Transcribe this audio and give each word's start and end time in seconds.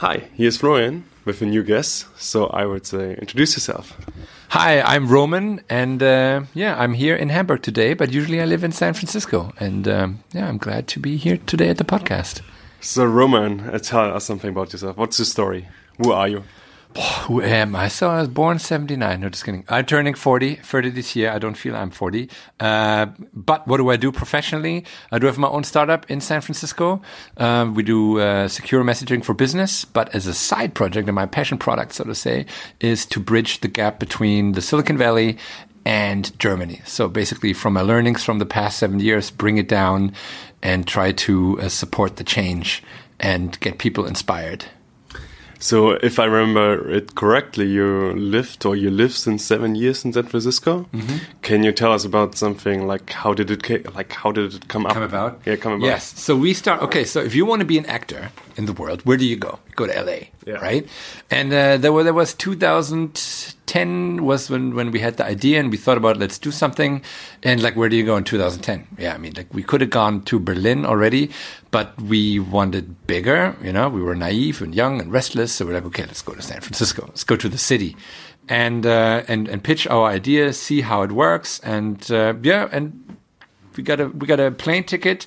Hi, 0.00 0.28
here's 0.34 0.58
Florian 0.58 1.04
with 1.24 1.40
a 1.40 1.46
new 1.46 1.62
guest. 1.62 2.04
So 2.20 2.48
I 2.48 2.66
would 2.66 2.84
say, 2.84 3.14
introduce 3.14 3.54
yourself. 3.56 3.96
Hi, 4.50 4.82
I'm 4.82 5.08
Roman, 5.08 5.62
and 5.70 6.02
uh, 6.02 6.42
yeah, 6.52 6.78
I'm 6.78 6.92
here 6.92 7.16
in 7.16 7.30
Hamburg 7.30 7.62
today, 7.62 7.94
but 7.94 8.12
usually 8.12 8.42
I 8.42 8.44
live 8.44 8.62
in 8.62 8.72
San 8.72 8.92
Francisco. 8.92 9.54
And 9.58 9.88
um, 9.88 10.22
yeah, 10.32 10.48
I'm 10.48 10.58
glad 10.58 10.86
to 10.88 11.00
be 11.00 11.16
here 11.16 11.38
today 11.46 11.70
at 11.70 11.78
the 11.78 11.84
podcast. 11.84 12.42
So, 12.82 13.06
Roman, 13.06 13.60
uh, 13.60 13.78
tell 13.78 14.14
us 14.14 14.26
something 14.26 14.50
about 14.50 14.74
yourself. 14.74 14.98
What's 14.98 15.18
your 15.18 15.24
story? 15.24 15.66
Who 15.96 16.12
are 16.12 16.28
you? 16.28 16.42
Who 16.96 17.42
am 17.42 17.76
I? 17.76 17.88
So 17.88 18.08
I 18.08 18.20
was 18.20 18.28
born 18.28 18.58
79. 18.58 19.20
No, 19.20 19.28
just 19.28 19.44
kidding. 19.44 19.64
I'm 19.68 19.84
turning 19.84 20.14
40, 20.14 20.56
30 20.56 20.90
this 20.90 21.14
year. 21.14 21.30
I 21.30 21.38
don't 21.38 21.56
feel 21.56 21.76
I'm 21.76 21.90
40. 21.90 22.30
Uh, 22.58 23.06
but 23.34 23.66
what 23.66 23.76
do 23.76 23.90
I 23.90 23.96
do 23.96 24.10
professionally? 24.10 24.84
I 25.12 25.18
do 25.18 25.26
have 25.26 25.36
my 25.36 25.48
own 25.48 25.64
startup 25.64 26.10
in 26.10 26.20
San 26.20 26.40
Francisco. 26.40 27.02
Um, 27.36 27.74
we 27.74 27.82
do 27.82 28.18
uh, 28.20 28.48
secure 28.48 28.82
messaging 28.82 29.22
for 29.22 29.34
business, 29.34 29.84
but 29.84 30.14
as 30.14 30.26
a 30.26 30.32
side 30.32 30.74
project 30.74 31.06
and 31.06 31.14
my 31.14 31.26
passion 31.26 31.58
product, 31.58 31.92
so 31.92 32.04
to 32.04 32.14
say, 32.14 32.46
is 32.80 33.04
to 33.06 33.20
bridge 33.20 33.60
the 33.60 33.68
gap 33.68 33.98
between 33.98 34.52
the 34.52 34.62
Silicon 34.62 34.96
Valley 34.96 35.36
and 35.84 36.36
Germany. 36.38 36.80
So 36.86 37.08
basically, 37.08 37.52
from 37.52 37.74
my 37.74 37.82
learnings 37.82 38.24
from 38.24 38.38
the 38.38 38.46
past 38.46 38.78
seven 38.78 39.00
years, 39.00 39.30
bring 39.30 39.58
it 39.58 39.68
down 39.68 40.12
and 40.62 40.86
try 40.86 41.12
to 41.12 41.60
uh, 41.60 41.68
support 41.68 42.16
the 42.16 42.24
change 42.24 42.82
and 43.20 43.58
get 43.60 43.78
people 43.78 44.06
inspired. 44.06 44.64
So, 45.58 45.92
if 45.92 46.18
I 46.18 46.24
remember 46.24 46.90
it 46.90 47.14
correctly, 47.14 47.66
you 47.66 48.12
lived 48.14 48.66
or 48.66 48.76
you 48.76 48.90
lived 48.90 49.14
since 49.14 49.44
seven 49.44 49.74
years 49.74 50.04
in 50.04 50.12
San 50.12 50.24
Francisco. 50.24 50.86
Mm 50.92 51.00
-hmm. 51.00 51.18
Can 51.42 51.62
you 51.62 51.72
tell 51.72 51.92
us 51.92 52.04
about 52.04 52.36
something 52.38 52.90
like 52.92 53.12
how 53.12 53.34
did 53.34 53.50
it 53.50 53.68
like 53.96 54.14
how 54.22 54.32
did 54.32 54.54
it 54.54 54.68
come, 54.68 54.88
come 54.88 55.04
up? 55.04 55.14
about? 55.14 55.32
Yeah, 55.46 55.58
come 55.58 55.74
about. 55.74 55.88
Yes. 55.88 56.12
So 56.16 56.36
we 56.36 56.54
start. 56.54 56.82
Okay. 56.82 57.04
So 57.04 57.20
if 57.20 57.34
you 57.34 57.46
want 57.48 57.60
to 57.60 57.66
be 57.66 57.78
an 57.78 57.86
actor 57.86 58.30
in 58.56 58.66
the 58.66 58.72
world, 58.72 59.00
where 59.04 59.18
do 59.18 59.24
you 59.24 59.38
go? 59.38 59.58
Go 59.76 59.86
to 59.86 60.02
LA, 60.02 60.18
yeah. 60.46 60.54
right? 60.54 60.88
And 61.30 61.52
uh, 61.52 61.76
there, 61.76 61.92
were, 61.92 62.02
there 62.02 62.14
was 62.14 62.32
2010 62.34 64.24
was 64.24 64.48
when 64.48 64.74
when 64.74 64.90
we 64.90 65.00
had 65.00 65.18
the 65.18 65.24
idea 65.24 65.60
and 65.60 65.70
we 65.70 65.76
thought 65.76 65.98
about 65.98 66.16
let's 66.16 66.38
do 66.38 66.50
something. 66.50 67.02
And 67.42 67.62
like, 67.62 67.76
where 67.76 67.88
do 67.88 67.96
you 67.96 68.04
go 68.04 68.16
in 68.16 68.24
2010? 68.24 68.86
Yeah, 68.98 69.14
I 69.14 69.18
mean, 69.18 69.34
like 69.36 69.52
we 69.52 69.62
could 69.62 69.82
have 69.82 69.90
gone 69.90 70.22
to 70.22 70.38
Berlin 70.38 70.86
already, 70.86 71.30
but 71.70 72.00
we 72.00 72.38
wanted 72.38 73.06
bigger. 73.06 73.54
You 73.62 73.72
know, 73.72 73.88
we 73.88 74.00
were 74.00 74.14
naive 74.14 74.62
and 74.62 74.74
young 74.74 75.00
and 75.00 75.12
restless, 75.12 75.52
so 75.52 75.66
we're 75.66 75.74
like, 75.74 75.84
okay, 75.84 76.06
let's 76.06 76.22
go 76.22 76.34
to 76.34 76.42
San 76.42 76.60
Francisco. 76.62 77.04
Let's 77.06 77.24
go 77.24 77.36
to 77.36 77.48
the 77.48 77.58
city, 77.58 77.96
and 78.48 78.86
uh, 78.86 79.22
and 79.28 79.46
and 79.46 79.62
pitch 79.62 79.86
our 79.86 80.08
idea, 80.08 80.52
see 80.52 80.80
how 80.80 81.02
it 81.02 81.12
works, 81.12 81.60
and 81.60 82.10
uh, 82.10 82.34
yeah, 82.42 82.68
and 82.72 83.16
we 83.76 83.82
got 83.82 84.00
a 84.00 84.08
we 84.08 84.26
got 84.26 84.40
a 84.40 84.50
plane 84.50 84.84
ticket, 84.84 85.26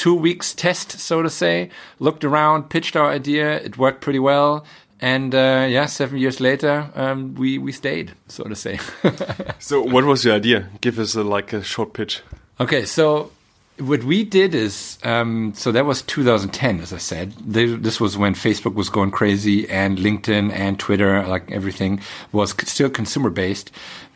two 0.00 0.14
weeks 0.14 0.54
test, 0.54 0.98
so 0.98 1.20
to 1.20 1.28
say. 1.28 1.68
Looked 1.98 2.24
around, 2.24 2.70
pitched 2.70 2.96
our 2.96 3.10
idea. 3.10 3.60
It 3.60 3.76
worked 3.76 4.00
pretty 4.00 4.18
well. 4.18 4.64
And 4.98 5.34
uh, 5.34 5.66
yeah, 5.68 5.84
seven 5.86 6.16
years 6.16 6.40
later, 6.40 6.90
um, 6.94 7.34
we 7.34 7.58
we 7.58 7.72
stayed, 7.72 8.12
so 8.26 8.44
to 8.44 8.56
say. 8.56 8.78
so, 9.58 9.82
what 9.82 10.04
was 10.04 10.24
your 10.24 10.34
idea? 10.34 10.68
Give 10.80 10.98
us 10.98 11.14
a, 11.14 11.22
like 11.22 11.52
a 11.52 11.62
short 11.62 11.92
pitch. 11.92 12.22
Okay, 12.58 12.86
so 12.86 13.30
what 13.78 14.02
we 14.04 14.24
did 14.24 14.54
is 14.54 14.98
um, 15.04 15.52
so 15.54 15.72
that 15.72 15.86
was 15.86 16.02
2010 16.02 16.80
as 16.80 16.92
i 16.92 16.98
said 16.98 17.32
they, 17.40 17.64
this 17.64 17.98
was 17.98 18.14
when 18.14 18.34
facebook 18.34 18.74
was 18.74 18.90
going 18.90 19.10
crazy 19.10 19.66
and 19.70 19.96
linkedin 19.96 20.52
and 20.52 20.78
twitter 20.78 21.26
like 21.26 21.50
everything 21.50 21.98
was 22.30 22.50
still 22.68 22.90
consumer 22.90 23.30
based 23.30 23.70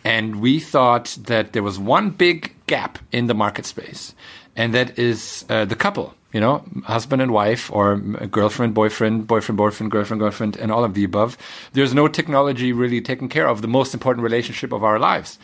and 0.05 0.43
we 0.43 0.61
thought 0.61 1.17
that 1.29 1.55
there 1.55 1.63
was 1.63 1.79
one 1.79 2.11
big 2.11 2.53
gap 2.67 2.99
in 3.11 3.27
the 3.27 3.33
market 3.33 3.65
space 3.65 4.15
and 4.57 4.75
that 4.75 4.99
is 4.99 5.45
uh, 5.49 5.65
the 5.65 5.77
couple 5.77 6.15
you 6.33 6.41
know 6.41 6.65
husband 6.85 7.23
and 7.23 7.33
wife 7.33 7.71
or 7.73 7.97
girlfriend 7.97 8.75
boyfriend 8.75 9.27
boyfriend 9.27 9.57
boyfriend 9.57 9.91
girlfriend 9.91 10.21
girlfriend 10.21 10.57
and 10.57 10.73
all 10.73 10.85
of 10.85 10.95
the 10.95 11.05
above 11.05 11.39
there's 11.73 11.95
no 11.95 12.09
technology 12.09 12.73
really 12.73 13.01
taking 13.01 13.29
care 13.29 13.49
of 13.49 13.63
the 13.63 13.69
most 13.69 13.95
important 13.95 14.23
relationship 14.23 14.73
of 14.73 14.83
our 14.83 14.99
lives 14.99 15.39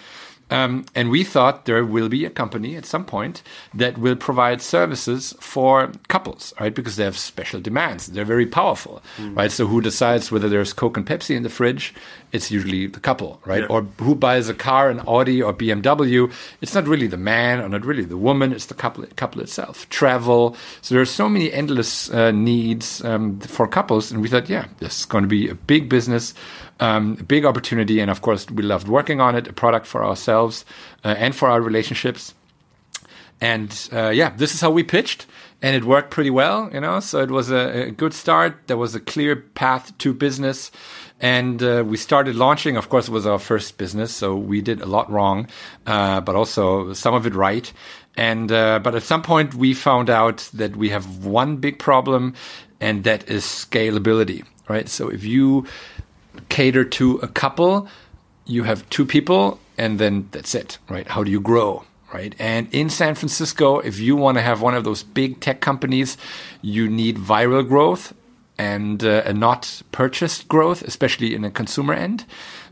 um, 0.50 0.84
and 0.94 1.10
we 1.10 1.22
thought 1.22 1.64
there 1.64 1.84
will 1.84 2.08
be 2.08 2.24
a 2.24 2.30
company 2.30 2.76
at 2.76 2.84
some 2.84 3.04
point 3.04 3.42
that 3.72 3.98
will 3.98 4.16
provide 4.16 4.60
services 4.60 5.34
for 5.40 5.92
couples, 6.08 6.52
right? 6.58 6.74
Because 6.74 6.96
they 6.96 7.04
have 7.04 7.16
special 7.16 7.60
demands. 7.60 8.08
They're 8.08 8.24
very 8.24 8.46
powerful, 8.46 9.00
mm. 9.16 9.36
right? 9.36 9.52
So 9.52 9.66
who 9.66 9.80
decides 9.80 10.32
whether 10.32 10.48
there's 10.48 10.72
Coke 10.72 10.96
and 10.96 11.06
Pepsi 11.06 11.36
in 11.36 11.44
the 11.44 11.48
fridge? 11.48 11.94
It's 12.32 12.50
usually 12.50 12.86
the 12.86 13.00
couple, 13.00 13.40
right? 13.44 13.62
Yeah. 13.62 13.68
Or 13.68 13.82
who 13.98 14.14
buys 14.14 14.48
a 14.48 14.54
car, 14.54 14.88
an 14.88 15.00
Audi 15.00 15.42
or 15.42 15.52
BMW? 15.52 16.32
It's 16.60 16.74
not 16.74 16.86
really 16.86 17.06
the 17.06 17.16
man 17.16 17.60
or 17.60 17.68
not 17.68 17.84
really 17.84 18.04
the 18.04 18.16
woman. 18.16 18.52
It's 18.52 18.66
the 18.66 18.74
couple, 18.74 19.04
couple 19.16 19.40
itself. 19.40 19.88
Travel. 19.88 20.56
So 20.80 20.94
there 20.94 21.02
are 21.02 21.06
so 21.06 21.28
many 21.28 21.52
endless 21.52 22.10
uh, 22.10 22.30
needs 22.30 23.04
um, 23.04 23.40
for 23.40 23.66
couples, 23.66 24.12
and 24.12 24.22
we 24.22 24.28
thought, 24.28 24.48
yeah, 24.48 24.66
this 24.78 25.00
is 25.00 25.06
going 25.06 25.22
to 25.22 25.28
be 25.28 25.48
a 25.48 25.54
big 25.54 25.88
business 25.88 26.34
um, 26.80 27.18
a 27.20 27.22
big 27.22 27.44
opportunity. 27.44 28.00
And 28.00 28.10
of 28.10 28.22
course, 28.22 28.50
we 28.50 28.62
loved 28.62 28.88
working 28.88 29.20
on 29.20 29.36
it, 29.36 29.46
a 29.46 29.52
product 29.52 29.86
for 29.86 30.04
ourselves 30.04 30.64
uh, 31.04 31.14
and 31.16 31.36
for 31.36 31.48
our 31.48 31.60
relationships. 31.60 32.34
And 33.40 33.88
uh, 33.92 34.08
yeah, 34.08 34.30
this 34.36 34.54
is 34.54 34.60
how 34.60 34.70
we 34.70 34.82
pitched, 34.82 35.26
and 35.62 35.74
it 35.74 35.84
worked 35.84 36.10
pretty 36.10 36.28
well, 36.28 36.68
you 36.74 36.80
know. 36.80 37.00
So 37.00 37.20
it 37.20 37.30
was 37.30 37.50
a, 37.50 37.88
a 37.88 37.90
good 37.90 38.12
start. 38.12 38.66
There 38.66 38.76
was 38.76 38.94
a 38.94 39.00
clear 39.00 39.34
path 39.34 39.96
to 39.96 40.12
business, 40.12 40.70
and 41.20 41.62
uh, 41.62 41.84
we 41.86 41.96
started 41.96 42.34
launching. 42.34 42.76
Of 42.76 42.88
course, 42.88 43.08
it 43.08 43.12
was 43.12 43.26
our 43.26 43.38
first 43.38 43.78
business, 43.78 44.12
so 44.12 44.34
we 44.34 44.60
did 44.60 44.80
a 44.80 44.86
lot 44.86 45.10
wrong, 45.10 45.48
uh, 45.86 46.20
but 46.20 46.34
also 46.34 46.92
some 46.94 47.14
of 47.14 47.26
it 47.26 47.34
right. 47.34 47.72
And 48.16 48.50
uh, 48.50 48.78
but 48.80 48.94
at 48.94 49.02
some 49.02 49.22
point, 49.22 49.54
we 49.54 49.74
found 49.74 50.10
out 50.10 50.48
that 50.54 50.76
we 50.76 50.88
have 50.88 51.24
one 51.24 51.56
big 51.56 51.78
problem, 51.78 52.34
and 52.80 53.04
that 53.04 53.28
is 53.28 53.44
scalability. 53.44 54.44
Right. 54.68 54.88
So 54.88 55.08
if 55.08 55.24
you 55.24 55.66
cater 56.48 56.84
to 56.84 57.16
a 57.18 57.28
couple, 57.28 57.88
you 58.46 58.62
have 58.64 58.88
two 58.88 59.04
people, 59.04 59.60
and 59.76 59.98
then 59.98 60.28
that's 60.30 60.54
it, 60.54 60.78
right? 60.88 61.06
How 61.06 61.22
do 61.22 61.30
you 61.30 61.40
grow? 61.40 61.84
Right. 62.12 62.34
And 62.40 62.66
in 62.72 62.90
San 62.90 63.14
Francisco, 63.14 63.78
if 63.78 64.00
you 64.00 64.16
want 64.16 64.36
to 64.36 64.42
have 64.42 64.60
one 64.60 64.74
of 64.74 64.82
those 64.82 65.04
big 65.04 65.38
tech 65.38 65.60
companies, 65.60 66.16
you 66.60 66.88
need 66.88 67.16
viral 67.16 67.66
growth 67.66 68.12
and, 68.60 69.02
uh, 69.04 69.32
not 69.32 69.82
purchased 69.92 70.48
growth, 70.48 70.82
especially 70.82 71.34
in 71.34 71.42
the 71.42 71.50
consumer 71.50 71.94
end. 71.94 72.24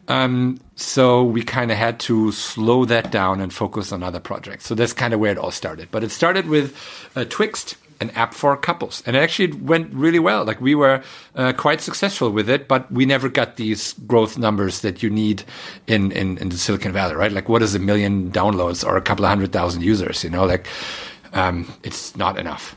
Um, 0.08 0.58
so 0.74 1.22
we 1.22 1.42
kind 1.42 1.70
of 1.70 1.76
had 1.76 2.00
to 2.00 2.32
slow 2.32 2.84
that 2.86 3.10
down 3.10 3.40
and 3.40 3.52
focus 3.52 3.92
on 3.92 4.02
other 4.02 4.20
projects. 4.20 4.66
So 4.66 4.74
that's 4.74 4.94
kind 4.94 5.12
of 5.14 5.20
where 5.20 5.32
it 5.32 5.38
all 5.38 5.50
started. 5.50 5.88
But 5.90 6.02
it 6.02 6.10
started 6.10 6.46
with 6.46 6.74
uh, 7.14 7.24
Twixt, 7.24 7.76
an 8.00 8.10
app 8.10 8.32
for 8.32 8.56
couples, 8.56 9.02
and 9.06 9.16
it 9.16 9.20
actually 9.20 9.52
went 9.52 9.92
really 9.92 10.20
well. 10.20 10.44
Like 10.44 10.60
we 10.60 10.74
were 10.74 11.02
uh, 11.34 11.52
quite 11.52 11.80
successful 11.80 12.30
with 12.30 12.48
it, 12.48 12.68
but 12.68 12.90
we 12.92 13.04
never 13.04 13.28
got 13.28 13.56
these 13.56 13.94
growth 14.06 14.38
numbers 14.38 14.80
that 14.80 15.02
you 15.02 15.10
need 15.10 15.42
in, 15.86 16.12
in 16.12 16.38
in 16.38 16.48
the 16.48 16.56
Silicon 16.56 16.92
Valley, 16.92 17.16
right? 17.16 17.32
Like 17.32 17.48
what 17.48 17.62
is 17.62 17.74
a 17.74 17.78
million 17.78 18.30
downloads 18.30 18.86
or 18.86 18.96
a 18.96 19.02
couple 19.02 19.24
of 19.24 19.28
hundred 19.28 19.52
thousand 19.52 19.82
users? 19.82 20.24
You 20.24 20.30
know, 20.30 20.46
like 20.46 20.68
um, 21.32 21.66
it's 21.82 22.16
not 22.16 22.38
enough. 22.38 22.76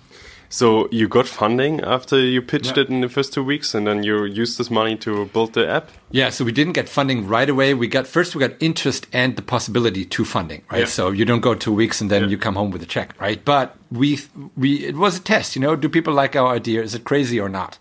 So 0.51 0.89
you 0.91 1.07
got 1.07 1.27
funding 1.29 1.79
after 1.79 2.19
you 2.19 2.41
pitched 2.41 2.75
yeah. 2.75 2.83
it 2.83 2.89
in 2.89 2.99
the 2.99 3.07
first 3.07 3.31
two 3.31 3.41
weeks, 3.41 3.73
and 3.73 3.87
then 3.87 4.03
you 4.03 4.25
used 4.25 4.57
this 4.57 4.69
money 4.69 4.97
to 4.97 5.25
build 5.27 5.53
the 5.53 5.65
app. 5.65 5.89
Yeah, 6.11 6.29
so 6.29 6.43
we 6.43 6.51
didn't 6.51 6.73
get 6.73 6.89
funding 6.89 7.25
right 7.25 7.49
away. 7.49 7.73
We 7.73 7.87
got 7.87 8.05
first 8.05 8.35
we 8.35 8.41
got 8.41 8.57
interest 8.59 9.07
and 9.13 9.37
the 9.37 9.41
possibility 9.41 10.03
to 10.03 10.25
funding, 10.25 10.63
right? 10.69 10.81
Yeah. 10.81 10.85
So 10.87 11.11
you 11.11 11.23
don't 11.23 11.39
go 11.39 11.55
two 11.55 11.73
weeks 11.73 12.01
and 12.01 12.11
then 12.11 12.23
yeah. 12.23 12.29
you 12.29 12.37
come 12.37 12.55
home 12.55 12.69
with 12.69 12.83
a 12.83 12.85
check, 12.85 13.15
right? 13.21 13.43
But 13.43 13.77
we 13.91 14.19
we 14.57 14.85
it 14.85 14.97
was 14.97 15.17
a 15.17 15.21
test, 15.21 15.55
you 15.55 15.61
know. 15.61 15.77
Do 15.77 15.87
people 15.87 16.13
like 16.13 16.35
our 16.35 16.53
idea? 16.53 16.83
Is 16.83 16.95
it 16.95 17.05
crazy 17.05 17.39
or 17.39 17.47
not? 17.47 17.77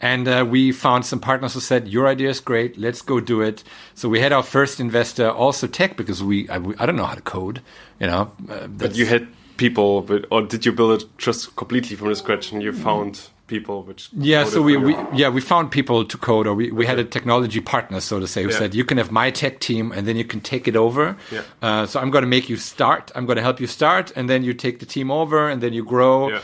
And 0.00 0.28
uh, 0.28 0.46
we 0.48 0.70
found 0.70 1.06
some 1.06 1.18
partners 1.18 1.54
who 1.54 1.60
said, 1.60 1.88
"Your 1.88 2.06
idea 2.06 2.28
is 2.28 2.38
great. 2.38 2.78
Let's 2.78 3.02
go 3.02 3.18
do 3.18 3.40
it." 3.40 3.64
So 3.94 4.08
we 4.08 4.20
had 4.20 4.32
our 4.32 4.44
first 4.44 4.78
investor, 4.78 5.28
also 5.28 5.66
tech, 5.66 5.96
because 5.96 6.22
we 6.22 6.48
I, 6.48 6.56
I 6.78 6.86
don't 6.86 6.94
know 6.94 7.06
how 7.06 7.14
to 7.14 7.22
code, 7.22 7.60
you 7.98 8.06
know. 8.06 8.30
Uh, 8.48 8.68
but 8.68 8.94
you 8.94 9.06
had 9.06 9.26
people, 9.56 10.02
but, 10.02 10.26
or 10.30 10.42
did 10.42 10.66
you 10.66 10.72
build 10.72 11.02
it 11.02 11.08
just 11.18 11.54
completely 11.56 11.96
from 11.96 12.08
the 12.08 12.16
scratch 12.16 12.52
and 12.52 12.62
you 12.62 12.72
found 12.72 13.28
people 13.46 13.82
which 13.82 14.08
yeah 14.14 14.42
so 14.44 14.62
we, 14.62 14.76
we 14.76 14.96
yeah 15.12 15.28
we 15.28 15.40
found 15.40 15.70
people 15.70 16.02
to 16.04 16.16
code 16.16 16.46
or 16.46 16.54
we, 16.54 16.70
we 16.70 16.84
okay. 16.84 16.86
had 16.86 16.98
a 16.98 17.04
technology 17.04 17.60
partner 17.60 18.00
so 18.00 18.18
to 18.18 18.26
say 18.26 18.42
who 18.42 18.48
yeah. 18.48 18.56
said 18.56 18.74
you 18.74 18.84
can 18.84 18.96
have 18.96 19.10
my 19.10 19.30
tech 19.30 19.60
team 19.60 19.92
and 19.92 20.08
then 20.08 20.16
you 20.16 20.24
can 20.24 20.40
take 20.40 20.66
it 20.66 20.76
over 20.76 21.14
yeah. 21.30 21.42
uh, 21.60 21.84
so 21.84 22.00
i'm 22.00 22.10
going 22.10 22.22
to 22.22 22.28
make 22.28 22.48
you 22.48 22.56
start 22.56 23.12
i'm 23.14 23.26
going 23.26 23.36
to 23.36 23.42
help 23.42 23.60
you 23.60 23.66
start 23.66 24.10
and 24.16 24.30
then 24.30 24.42
you 24.42 24.54
take 24.54 24.78
the 24.78 24.86
team 24.86 25.10
over 25.10 25.46
and 25.48 25.62
then 25.62 25.74
you 25.74 25.84
grow 25.84 26.30
yeah. 26.30 26.40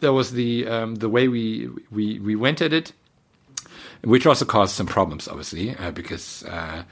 that 0.00 0.12
was 0.12 0.32
the 0.32 0.66
um, 0.66 0.96
the 0.96 1.08
way 1.08 1.28
we 1.28 1.68
we 1.92 2.18
we 2.18 2.34
went 2.34 2.60
at 2.60 2.72
it 2.72 2.92
which 4.02 4.26
also 4.26 4.44
caused 4.44 4.74
some 4.74 4.86
problems 4.86 5.28
obviously 5.28 5.76
uh, 5.76 5.92
because 5.92 6.42
uh, 6.44 6.82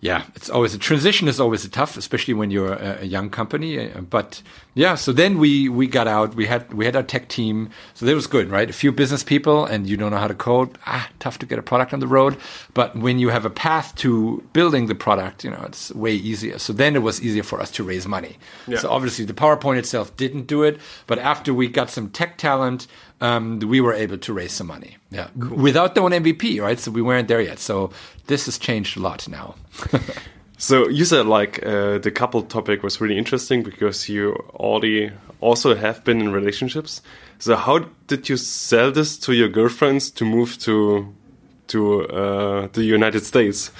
yeah, 0.00 0.24
it's 0.36 0.48
always 0.48 0.74
a 0.74 0.78
transition 0.78 1.26
is 1.26 1.40
always 1.40 1.68
tough, 1.68 1.96
especially 1.96 2.34
when 2.34 2.50
you're 2.50 2.74
a, 2.74 2.98
a 3.00 3.04
young 3.04 3.30
company. 3.30 3.90
Uh, 3.90 4.00
but 4.02 4.42
yeah, 4.78 4.94
so 4.94 5.12
then 5.12 5.38
we 5.38 5.68
we 5.68 5.88
got 5.88 6.06
out. 6.06 6.36
We 6.36 6.46
had 6.46 6.72
we 6.72 6.84
had 6.84 6.94
our 6.94 7.02
tech 7.02 7.26
team, 7.26 7.70
so 7.94 8.06
that 8.06 8.14
was 8.14 8.28
good, 8.28 8.48
right? 8.48 8.70
A 8.70 8.72
few 8.72 8.92
business 8.92 9.24
people, 9.24 9.64
and 9.64 9.88
you 9.88 9.96
don't 9.96 10.12
know 10.12 10.18
how 10.18 10.28
to 10.28 10.36
code. 10.36 10.78
Ah, 10.86 11.08
tough 11.18 11.36
to 11.40 11.46
get 11.46 11.58
a 11.58 11.62
product 11.62 11.92
on 11.92 11.98
the 11.98 12.06
road. 12.06 12.36
But 12.74 12.94
when 12.94 13.18
you 13.18 13.30
have 13.30 13.44
a 13.44 13.50
path 13.50 13.96
to 13.96 14.40
building 14.52 14.86
the 14.86 14.94
product, 14.94 15.42
you 15.42 15.50
know, 15.50 15.64
it's 15.66 15.92
way 15.96 16.14
easier. 16.14 16.60
So 16.60 16.72
then 16.72 16.94
it 16.94 17.00
was 17.00 17.20
easier 17.20 17.42
for 17.42 17.60
us 17.60 17.72
to 17.72 17.82
raise 17.82 18.06
money. 18.06 18.38
Yeah. 18.68 18.78
So 18.78 18.88
obviously 18.88 19.24
the 19.24 19.34
PowerPoint 19.34 19.78
itself 19.78 20.16
didn't 20.16 20.46
do 20.46 20.62
it, 20.62 20.78
but 21.08 21.18
after 21.18 21.52
we 21.52 21.66
got 21.66 21.90
some 21.90 22.08
tech 22.10 22.38
talent, 22.38 22.86
um, 23.20 23.58
we 23.58 23.80
were 23.80 23.94
able 23.94 24.18
to 24.18 24.32
raise 24.32 24.52
some 24.52 24.68
money. 24.68 24.96
Yeah, 25.10 25.26
without 25.34 25.96
the 25.96 26.02
one 26.02 26.12
MVP, 26.12 26.62
right? 26.62 26.78
So 26.78 26.92
we 26.92 27.02
weren't 27.02 27.26
there 27.26 27.40
yet. 27.40 27.58
So 27.58 27.90
this 28.28 28.46
has 28.46 28.58
changed 28.58 28.96
a 28.96 29.00
lot 29.00 29.26
now. 29.26 29.56
So 30.58 30.88
you 30.88 31.04
said 31.04 31.26
like 31.26 31.64
uh, 31.64 31.98
the 31.98 32.10
couple 32.10 32.42
topic 32.42 32.82
was 32.82 33.00
really 33.00 33.16
interesting 33.16 33.62
because 33.62 34.08
you 34.08 34.34
already 34.54 35.12
also 35.40 35.74
have 35.76 36.02
been 36.04 36.20
in 36.20 36.32
relationships. 36.32 37.00
So 37.38 37.54
how 37.54 37.86
did 38.08 38.28
you 38.28 38.36
sell 38.36 38.90
this 38.90 39.16
to 39.18 39.32
your 39.32 39.48
girlfriends 39.48 40.10
to 40.12 40.24
move 40.24 40.58
to 40.58 41.14
to 41.68 42.08
uh, 42.08 42.68
the 42.72 42.82
United 42.82 43.24
States? 43.24 43.70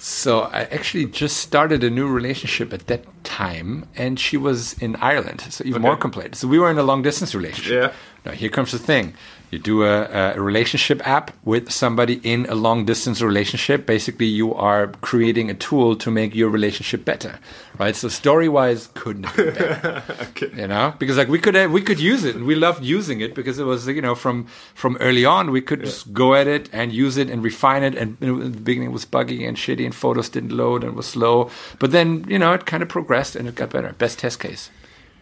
So 0.00 0.42
I 0.42 0.62
actually 0.70 1.06
just 1.06 1.36
started 1.38 1.82
a 1.84 1.90
new 1.90 2.08
relationship 2.08 2.72
at 2.72 2.86
that 2.86 3.02
time, 3.24 3.86
and 3.96 4.18
she 4.18 4.36
was 4.36 4.74
in 4.74 4.96
Ireland, 4.96 5.40
so 5.50 5.64
even 5.64 5.82
Okay. 5.82 5.88
more 5.88 5.96
complicated. 5.96 6.36
So 6.36 6.46
we 6.48 6.58
were 6.58 6.70
in 6.70 6.78
a 6.78 6.84
long 6.84 7.02
distance 7.02 7.34
relationship. 7.34 7.82
Yeah. 7.82 7.92
Now 8.24 8.32
here 8.32 8.48
comes 8.48 8.70
the 8.72 8.78
thing: 8.78 9.14
you 9.50 9.58
do 9.58 9.84
a, 9.84 10.34
a 10.34 10.40
relationship 10.40 11.06
app 11.06 11.30
with 11.44 11.70
somebody 11.70 12.20
in 12.22 12.46
a 12.46 12.54
long 12.54 12.84
distance 12.84 13.22
relationship. 13.22 13.86
Basically, 13.86 14.26
you 14.26 14.54
are 14.54 14.88
creating 15.00 15.50
a 15.50 15.54
tool 15.54 15.96
to 15.96 16.10
make 16.10 16.34
your 16.34 16.50
relationship 16.50 17.04
better, 17.04 17.38
right? 17.78 17.96
So 17.96 18.08
story 18.08 18.48
wise, 18.48 18.88
couldn't 18.94 19.24
have 19.24 19.36
been 19.36 19.54
better. 19.54 20.02
Okay. 20.28 20.50
you 20.54 20.66
know? 20.68 20.94
Because 20.98 21.16
like 21.16 21.28
we 21.28 21.38
could 21.38 21.56
uh, 21.56 21.68
we 21.70 21.80
could 21.80 21.98
use 21.98 22.24
it. 22.24 22.36
And 22.36 22.46
we 22.46 22.54
loved 22.54 22.84
using 22.84 23.20
it 23.20 23.34
because 23.34 23.58
it 23.58 23.64
was 23.64 23.86
you 23.88 24.02
know 24.02 24.14
from 24.14 24.46
from 24.74 24.96
early 25.00 25.24
on 25.24 25.50
we 25.50 25.60
could 25.60 25.80
just 25.80 26.12
go 26.12 26.34
at 26.34 26.46
it 26.46 26.68
and 26.72 26.92
use 26.92 27.16
it 27.16 27.30
and 27.30 27.42
refine 27.42 27.82
it. 27.82 27.94
And 27.94 28.16
in 28.20 28.52
the 28.52 28.58
beginning 28.58 28.90
it 28.90 28.92
was 28.92 29.04
buggy 29.04 29.44
and 29.46 29.56
shitty 29.56 29.84
and 29.84 29.94
photos 29.94 30.28
didn't 30.28 30.52
load 30.52 30.84
and 30.84 30.94
was 30.94 31.06
slow. 31.06 31.50
But 31.78 31.92
then 31.92 32.24
you 32.28 32.38
know 32.38 32.52
it 32.52 32.66
kind 32.66 32.82
of 32.82 32.88
progressed 32.88 33.34
and 33.36 33.48
it 33.48 33.54
got 33.54 33.70
better. 33.70 33.92
Best 33.92 34.18
test 34.18 34.40
case 34.40 34.70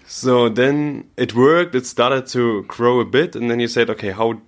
So 0.06 0.48
then 0.48 1.10
it 1.16 1.34
worked. 1.34 1.74
It 1.74 1.86
started 1.86 2.26
to 2.28 2.62
grow 2.62 3.00
a 3.00 3.04
bit, 3.04 3.34
and 3.36 3.50
then 3.50 3.60
you 3.60 3.68
said, 3.68 3.90
"Okay, 3.90 4.12
how 4.12 4.40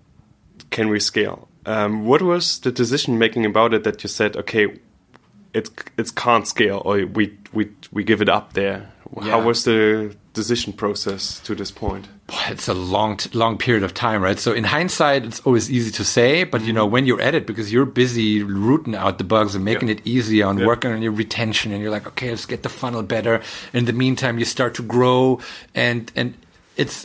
can 0.70 0.88
we 0.88 1.00
scale?" 1.00 1.49
Um, 1.66 2.06
what 2.06 2.22
was 2.22 2.60
the 2.60 2.70
decision 2.70 3.19
making 3.19 3.44
about 3.44 3.75
it 3.75 3.84
that 3.84 4.02
you 4.02 4.08
said, 4.08 4.37
"Okay, 4.37 4.78
it 5.52 5.70
it 5.96 6.14
can't 6.14 6.46
scale," 6.46 6.81
or 6.84 7.05
we 7.06 7.37
we 7.52 7.70
we 7.93 8.05
give 8.05 8.22
it 8.22 8.28
up 8.28 8.52
there? 8.52 8.93
How 9.22 9.40
was 9.43 9.64
the 9.64 10.14
decision 10.43 10.73
process 10.73 11.40
to 11.46 11.55
this 11.55 11.70
point? 11.70 12.05
Boy, 12.26 12.46
it's 12.55 12.69
a 12.69 12.75
long, 12.75 13.17
t- 13.17 13.31
long 13.43 13.58
period 13.58 13.82
of 13.82 13.93
time, 13.93 14.20
right? 14.23 14.38
So 14.38 14.50
in 14.52 14.64
hindsight, 14.64 15.25
it's 15.29 15.40
always 15.46 15.67
easy 15.70 15.90
to 16.00 16.05
say, 16.05 16.44
but 16.44 16.61
you 16.62 16.73
know, 16.73 16.85
mm-hmm. 16.85 16.93
when 16.94 17.06
you're 17.06 17.20
at 17.29 17.35
it, 17.35 17.44
because 17.46 17.73
you're 17.73 17.87
busy 18.05 18.43
rooting 18.43 18.94
out 18.94 19.19
the 19.19 19.25
bugs 19.25 19.55
and 19.56 19.64
making 19.64 19.88
Yeah. 19.88 19.96
it 19.96 20.00
easier 20.14 20.46
and 20.50 20.58
Yeah. 20.58 20.67
working 20.73 20.90
on 20.93 21.00
your 21.02 21.12
retention, 21.25 21.73
and 21.73 21.79
you're 21.82 21.94
like, 21.99 22.06
okay, 22.12 22.31
let's 22.31 22.46
get 22.46 22.62
the 22.62 22.69
funnel 22.81 23.02
better. 23.02 23.40
In 23.73 23.85
the 23.90 23.93
meantime, 24.05 24.38
you 24.38 24.44
start 24.44 24.73
to 24.75 24.82
grow, 24.82 25.40
and 25.75 26.12
and 26.14 26.35
it's 26.76 26.96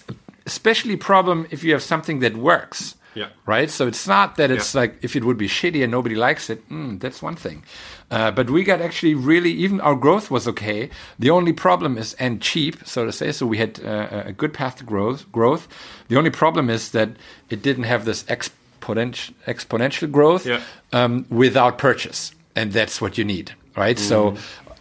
especially 0.46 0.94
a 0.94 1.04
problem 1.12 1.38
if 1.52 1.64
you 1.64 1.72
have 1.76 1.84
something 1.94 2.20
that 2.24 2.34
works. 2.52 2.96
Yeah. 3.16 3.28
Right. 3.46 3.70
So 3.70 3.88
it's 3.88 4.08
not 4.08 4.36
that 4.38 4.50
it's 4.52 4.74
Yeah. 4.74 4.82
like 4.82 4.98
if 5.02 5.16
it 5.16 5.24
would 5.24 5.38
be 5.38 5.48
shitty 5.48 5.84
and 5.84 5.92
nobody 5.92 6.16
likes 6.16 6.50
it, 6.50 6.68
mm, 6.70 7.00
that's 7.00 7.22
one 7.22 7.36
thing. 7.36 7.64
Uh, 8.12 8.32
but 8.32 8.50
we 8.50 8.64
got 8.64 8.82
actually 8.82 9.16
really 9.16 9.52
even 9.52 9.80
our 9.82 9.96
growth 9.96 10.30
was 10.32 10.48
okay. 10.48 10.90
The 11.20 11.30
only 11.30 11.54
problem 11.54 11.98
is 11.98 12.14
and 12.20 12.42
cheap, 12.42 12.76
so 12.86 13.06
to 13.06 13.12
say. 13.12 13.32
So 13.32 13.46
we 13.46 13.58
had 13.58 13.80
uh, 13.84 14.24
a 14.28 14.34
good 14.34 14.54
path 14.54 14.76
to 14.78 14.84
growth. 14.84 15.26
Growth. 15.32 15.68
The 16.10 16.18
only 16.18 16.30
problem 16.32 16.70
is 16.70 16.92
that 16.92 17.10
it 17.50 17.62
didn't 17.64 17.86
have 17.86 18.06
this 18.06 18.24
exponential 18.24 19.34
exponential 19.48 20.12
growth 20.12 20.46
Yeah. 20.46 20.62
um, 20.92 21.26
without 21.30 21.78
purchase, 21.78 22.32
and 22.56 22.72
that's 22.74 23.00
what 23.02 23.18
you 23.18 23.24
need, 23.26 23.52
right? 23.78 23.98
So 24.00 24.36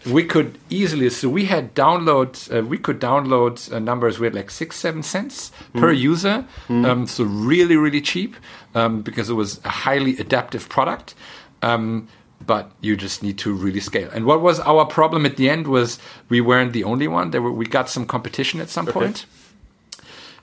we 0.06 0.25
could 0.25 0.58
easily. 0.70 1.10
So 1.10 1.28
we 1.28 1.46
had 1.46 1.75
download. 1.75 2.52
Uh, 2.52 2.64
we 2.64 2.78
could 2.78 3.00
download 3.00 3.72
uh, 3.72 3.78
numbers. 3.78 4.19
We 4.19 4.26
had 4.26 4.34
like 4.34 4.50
six, 4.50 4.76
seven 4.76 5.02
cents 5.02 5.52
per 5.75 5.93
user. 5.93 6.44
Um, 6.69 7.06
so 7.06 7.25
really, 7.25 7.76
really 7.76 8.00
cheap 8.00 8.37
um, 8.75 9.02
because 9.02 9.31
it 9.31 9.34
was 9.34 9.60
a 9.64 9.69
highly 9.69 10.16
adaptive 10.19 10.69
product. 10.69 11.14
Um, 11.62 12.08
but 12.44 12.72
you 12.81 12.96
just 12.96 13.22
need 13.22 13.38
to 13.38 13.52
really 13.52 13.81
scale. 13.81 14.10
And 14.12 14.25
what 14.25 14.40
was 14.43 14.58
our 14.60 14.84
problem 14.84 15.25
at 15.25 15.37
the 15.37 15.49
end 15.49 15.66
was 15.69 15.99
we 16.28 16.40
weren't 16.40 16.72
the 16.72 16.84
only 16.84 17.06
one. 17.06 17.31
There 17.31 17.40
were, 17.40 17.52
we 17.52 17.66
got 17.66 17.88
some 17.88 18.05
competition 18.05 18.60
at 18.60 18.69
some 18.69 18.87
point. 18.87 19.26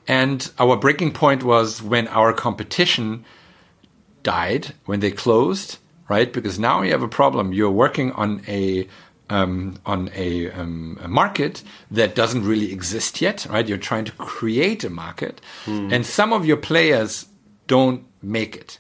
And 0.08 0.50
our 0.58 0.78
breaking 0.78 1.12
point 1.12 1.44
was 1.44 1.82
when 1.82 2.08
our 2.08 2.34
competition 2.34 3.26
died, 4.24 4.74
when 4.86 5.02
they 5.02 5.12
closed, 5.12 5.78
right? 6.08 6.32
Because 6.32 6.58
now 6.58 6.82
you 6.82 6.92
have 6.92 7.04
a 7.04 7.08
problem. 7.08 7.54
You're 7.54 7.70
working 7.70 8.12
on 8.14 8.42
a 8.48 8.88
um, 9.30 9.76
on 9.86 10.10
a, 10.16 10.52
um, 10.52 10.98
a 11.02 11.08
market 11.08 11.64
that 11.92 12.16
doesn't 12.16 12.46
really 12.46 12.72
exist 12.72 13.22
yet, 13.22 13.46
right? 13.50 13.68
You're 13.68 13.78
trying 13.78 14.06
to 14.06 14.12
create 14.14 14.84
a 14.84 14.90
market, 14.90 15.42
and 15.66 16.06
some 16.06 16.34
of 16.34 16.46
your 16.46 16.58
players 16.58 17.28
don't 17.68 18.04
make 18.22 18.56
it. 18.56 18.80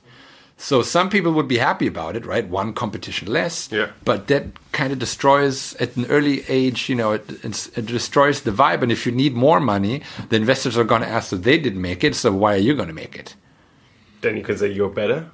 So 0.61 0.81
some 0.81 1.09
people 1.09 1.31
would 1.31 1.47
be 1.47 1.57
happy 1.57 1.87
about 1.87 2.17
it, 2.17 2.25
right? 2.25 2.45
One 2.45 2.73
competition 2.73 3.31
less. 3.31 3.71
Yeah. 3.71 3.91
But 4.03 4.27
that 4.27 4.47
kind 4.73 4.91
of 4.91 4.99
destroys 4.99 5.73
at 5.75 5.95
an 5.95 6.05
early 6.07 6.43
age, 6.49 6.89
you 6.89 6.95
know, 6.95 7.13
it, 7.13 7.23
it's, 7.43 7.67
it 7.77 7.85
destroys 7.85 8.41
the 8.41 8.51
vibe. 8.51 8.81
And 8.81 8.91
if 8.91 9.05
you 9.05 9.13
need 9.13 9.35
more 9.35 9.61
money, 9.61 10.01
the 10.27 10.35
investors 10.35 10.77
are 10.77 10.83
going 10.83 11.01
to 11.01 11.07
ask 11.07 11.29
that 11.29 11.43
they 11.43 11.57
didn't 11.57 11.81
make 11.81 12.03
it. 12.03 12.13
So 12.13 12.33
why 12.33 12.55
are 12.55 12.57
you 12.57 12.75
going 12.75 12.89
to 12.89 12.93
make 12.93 13.15
it? 13.15 13.35
Then 14.19 14.35
you 14.35 14.43
can 14.43 14.57
say 14.57 14.69
you're 14.69 14.89
better. 14.89 15.31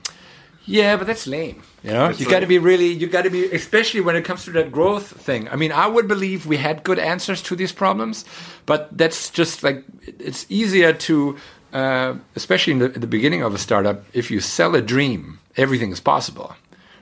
Yeah, 0.65 0.97
but 0.97 1.07
that's 1.07 1.27
lame. 1.27 1.61
You 1.83 1.91
know, 1.91 2.05
It's 2.07 2.19
you 2.19 2.29
got 2.29 2.39
to 2.39 2.47
be 2.47 2.57
really, 2.57 2.87
you 2.87 3.07
got 3.07 3.23
to 3.23 3.29
be, 3.29 3.45
especially 3.51 4.01
when 4.01 4.15
it 4.15 4.23
comes 4.23 4.45
to 4.45 4.51
that 4.51 4.71
growth 4.71 5.07
thing. 5.07 5.47
I 5.49 5.55
mean, 5.55 5.71
I 5.71 5.87
would 5.87 6.07
believe 6.07 6.45
we 6.45 6.57
had 6.57 6.83
good 6.83 6.99
answers 6.99 7.41
to 7.43 7.55
these 7.55 7.71
problems, 7.71 8.25
but 8.65 8.95
that's 8.97 9.29
just 9.29 9.63
like 9.63 9.83
it's 10.05 10.45
easier 10.49 10.93
to, 10.93 11.37
uh, 11.73 12.15
especially 12.35 12.73
in 12.73 12.79
the, 12.79 12.85
at 12.85 13.01
the 13.01 13.07
beginning 13.07 13.43
of 13.43 13.53
a 13.53 13.57
startup, 13.57 14.03
if 14.13 14.31
you 14.31 14.39
sell 14.39 14.75
a 14.75 14.81
dream, 14.81 15.39
everything 15.55 15.91
is 15.91 15.99
possible, 15.99 16.55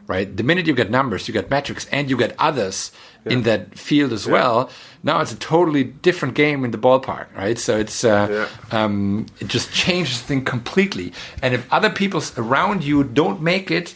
right? 0.07 0.35
The 0.35 0.43
minute 0.43 0.67
you 0.67 0.73
get 0.75 0.89
numbers, 0.91 1.27
you 1.27 1.33
get 1.33 1.49
metrics, 1.49 1.85
and 1.91 2.09
you 2.09 2.17
get 2.17 2.35
others 2.39 2.91
in 3.25 3.43
that 3.43 3.77
field 3.79 4.11
as 4.11 4.27
well. 4.27 4.69
Now 5.01 5.21
it's 5.21 5.31
a 5.31 5.37
totally 5.37 5.83
different 5.85 6.33
game 6.35 6.65
in 6.65 6.71
the 6.71 6.77
ballpark, 6.77 7.27
right? 7.37 7.57
So 7.57 7.77
it's 7.77 8.03
uh, 8.03 8.27
Yeah. 8.71 8.83
um, 8.83 9.27
it 9.39 9.47
just 9.47 9.71
changes 9.73 10.19
the 10.21 10.27
thing 10.27 10.43
completely. 10.43 11.13
And 11.41 11.53
if 11.53 11.65
other 11.71 11.89
people 11.89 12.21
around 12.37 12.83
you 12.83 13.03
don't 13.03 13.41
make 13.41 13.71
it, 13.71 13.95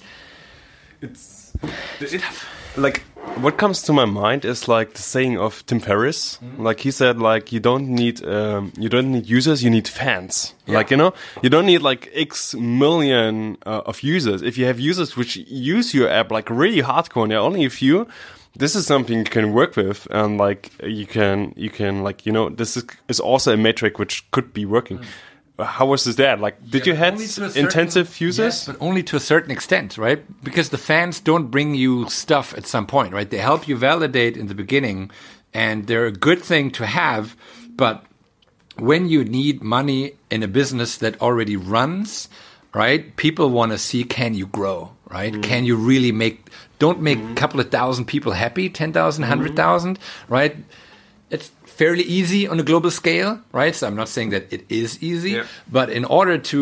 It's 1.01 1.51
it, 1.99 2.21
like 2.77 3.03
what 3.35 3.57
comes 3.57 3.81
to 3.83 3.93
my 3.93 4.05
mind 4.05 4.45
is 4.45 4.67
like 4.67 4.93
the 4.93 5.01
saying 5.01 5.37
of 5.37 5.65
Tim 5.65 5.79
Ferriss. 5.79 6.39
Like 6.57 6.79
he 6.79 6.91
said, 6.91 7.19
like 7.19 7.51
you 7.51 7.59
don't 7.59 7.87
need 7.87 8.25
um, 8.25 8.73
you 8.77 8.89
don't 8.89 9.11
need 9.11 9.27
users, 9.27 9.63
you 9.63 9.69
need 9.69 9.87
fans. 9.87 10.53
Like 10.67 10.91
you 10.91 10.97
know, 10.97 11.13
you 11.41 11.49
don't 11.49 11.65
need 11.65 11.81
like 11.81 12.09
X 12.13 12.55
million 12.55 13.57
uh, 13.65 13.81
of 13.85 14.03
users. 14.03 14.41
If 14.41 14.57
you 14.57 14.65
have 14.65 14.79
users 14.79 15.15
which 15.15 15.37
use 15.37 15.93
your 15.93 16.09
app 16.09 16.31
like 16.31 16.49
really 16.49 16.81
hardcore, 16.81 17.23
and 17.23 17.31
there 17.31 17.39
are 17.39 17.45
only 17.45 17.65
a 17.65 17.69
few. 17.69 18.07
This 18.55 18.75
is 18.75 18.87
something 18.87 19.19
you 19.19 19.23
can 19.23 19.53
work 19.53 19.75
with, 19.75 20.07
and 20.09 20.39
like 20.39 20.71
you 20.83 21.05
can 21.05 21.53
you 21.55 21.69
can 21.69 22.03
like 22.03 22.25
you 22.25 22.31
know 22.31 22.49
this 22.49 22.75
is 22.75 22.85
is 23.07 23.19
also 23.19 23.53
a 23.53 23.57
metric 23.57 23.99
which 23.99 24.29
could 24.31 24.51
be 24.51 24.65
working. 24.65 24.99
How 25.59 25.87
was 25.87 26.03
this 26.03 26.15
that? 26.17 26.39
Like, 26.39 26.63
did 26.69 26.85
you 26.85 26.93
to 26.93 26.99
a 26.99 27.27
certain- 27.27 27.65
intensive 27.65 28.21
users? 28.21 28.45
Yes, 28.45 28.65
but 28.67 28.77
only 28.79 29.01
to 29.03 29.15
a 29.15 29.19
certain 29.19 29.49
extent, 29.49 29.97
right? 29.97 30.23
Because 30.43 30.69
the 30.69 30.77
fans 30.77 31.19
don't 31.19 31.47
bring 31.47 31.73
you 31.73 32.07
stuff 32.09 32.53
at 32.55 32.67
some 32.67 32.85
point, 32.85 33.13
right? 33.13 33.29
They 33.29 33.39
help 33.39 33.67
you 33.67 33.75
validate 33.75 34.37
in 34.37 34.47
the 34.47 34.55
beginning, 34.55 35.09
and 35.53 35.87
they're 35.87 36.05
a 36.05 36.11
good 36.11 36.43
thing 36.43 36.69
to 36.71 36.85
have. 36.85 37.35
But 37.75 38.05
when 38.77 39.09
you 39.09 39.23
need 39.23 39.63
money 39.63 40.13
in 40.29 40.43
a 40.43 40.47
business 40.47 40.97
that 40.97 41.19
already 41.21 41.55
runs, 41.55 42.29
right? 42.73 43.15
People 43.15 43.49
want 43.49 43.71
to 43.71 43.77
see 43.77 44.03
can 44.03 44.35
you 44.35 44.45
grow, 44.45 44.91
right? 45.09 45.33
Mm-hmm. 45.33 45.41
Can 45.41 45.65
you 45.65 45.75
really 45.75 46.11
make? 46.11 46.49
Don't 46.77 47.01
make 47.01 47.17
a 47.17 47.33
couple 47.33 47.59
of 47.59 47.71
thousand 47.71 48.05
people 48.05 48.33
happy, 48.33 48.69
10,000, 48.69 49.23
100,000, 49.23 49.97
mm-hmm. 49.97 50.33
right? 50.33 50.55
Fairly 51.77 52.03
easy 52.03 52.47
on 52.47 52.59
a 52.59 52.63
global 52.63 52.91
scale, 52.91 53.39
right? 53.53 53.75
So 53.75 53.85
I'm 53.87 53.95
not 53.95 54.09
saying 54.09 54.31
that 54.31 54.43
it 54.51 54.63
is 54.69 54.97
easy, 55.01 55.31
Yeah. 55.31 55.45
but 55.71 55.89
in 55.89 56.05
order 56.05 56.37
to 56.51 56.59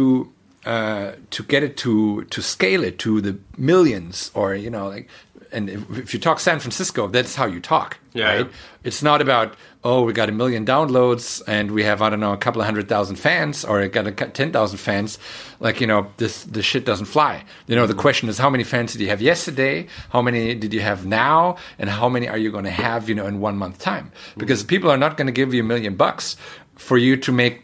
uh, 0.65 1.11
to 1.29 1.43
get 1.43 1.63
it 1.63 1.77
to 1.77 2.23
to 2.35 2.41
scale 2.41 2.83
it 2.87 2.97
to 2.99 3.21
the 3.21 3.33
millions 3.57 4.31
or 4.33 4.55
you 4.55 4.69
know 4.69 4.87
like 4.95 5.07
and 5.51 5.69
if, 5.69 5.81
if 5.97 6.13
you 6.13 6.19
talk 6.19 6.39
San 6.39 6.59
Francisco, 6.59 7.07
that's 7.07 7.35
how 7.35 7.45
you 7.45 7.59
talk, 7.61 7.97
Yeah, 8.13 8.25
right? 8.27 8.45
yeah. 8.47 8.51
It's 8.83 9.01
not 9.03 9.21
about 9.21 9.55
oh, 9.85 10.01
we 10.01 10.13
got 10.13 10.29
a 10.29 10.31
million 10.31 10.65
downloads 10.65 11.43
and 11.47 11.69
we 11.69 11.83
have 11.83 12.01
I 12.01 12.09
don't 12.09 12.19
know 12.19 12.33
a 12.33 12.37
couple 12.37 12.59
of 12.59 12.65
hundred 12.65 12.89
thousand 12.89 13.17
fans 13.17 13.63
or 13.63 13.81
I 13.81 13.87
got 13.87 14.07
a 14.07 14.11
cou- 14.11 14.31
ten 14.31 14.51
thousand 14.51 14.79
fans. 14.79 15.19
Like 15.59 15.79
you 15.79 15.85
know, 15.87 16.07
this 16.17 16.43
this 16.43 16.65
shit 16.65 16.85
doesn't 16.85 17.05
fly. 17.05 17.45
You 17.67 17.75
know, 17.75 17.85
the 17.85 17.93
mm. 17.93 17.99
question 17.99 18.27
is 18.27 18.39
how 18.39 18.49
many 18.49 18.63
fans 18.63 18.93
did 18.93 19.01
you 19.01 19.09
have 19.09 19.21
yesterday? 19.21 19.87
How 20.09 20.23
many 20.23 20.55
did 20.55 20.73
you 20.73 20.81
have 20.81 21.05
now? 21.05 21.57
And 21.77 21.89
how 21.89 22.09
many 22.09 22.27
are 22.27 22.37
you 22.37 22.51
going 22.51 22.65
to 22.65 22.71
have? 22.71 23.07
You 23.07 23.15
know, 23.15 23.27
in 23.27 23.39
one 23.39 23.57
month 23.57 23.77
time? 23.77 24.11
Because 24.35 24.63
mm. 24.63 24.67
people 24.67 24.89
are 24.89 24.97
not 24.97 25.17
going 25.17 25.27
to 25.27 25.31
give 25.31 25.53
you 25.53 25.61
a 25.61 25.65
million 25.65 25.95
bucks 25.95 26.35
for 26.75 26.97
you 26.97 27.15
to 27.17 27.31
make 27.31 27.61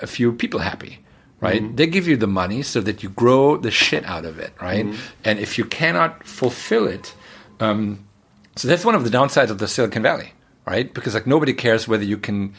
a 0.00 0.06
few 0.06 0.32
people 0.32 0.60
happy 0.60 0.98
right 1.40 1.62
mm. 1.62 1.76
they 1.76 1.86
give 1.86 2.08
you 2.08 2.16
the 2.16 2.26
money 2.26 2.62
so 2.62 2.80
that 2.80 3.02
you 3.02 3.08
grow 3.08 3.56
the 3.56 3.70
shit 3.70 4.04
out 4.04 4.24
of 4.24 4.38
it 4.38 4.52
right 4.60 4.86
and 5.24 5.38
if 5.38 5.56
you 5.56 5.64
cannot 5.64 6.24
fulfill 6.24 6.86
it 6.86 7.14
um, 7.60 8.04
so 8.56 8.66
that's 8.68 8.84
one 8.84 8.94
of 8.94 9.04
the 9.04 9.10
downsides 9.10 9.50
of 9.50 9.58
the 9.58 9.68
silicon 9.68 10.02
valley 10.02 10.32
right? 10.66 10.92
Because 10.92 11.14
like 11.14 11.26
nobody 11.26 11.52
cares 11.52 11.86
whether 11.88 12.04
you 12.04 12.18
can 12.18 12.54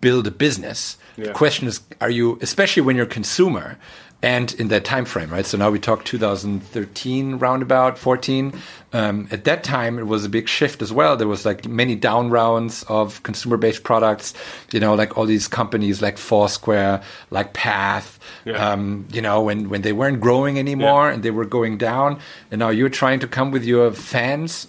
build 0.00 0.26
a 0.26 0.30
business. 0.30 0.96
The 1.16 1.32
question 1.32 1.68
is 1.68 1.80
are 2.00 2.10
you 2.10 2.38
especially 2.40 2.82
when 2.82 2.96
you're 2.96 3.06
a 3.06 3.08
consumer 3.08 3.76
and 4.22 4.52
in 4.54 4.68
that 4.68 4.84
time 4.84 5.04
frame 5.04 5.30
right? 5.30 5.44
So 5.46 5.58
now 5.58 5.70
we 5.70 5.78
talk 5.78 6.04
2013 6.04 7.36
roundabout 7.38 7.98
14 7.98 8.52
um, 8.92 9.28
at 9.30 9.44
that 9.44 9.62
time 9.62 9.98
it 9.98 10.06
was 10.06 10.24
a 10.24 10.28
big 10.30 10.48
shift 10.48 10.80
as 10.82 10.90
well. 10.92 11.16
There 11.18 11.28
was 11.28 11.44
like 11.44 11.66
many 11.68 11.94
down 11.96 12.30
rounds 12.30 12.82
of 12.88 13.22
consumer 13.22 13.58
based 13.58 13.82
products 13.84 14.32
you 14.72 14.80
know 14.80 14.94
like 14.94 15.18
all 15.18 15.26
these 15.26 15.46
companies 15.48 16.00
like 16.00 16.16
foursquare 16.16 17.02
like 17.30 17.52
path 17.52 18.18
Yeah. 18.46 18.72
um, 18.72 19.06
you 19.12 19.20
know 19.20 19.42
when, 19.42 19.68
when 19.68 19.82
they 19.82 19.92
weren't 19.92 20.20
growing 20.20 20.58
anymore 20.58 21.08
Yeah. 21.08 21.14
and 21.14 21.22
they 21.22 21.30
were 21.30 21.44
going 21.44 21.76
down. 21.76 22.20
And 22.50 22.58
now 22.58 22.70
you're 22.70 22.88
trying 23.02 23.20
to 23.20 23.28
come 23.28 23.50
with 23.50 23.64
your 23.64 23.92
fans. 23.92 24.66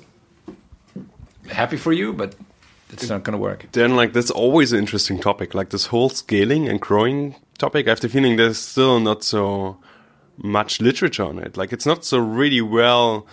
Happy 1.49 1.77
for 1.77 1.93
you 1.93 2.11
but 2.13 2.35
it's 2.93 3.09
not 3.09 3.23
going 3.23 3.33
to 3.33 3.41
work. 3.41 3.67
Then 3.71 3.95
like 3.95 4.13
that's 4.13 4.31
always 4.31 4.73
an 4.73 4.79
interesting 4.79 5.19
topic 5.19 5.53
like 5.53 5.69
this 5.69 5.87
whole 5.87 6.09
scaling 6.09 6.67
and 6.69 6.79
growing 6.79 7.35
topic. 7.57 7.87
I 7.87 7.91
have 7.91 7.99
the 8.01 8.09
feeling 8.09 8.37
there's 8.37 8.57
still 8.59 8.99
not 8.99 9.23
so 9.23 9.77
much 10.37 10.81
literature 10.81 11.23
on 11.23 11.39
it. 11.39 11.57
Like 11.57 11.71
it's 11.73 11.85
not 11.85 12.03
so 12.05 12.17
really 12.19 12.61
well 12.61 13.27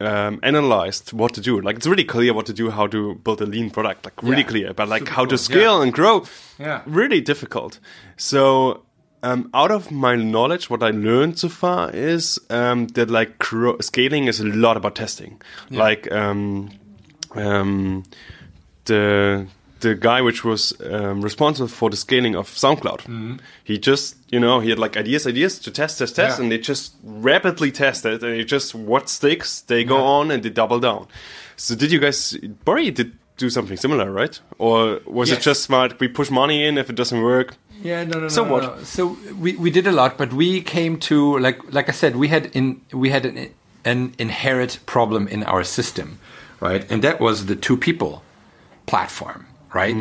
um, 0.00 0.40
analyzed 0.42 1.12
what 1.12 1.32
to 1.34 1.40
do. 1.40 1.60
Like 1.60 1.76
it's 1.76 1.86
really 1.86 2.04
clear 2.04 2.34
what 2.34 2.46
to 2.46 2.52
do 2.52 2.70
how 2.70 2.86
to 2.88 3.14
build 3.16 3.40
a 3.40 3.46
lean 3.46 3.70
product 3.70 4.04
like 4.04 4.22
really 4.22 4.42
Yeah. 4.42 4.48
clear 4.48 4.74
but 4.74 4.88
like 4.88 5.02
Super 5.02 5.10
how 5.12 5.22
cool, 5.22 5.30
to 5.30 5.38
scale 5.38 5.82
and 5.82 5.92
grow. 5.92 6.24
Yeah. 6.58 6.82
really 6.86 7.20
difficult. 7.20 7.78
So 8.16 8.82
um, 9.24 9.48
out 9.54 9.70
of 9.70 9.90
my 9.92 10.16
knowledge, 10.16 10.68
what 10.68 10.82
I 10.82 10.90
learned 10.90 11.38
so 11.38 11.48
far 11.48 11.90
is 11.90 12.40
um, 12.50 12.88
that 12.88 13.08
like 13.08 13.38
cro- 13.38 13.78
scaling 13.80 14.26
is 14.26 14.40
a 14.40 14.44
lot 14.46 14.76
about 14.76 14.96
testing. 14.96 15.40
Like 15.70 16.10
um, 16.10 16.70
um, 17.36 18.02
the 18.84 19.46
the 19.80 19.94
guy 19.96 20.20
which 20.20 20.44
was 20.44 20.72
um, 20.92 21.22
responsible 21.22 21.66
for 21.68 21.90
the 21.90 21.96
scaling 21.96 22.36
of 22.36 22.48
SoundCloud. 22.48 23.40
He 23.64 23.78
just 23.78 24.16
you 24.30 24.38
know 24.40 24.60
he 24.60 24.70
had 24.70 24.78
like 24.78 24.96
ideas, 24.96 25.26
ideas 25.26 25.58
to 25.60 25.70
test, 25.70 25.98
test, 25.98 26.16
test, 26.16 26.38
Yeah. 26.38 26.42
and 26.42 26.52
they 26.52 26.58
just 26.58 26.94
rapidly 27.02 27.72
tested, 27.72 28.22
and 28.22 28.32
it 28.40 28.44
just 28.44 28.74
what 28.74 29.08
sticks, 29.08 29.60
they 29.62 29.84
go 29.84 29.96
on 29.96 30.30
and 30.30 30.42
they 30.42 30.50
double 30.50 30.78
down. 30.80 31.06
So 31.56 31.74
did 31.74 31.90
you 31.92 31.98
guys? 31.98 32.36
Bori 32.64 32.90
did 32.90 33.12
do 33.38 33.50
something 33.50 33.76
similar, 33.76 34.10
right? 34.10 34.38
Or 34.58 35.00
was 35.06 35.32
it 35.32 35.40
just 35.40 35.62
smart? 35.62 35.98
We 36.00 36.06
push 36.08 36.30
money 36.30 36.64
in 36.64 36.78
if 36.78 36.88
it 36.90 36.96
doesn't 36.96 37.22
work. 37.22 37.56
Yeah, 37.82 38.04
no, 38.04 38.12
no, 38.12 38.20
no. 38.20 38.28
So 38.28 38.44
no, 38.44 38.52
what? 38.52 38.62
no. 38.62 38.84
So 38.84 39.16
we, 39.40 39.56
we 39.56 39.70
did 39.70 39.86
a 39.88 39.92
lot, 39.92 40.16
but 40.16 40.32
we 40.32 40.60
came 40.62 40.98
to 41.00 41.38
like 41.38 41.58
like 41.72 41.88
I 41.88 41.92
said, 41.92 42.14
we 42.16 42.28
had 42.28 42.46
in 42.54 42.80
we 42.92 43.10
had 43.10 43.26
an 43.26 43.48
an 43.84 44.14
inherent 44.18 44.78
problem 44.86 45.26
in 45.28 45.42
our 45.44 45.64
system, 45.64 46.18
right? 46.60 46.88
And 46.90 47.02
that 47.02 47.18
was 47.20 47.46
the 47.46 47.56
two 47.56 47.76
people 47.76 48.22
platform, 48.86 49.46
right? 49.74 49.96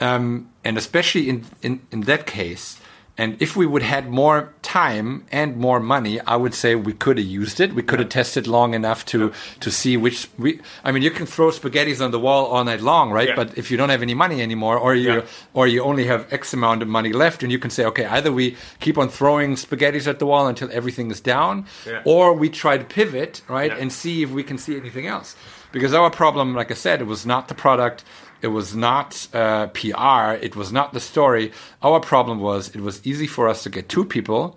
Um, 0.00 0.50
and 0.64 0.76
especially 0.76 1.28
in, 1.28 1.44
in 1.62 1.80
in 1.90 2.00
that 2.02 2.26
case, 2.26 2.80
and 3.16 3.40
if 3.40 3.54
we 3.54 3.64
would 3.64 3.82
had 3.82 4.10
more 4.10 4.52
time 4.62 5.24
and 5.30 5.56
more 5.56 5.78
money, 5.78 6.18
I 6.26 6.34
would 6.34 6.52
say 6.52 6.74
we 6.74 6.92
could 6.94 7.16
have 7.18 7.26
used 7.26 7.60
it. 7.60 7.72
We 7.72 7.82
could 7.82 8.00
have 8.00 8.08
tested 8.08 8.48
long 8.48 8.74
enough 8.74 9.04
to 9.06 9.30
to 9.60 9.70
see 9.70 9.96
which 9.96 10.28
we. 10.36 10.60
I 10.82 10.90
mean, 10.90 11.04
you 11.04 11.12
can 11.12 11.26
throw 11.26 11.50
spaghettis 11.52 12.00
on 12.04 12.10
the 12.10 12.18
wall 12.18 12.46
all 12.46 12.64
night 12.64 12.80
long, 12.80 13.12
right? 13.12 13.28
Yeah. 13.28 13.36
But 13.36 13.56
if 13.56 13.70
you 13.70 13.76
don't 13.76 13.90
have 13.90 14.02
any 14.02 14.14
money 14.14 14.42
anymore, 14.42 14.76
or 14.76 14.96
you 14.96 15.22
or 15.52 15.68
you 15.68 15.84
only 15.84 16.06
have 16.06 16.26
X 16.32 16.52
amount 16.52 16.82
of 16.82 16.88
money 16.88 17.12
left, 17.12 17.44
and 17.44 17.52
you 17.52 17.60
can 17.60 17.70
say, 17.70 17.84
okay, 17.84 18.04
either 18.06 18.32
we 18.32 18.56
keep 18.80 18.98
on 18.98 19.08
throwing 19.08 19.54
spaghettis 19.54 20.08
at 20.08 20.18
the 20.18 20.26
wall 20.26 20.48
until 20.48 20.68
everything 20.72 21.08
is 21.12 21.20
down, 21.20 21.66
or 22.04 22.32
we 22.32 22.48
try 22.50 22.78
to 22.78 22.84
pivot, 22.84 23.42
right, 23.48 23.70
and 23.80 23.92
see 23.92 24.22
if 24.24 24.30
we 24.30 24.42
can 24.42 24.58
see 24.58 24.76
anything 24.76 25.06
else. 25.06 25.36
Because 25.74 25.92
our 25.92 26.08
problem, 26.08 26.54
like 26.54 26.70
I 26.70 26.74
said, 26.74 27.00
it 27.00 27.08
was 27.08 27.26
not 27.26 27.48
the 27.48 27.54
product, 27.54 28.04
it 28.42 28.46
was 28.46 28.76
not 28.76 29.26
uh, 29.34 29.66
PR, 29.66 30.38
it 30.40 30.54
was 30.54 30.70
not 30.70 30.92
the 30.92 31.00
story. 31.00 31.50
Our 31.82 31.98
problem 31.98 32.38
was 32.38 32.68
it 32.76 32.80
was 32.80 33.04
easy 33.04 33.26
for 33.26 33.48
us 33.48 33.64
to 33.64 33.70
get 33.70 33.88
two 33.88 34.04
people 34.04 34.56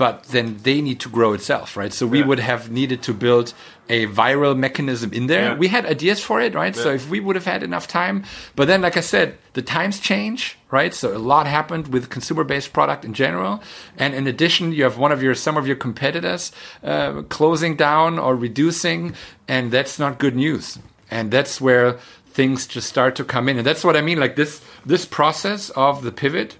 but 0.00 0.24
then 0.34 0.56
they 0.62 0.80
need 0.80 0.98
to 0.98 1.10
grow 1.10 1.34
itself, 1.34 1.76
right? 1.76 1.92
So 1.92 2.06
we 2.06 2.20
Yeah. 2.20 2.28
would 2.28 2.40
have 2.40 2.70
needed 2.70 3.02
to 3.02 3.12
build 3.12 3.52
a 3.90 4.06
viral 4.06 4.56
mechanism 4.56 5.12
in 5.12 5.26
there. 5.26 5.48
Yeah. 5.48 5.62
We 5.62 5.68
had 5.68 5.84
ideas 5.84 6.20
for 6.28 6.40
it, 6.40 6.54
right? 6.54 6.74
So 6.74 6.88
if 7.00 7.10
we 7.10 7.20
would 7.20 7.36
have 7.36 7.44
had 7.44 7.62
enough 7.62 7.86
time, 7.86 8.16
but 8.56 8.66
then, 8.66 8.80
like 8.80 8.96
I 8.96 9.02
said, 9.02 9.28
the 9.52 9.60
times 9.60 10.00
change, 10.00 10.56
right? 10.70 10.94
So 10.94 11.06
a 11.14 11.22
lot 11.32 11.46
happened 11.46 11.88
with 11.92 12.08
consumer-based 12.08 12.72
product 12.72 13.04
in 13.04 13.12
general, 13.12 13.60
and 14.02 14.14
in 14.14 14.26
addition, 14.26 14.72
you 14.72 14.84
have 14.84 14.96
one 14.96 15.12
of 15.12 15.20
your 15.22 15.34
some 15.34 15.58
of 15.58 15.66
your 15.66 15.76
competitors 15.76 16.50
uh, 16.82 17.22
closing 17.28 17.76
down 17.76 18.18
or 18.18 18.32
reducing, 18.48 19.14
and 19.48 19.70
that's 19.70 19.98
not 19.98 20.12
good 20.24 20.36
news. 20.36 20.78
And 21.10 21.30
that's 21.30 21.60
where 21.60 21.98
things 22.32 22.66
just 22.74 22.88
start 22.88 23.16
to 23.16 23.24
come 23.24 23.50
in, 23.50 23.58
and 23.58 23.66
that's 23.66 23.84
what 23.84 23.96
I 23.96 24.02
mean. 24.08 24.18
Like 24.24 24.34
this 24.36 24.60
this 24.86 25.04
process 25.04 25.70
of 25.76 26.02
the 26.06 26.12
pivot 26.12 26.56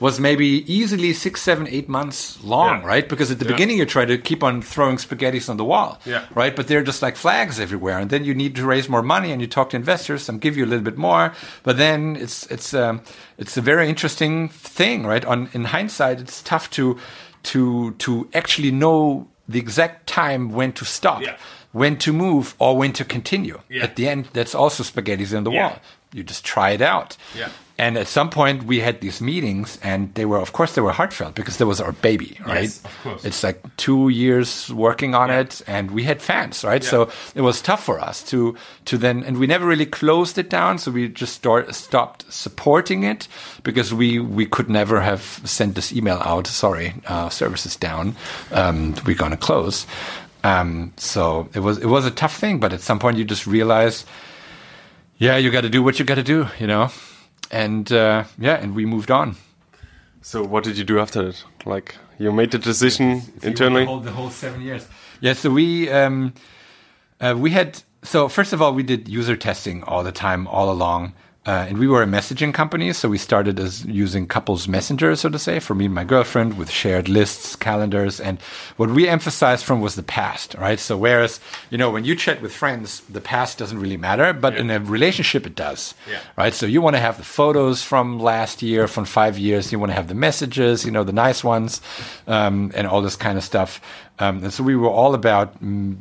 was 0.00 0.18
maybe 0.18 0.64
easily 0.66 1.12
six, 1.12 1.42
seven, 1.42 1.68
eight 1.68 1.88
months 1.88 2.42
long, 2.42 2.80
Yeah. 2.80 2.86
right? 2.86 3.08
Because 3.08 3.30
at 3.30 3.38
the 3.38 3.44
Yeah. 3.44 3.52
beginning 3.52 3.76
you 3.78 3.84
try 3.86 4.04
to 4.06 4.16
keep 4.18 4.42
on 4.42 4.62
throwing 4.62 4.96
spaghettis 4.96 5.48
on 5.48 5.56
the 5.58 5.64
wall, 5.64 5.98
Yeah. 6.06 6.22
right? 6.34 6.56
But 6.56 6.66
they're 6.68 6.82
just 6.82 7.02
like 7.02 7.16
flags 7.16 7.60
everywhere, 7.60 7.98
and 7.98 8.08
then 8.10 8.24
you 8.24 8.34
need 8.34 8.56
to 8.56 8.64
raise 8.64 8.88
more 8.88 9.02
money, 9.02 9.30
and 9.30 9.40
you 9.42 9.46
talk 9.46 9.70
to 9.70 9.76
investors, 9.76 10.22
some 10.24 10.38
give 10.38 10.56
you 10.56 10.64
a 10.64 10.70
little 10.72 10.84
bit 10.84 10.96
more, 10.98 11.32
but 11.62 11.76
then 11.76 12.16
it's 12.16 12.46
it's 12.46 12.72
um, 12.74 13.02
it's 13.38 13.56
a 13.56 13.60
very 13.62 13.88
interesting 13.88 14.48
thing, 14.48 15.06
right? 15.06 15.24
On 15.24 15.48
in 15.52 15.64
hindsight, 15.66 16.18
it's 16.20 16.42
tough 16.42 16.70
to 16.70 16.96
to 17.42 17.92
to 17.98 18.28
actually 18.34 18.70
know 18.70 19.28
the 19.48 19.58
exact 19.58 20.06
time 20.06 20.50
when 20.50 20.72
to 20.72 20.84
stop. 20.84 21.22
When 21.72 21.96
to 21.98 22.12
move 22.12 22.54
or 22.58 22.76
when 22.76 22.92
to 22.94 23.04
continue. 23.04 23.60
At 23.82 23.94
the 23.94 24.08
end, 24.08 24.28
that's 24.32 24.54
also 24.56 24.82
spaghettis 24.82 25.36
on 25.36 25.44
the 25.44 25.50
wall. 25.52 25.76
You 26.12 26.24
just 26.24 26.44
try 26.44 26.70
it 26.70 26.80
out. 26.82 27.16
Yeah. 27.38 27.48
And 27.80 27.96
at 27.96 28.08
some 28.08 28.28
point, 28.30 28.64
we 28.64 28.80
had 28.80 29.00
these 29.00 29.24
meetings, 29.24 29.78
and 29.82 30.12
they 30.14 30.26
were, 30.26 30.38
of 30.38 30.52
course, 30.52 30.74
they 30.74 30.82
were 30.82 30.92
heartfelt 30.92 31.34
because 31.34 31.56
there 31.56 31.66
was 31.66 31.80
our 31.80 31.92
baby, 32.02 32.36
right? 32.46 32.64
Yes, 32.68 32.84
of 32.84 33.02
course. 33.02 33.24
It's 33.24 33.42
like 33.42 33.58
two 33.76 34.10
years 34.10 34.68
working 34.70 35.14
on 35.14 35.28
Yeah. 35.30 35.40
it, 35.40 35.62
and 35.66 35.90
we 35.90 36.04
had 36.04 36.20
fans, 36.20 36.62
right? 36.62 36.84
Yeah. 36.84 36.90
So 36.90 37.08
it 37.34 37.40
was 37.40 37.62
tough 37.62 37.82
for 37.82 37.98
us 38.08 38.22
to 38.30 38.54
to 38.84 38.98
then, 38.98 39.24
and 39.24 39.38
we 39.38 39.46
never 39.46 39.66
really 39.66 39.86
closed 39.86 40.36
it 40.38 40.50
down. 40.50 40.78
So 40.78 40.90
we 40.92 41.08
just 41.08 41.32
start, 41.32 41.74
stopped 41.74 42.24
supporting 42.32 43.02
it 43.04 43.28
because 43.62 43.94
we 43.96 44.18
we 44.18 44.46
could 44.46 44.68
never 44.68 45.00
have 45.00 45.22
sent 45.44 45.74
this 45.74 45.90
email 45.92 46.20
out. 46.24 46.46
Sorry, 46.46 46.92
uh, 47.08 47.30
service 47.30 47.64
is 47.66 47.76
down. 47.76 48.14
Um, 48.52 48.94
we're 49.06 49.16
gonna 49.16 49.38
close. 49.38 49.86
Um, 50.44 50.92
so 50.96 51.48
it 51.54 51.60
was 51.60 51.78
it 51.78 51.88
was 51.88 52.04
a 52.06 52.10
tough 52.10 52.36
thing, 52.40 52.60
but 52.60 52.72
at 52.72 52.80
some 52.82 52.98
point 52.98 53.16
you 53.18 53.24
just 53.24 53.46
realize 53.46 54.04
yeah, 55.18 55.38
you 55.40 55.50
got 55.50 55.62
to 55.62 55.70
do 55.70 55.82
what 55.82 55.98
you 55.98 56.04
got 56.06 56.16
to 56.16 56.22
do, 56.22 56.48
you 56.58 56.66
know. 56.66 56.90
And 57.50 57.90
uh, 57.92 58.24
yeah, 58.38 58.54
and 58.54 58.74
we 58.74 58.86
moved 58.86 59.10
on. 59.10 59.36
So 60.22 60.44
what 60.44 60.64
did 60.64 60.76
you 60.76 60.84
do 60.84 60.98
after 60.98 61.22
that? 61.24 61.44
Like 61.64 61.96
you 62.18 62.32
made 62.32 62.50
the 62.50 62.58
decision 62.58 63.22
internally. 63.42 63.84
the 63.84 63.90
whole, 63.90 64.00
the 64.00 64.12
whole 64.12 64.30
seven 64.30 64.60
years. 64.60 64.86
Yeah, 65.20 65.32
so 65.32 65.50
we 65.50 65.88
um, 65.90 66.34
uh, 67.20 67.34
we 67.36 67.50
had 67.50 67.82
so 68.02 68.28
first 68.28 68.52
of 68.52 68.62
all 68.62 68.72
we 68.74 68.82
did 68.82 69.08
user 69.08 69.36
testing 69.36 69.82
all 69.84 70.04
the 70.04 70.12
time, 70.12 70.46
all 70.46 70.70
along. 70.70 71.14
Uh, 71.50 71.66
and 71.68 71.78
we 71.78 71.88
were 71.88 72.00
a 72.00 72.06
messaging 72.06 72.54
company, 72.54 72.92
so 72.92 73.08
we 73.08 73.18
started 73.18 73.58
as 73.58 73.84
using 73.84 74.24
couples 74.36 74.68
messenger, 74.68 75.16
so 75.16 75.28
to 75.28 75.38
say, 75.38 75.58
for 75.58 75.74
me 75.74 75.86
and 75.86 75.94
my 75.94 76.04
girlfriend 76.04 76.56
with 76.56 76.70
shared 76.70 77.08
lists, 77.08 77.56
calendars, 77.56 78.20
and 78.20 78.40
what 78.76 78.88
we 78.90 79.08
emphasized 79.08 79.64
from 79.64 79.80
was 79.80 79.94
the 79.96 80.02
past, 80.04 80.54
right? 80.54 80.78
So 80.78 80.96
whereas, 80.96 81.40
you 81.70 81.76
know, 81.80 81.90
when 81.90 82.04
you 82.04 82.14
chat 82.14 82.40
with 82.40 82.52
friends, 82.54 83.00
the 83.16 83.20
past 83.20 83.58
doesn't 83.58 83.80
really 83.80 83.96
matter, 83.96 84.32
but 84.32 84.52
in 84.56 84.70
a 84.70 84.78
relationship 84.78 85.44
it 85.44 85.56
does, 85.56 85.94
Yeah. 86.08 86.20
right? 86.38 86.54
So 86.54 86.66
you 86.66 86.80
want 86.82 86.94
to 86.94 87.00
have 87.02 87.16
the 87.16 87.24
photos 87.40 87.82
from 87.82 88.20
last 88.20 88.62
year, 88.62 88.86
from 88.86 89.04
five 89.04 89.36
years, 89.36 89.72
you 89.72 89.80
want 89.80 89.90
to 89.90 89.96
have 89.96 90.06
the 90.06 90.20
messages, 90.28 90.84
you 90.84 90.92
know, 90.92 91.02
the 91.02 91.18
nice 91.26 91.42
ones, 91.42 91.80
um, 92.28 92.70
and 92.76 92.86
all 92.86 93.02
this 93.02 93.16
kind 93.16 93.36
of 93.36 93.42
stuff. 93.42 93.80
Um, 94.20 94.44
and 94.44 94.52
so 94.52 94.62
we 94.62 94.76
were 94.76 94.94
all 95.00 95.14
about 95.14 95.48
mm, 95.60 95.96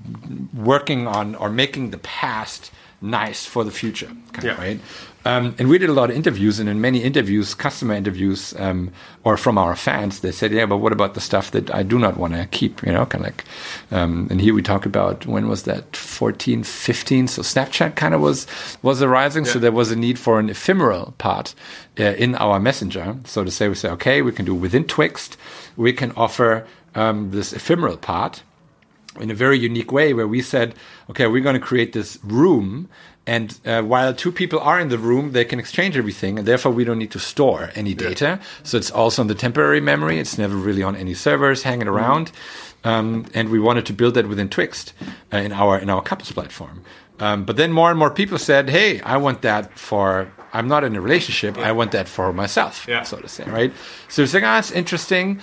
working 0.54 1.08
on 1.08 1.34
or 1.42 1.50
making 1.50 1.90
the 1.90 1.98
past 2.22 2.70
nice 3.02 3.46
for 3.54 3.64
the 3.64 3.72
future, 3.72 4.12
kind 4.34 4.44
Yeah. 4.46 4.52
of, 4.52 4.60
right? 4.60 4.80
Um, 5.26 5.56
and 5.60 5.68
we 5.68 5.78
did 5.78 5.90
a 5.90 5.94
lot 5.94 6.10
of 6.10 6.16
interviews, 6.16 6.60
and 6.60 6.70
in 6.70 6.80
many 6.80 7.04
interviews, 7.04 7.54
customer 7.54 7.94
interviews, 7.94 8.54
um, 8.58 8.92
or 9.24 9.36
from 9.36 9.58
our 9.58 9.76
fans, 9.76 10.22
they 10.22 10.32
said, 10.32 10.52
"Yeah, 10.52 10.66
but 10.66 10.78
what 10.78 10.94
about 10.94 11.14
the 11.14 11.22
stuff 11.22 11.52
that 11.52 11.74
I 11.74 11.84
do 11.84 12.00
not 12.00 12.16
want 12.18 12.34
to 12.34 12.46
keep?" 12.46 12.82
You 12.86 12.94
know, 12.94 13.06
kind 13.06 13.26
of 13.26 13.32
like. 13.32 13.44
Um, 13.92 14.28
and 14.32 14.40
here 14.40 14.54
we 14.54 14.62
talk 14.62 14.86
about 14.86 15.26
when 15.26 15.50
was 15.50 15.64
that 15.64 15.96
14, 15.96 16.64
15? 16.64 17.28
So 17.28 17.42
Snapchat 17.42 17.96
kind 17.96 18.14
of 18.14 18.22
was 18.22 18.48
was 18.82 19.02
arising, 19.02 19.46
so 19.46 19.60
there 19.60 19.74
was 19.74 19.92
a 19.92 19.96
need 19.96 20.18
for 20.18 20.40
an 20.40 20.50
ephemeral 20.50 21.14
part 21.18 21.54
uh, 22.00 22.04
in 22.04 22.36
our 22.36 22.60
messenger. 22.60 23.18
So 23.26 23.44
to 23.44 23.52
say, 23.52 23.68
we 23.68 23.76
say, 23.76 23.90
okay, 23.90 24.22
we 24.22 24.32
can 24.32 24.46
do 24.46 24.56
within 24.56 24.86
Twixt, 24.86 25.38
we 25.76 25.92
can 25.92 26.12
offer 26.16 26.66
um, 26.96 27.32
this 27.32 27.52
ephemeral 27.52 27.98
part 27.98 28.44
in 29.20 29.32
a 29.32 29.34
very 29.34 29.58
unique 29.58 29.92
way 29.92 30.14
where 30.14 30.28
we 30.28 30.42
said, 30.42 30.74
okay, 31.10 31.28
we're 31.28 31.44
going 31.44 31.60
to 31.60 31.60
create 31.60 31.94
this 31.94 32.18
room. 32.24 32.88
And 33.28 33.60
uh, 33.66 33.84
while 33.84 34.14
two 34.14 34.32
people 34.32 34.60
are 34.60 34.80
in 34.80 34.90
the 34.90 34.98
room, 34.98 35.34
they 35.34 35.46
can 35.46 35.60
exchange 35.60 35.96
everything, 35.96 36.40
and 36.40 36.48
therefore 36.48 36.72
we 36.72 36.84
don't 36.84 36.98
need 36.98 37.12
to 37.12 37.20
store 37.20 37.70
any 37.76 37.94
data. 37.94 38.40
So 38.64 38.78
it's 38.78 38.90
also 38.90 39.22
on 39.22 39.28
the 39.28 39.36
temporary 39.36 39.82
memory. 39.82 40.18
It's 40.20 40.38
never 40.38 40.56
really 40.56 40.82
on 40.82 40.96
any 40.96 41.14
servers 41.14 41.62
hanging 41.64 41.88
around. 41.88 42.32
Um, 42.84 43.26
and 43.36 43.50
we 43.50 43.60
wanted 43.60 43.86
to 43.88 43.94
build 43.94 44.14
that 44.16 44.28
within 44.28 44.50
Twixt 44.50 44.94
uh, 45.34 45.38
in 45.38 45.52
our 45.52 45.78
in 45.78 45.90
our 45.90 46.02
couples 46.02 46.32
platform. 46.32 46.82
Um, 47.20 47.44
but 47.44 47.58
then 47.58 47.72
more 47.74 47.90
and 47.92 48.00
more 48.00 48.10
people 48.10 48.38
said, 48.40 48.70
"Hey, 48.70 49.02
I 49.02 49.18
want 49.18 49.42
that 49.42 49.78
for. 49.78 50.32
I'm 50.54 50.68
not 50.68 50.84
in 50.84 50.96
a 50.96 51.02
relationship. 51.02 51.58
I 51.58 51.72
want 51.74 51.92
that 51.92 52.08
for 52.08 52.34
myself, 52.34 52.86
Yeah. 52.88 53.04
so 53.04 53.18
to 53.18 53.28
say, 53.28 53.44
right?" 53.44 53.72
So 54.08 54.24
it's 54.24 54.34
like, 54.34 54.44
ah, 54.46 54.58
it's 54.60 54.72
interesting 54.72 55.42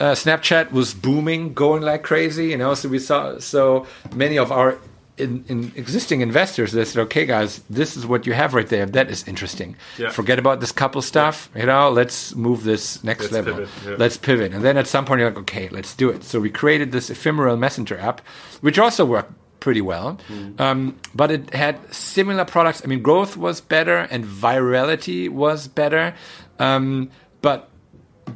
uh, 0.00 0.12
Snapchat 0.14 0.72
was 0.72 0.94
booming, 0.94 1.54
going 1.54 1.82
like 1.82 2.02
crazy. 2.02 2.46
You 2.46 2.56
know, 2.56 2.74
so 2.74 2.88
we 2.88 2.98
saw 2.98 3.38
so 3.38 3.86
many 4.14 4.38
of 4.38 4.50
our 4.50 4.78
in, 5.18 5.44
in 5.48 5.72
existing 5.76 6.22
investors. 6.22 6.72
They 6.72 6.84
said, 6.84 7.02
"Okay, 7.02 7.26
guys, 7.26 7.60
this 7.70 7.96
is 7.96 8.06
what 8.06 8.26
you 8.26 8.32
have 8.32 8.54
right 8.54 8.66
there. 8.66 8.86
That 8.86 9.10
is 9.10 9.26
interesting. 9.28 9.76
Yeah. 9.98 10.10
Forget 10.10 10.38
about 10.38 10.60
this 10.60 10.72
couple 10.72 11.02
stuff. 11.02 11.50
You 11.54 11.66
know, 11.66 11.90
let's 11.90 12.34
move 12.34 12.64
this 12.64 13.04
next 13.04 13.30
Let's 13.30 13.32
level. 13.32 13.54
pivot, 13.54 13.68
yeah. 13.86 13.96
Let's 13.98 14.16
pivot." 14.16 14.52
And 14.52 14.64
then 14.64 14.76
at 14.76 14.86
some 14.86 15.04
point, 15.04 15.20
you're 15.20 15.30
like, 15.30 15.38
"Okay, 15.40 15.68
let's 15.68 15.94
do 15.94 16.08
it." 16.10 16.24
So 16.24 16.40
we 16.40 16.50
created 16.50 16.92
this 16.92 17.10
ephemeral 17.10 17.56
messenger 17.56 17.98
app, 17.98 18.20
which 18.60 18.78
also 18.78 19.04
worked 19.04 19.32
pretty 19.60 19.82
well. 19.82 20.18
Um, 20.58 20.96
but 21.14 21.30
it 21.30 21.52
had 21.54 21.76
similar 21.94 22.46
products. 22.46 22.80
I 22.82 22.88
mean, 22.88 23.02
growth 23.02 23.36
was 23.36 23.60
better 23.60 23.98
and 24.10 24.24
virality 24.24 25.28
was 25.28 25.68
better. 25.68 26.14
Um, 26.58 27.10
but 27.42 27.69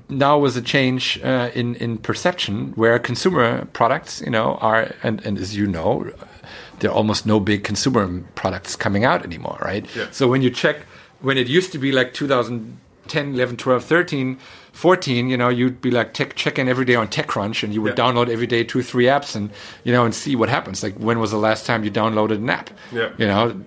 now 0.08 0.38
was 0.38 0.56
a 0.56 0.62
change 0.62 1.20
uh, 1.24 1.50
in 1.54 1.74
in 1.76 1.98
perception 1.98 2.72
where 2.76 2.98
consumer 2.98 3.64
products, 3.72 4.20
you 4.20 4.30
know, 4.30 4.54
are 4.60 4.92
and, 5.02 5.24
and 5.26 5.38
as 5.38 5.56
you 5.56 5.66
know, 5.66 6.10
there 6.80 6.90
are 6.90 6.94
almost 6.94 7.26
no 7.26 7.40
big 7.40 7.64
consumer 7.64 8.22
products 8.34 8.76
coming 8.76 9.04
out 9.04 9.24
anymore, 9.24 9.58
right? 9.62 9.84
Yeah. 9.96 10.06
So 10.10 10.28
when 10.28 10.42
you 10.42 10.50
check, 10.50 10.76
when 11.20 11.38
it 11.38 11.46
used 11.48 11.72
to 11.72 11.78
be 11.78 11.92
like 11.92 12.12
2010, 12.14 13.34
11, 13.34 13.56
12, 13.56 13.84
13, 13.84 14.38
14, 14.72 15.28
you 15.28 15.36
know, 15.36 15.48
you'd 15.48 15.80
be 15.80 15.90
like 15.90 16.12
tech, 16.14 16.34
check 16.34 16.58
in 16.58 16.68
every 16.68 16.84
day 16.84 16.94
on 16.96 17.08
TechCrunch 17.08 17.62
and 17.62 17.72
you 17.72 17.80
would 17.82 17.96
Yeah. 17.98 18.04
download 18.04 18.28
every 18.28 18.46
day 18.46 18.64
two, 18.64 18.82
three 18.82 19.04
apps 19.04 19.36
and, 19.36 19.50
you 19.84 19.92
know, 19.92 20.04
and 20.04 20.14
see 20.14 20.34
what 20.36 20.48
happens. 20.48 20.82
Like 20.82 20.96
when 20.98 21.18
was 21.20 21.30
the 21.30 21.38
last 21.38 21.64
time 21.66 21.84
you 21.84 21.90
downloaded 21.90 22.36
an 22.36 22.50
app? 22.50 22.70
Yeah. 22.92 23.10
You 23.18 23.26
know, 23.28 23.60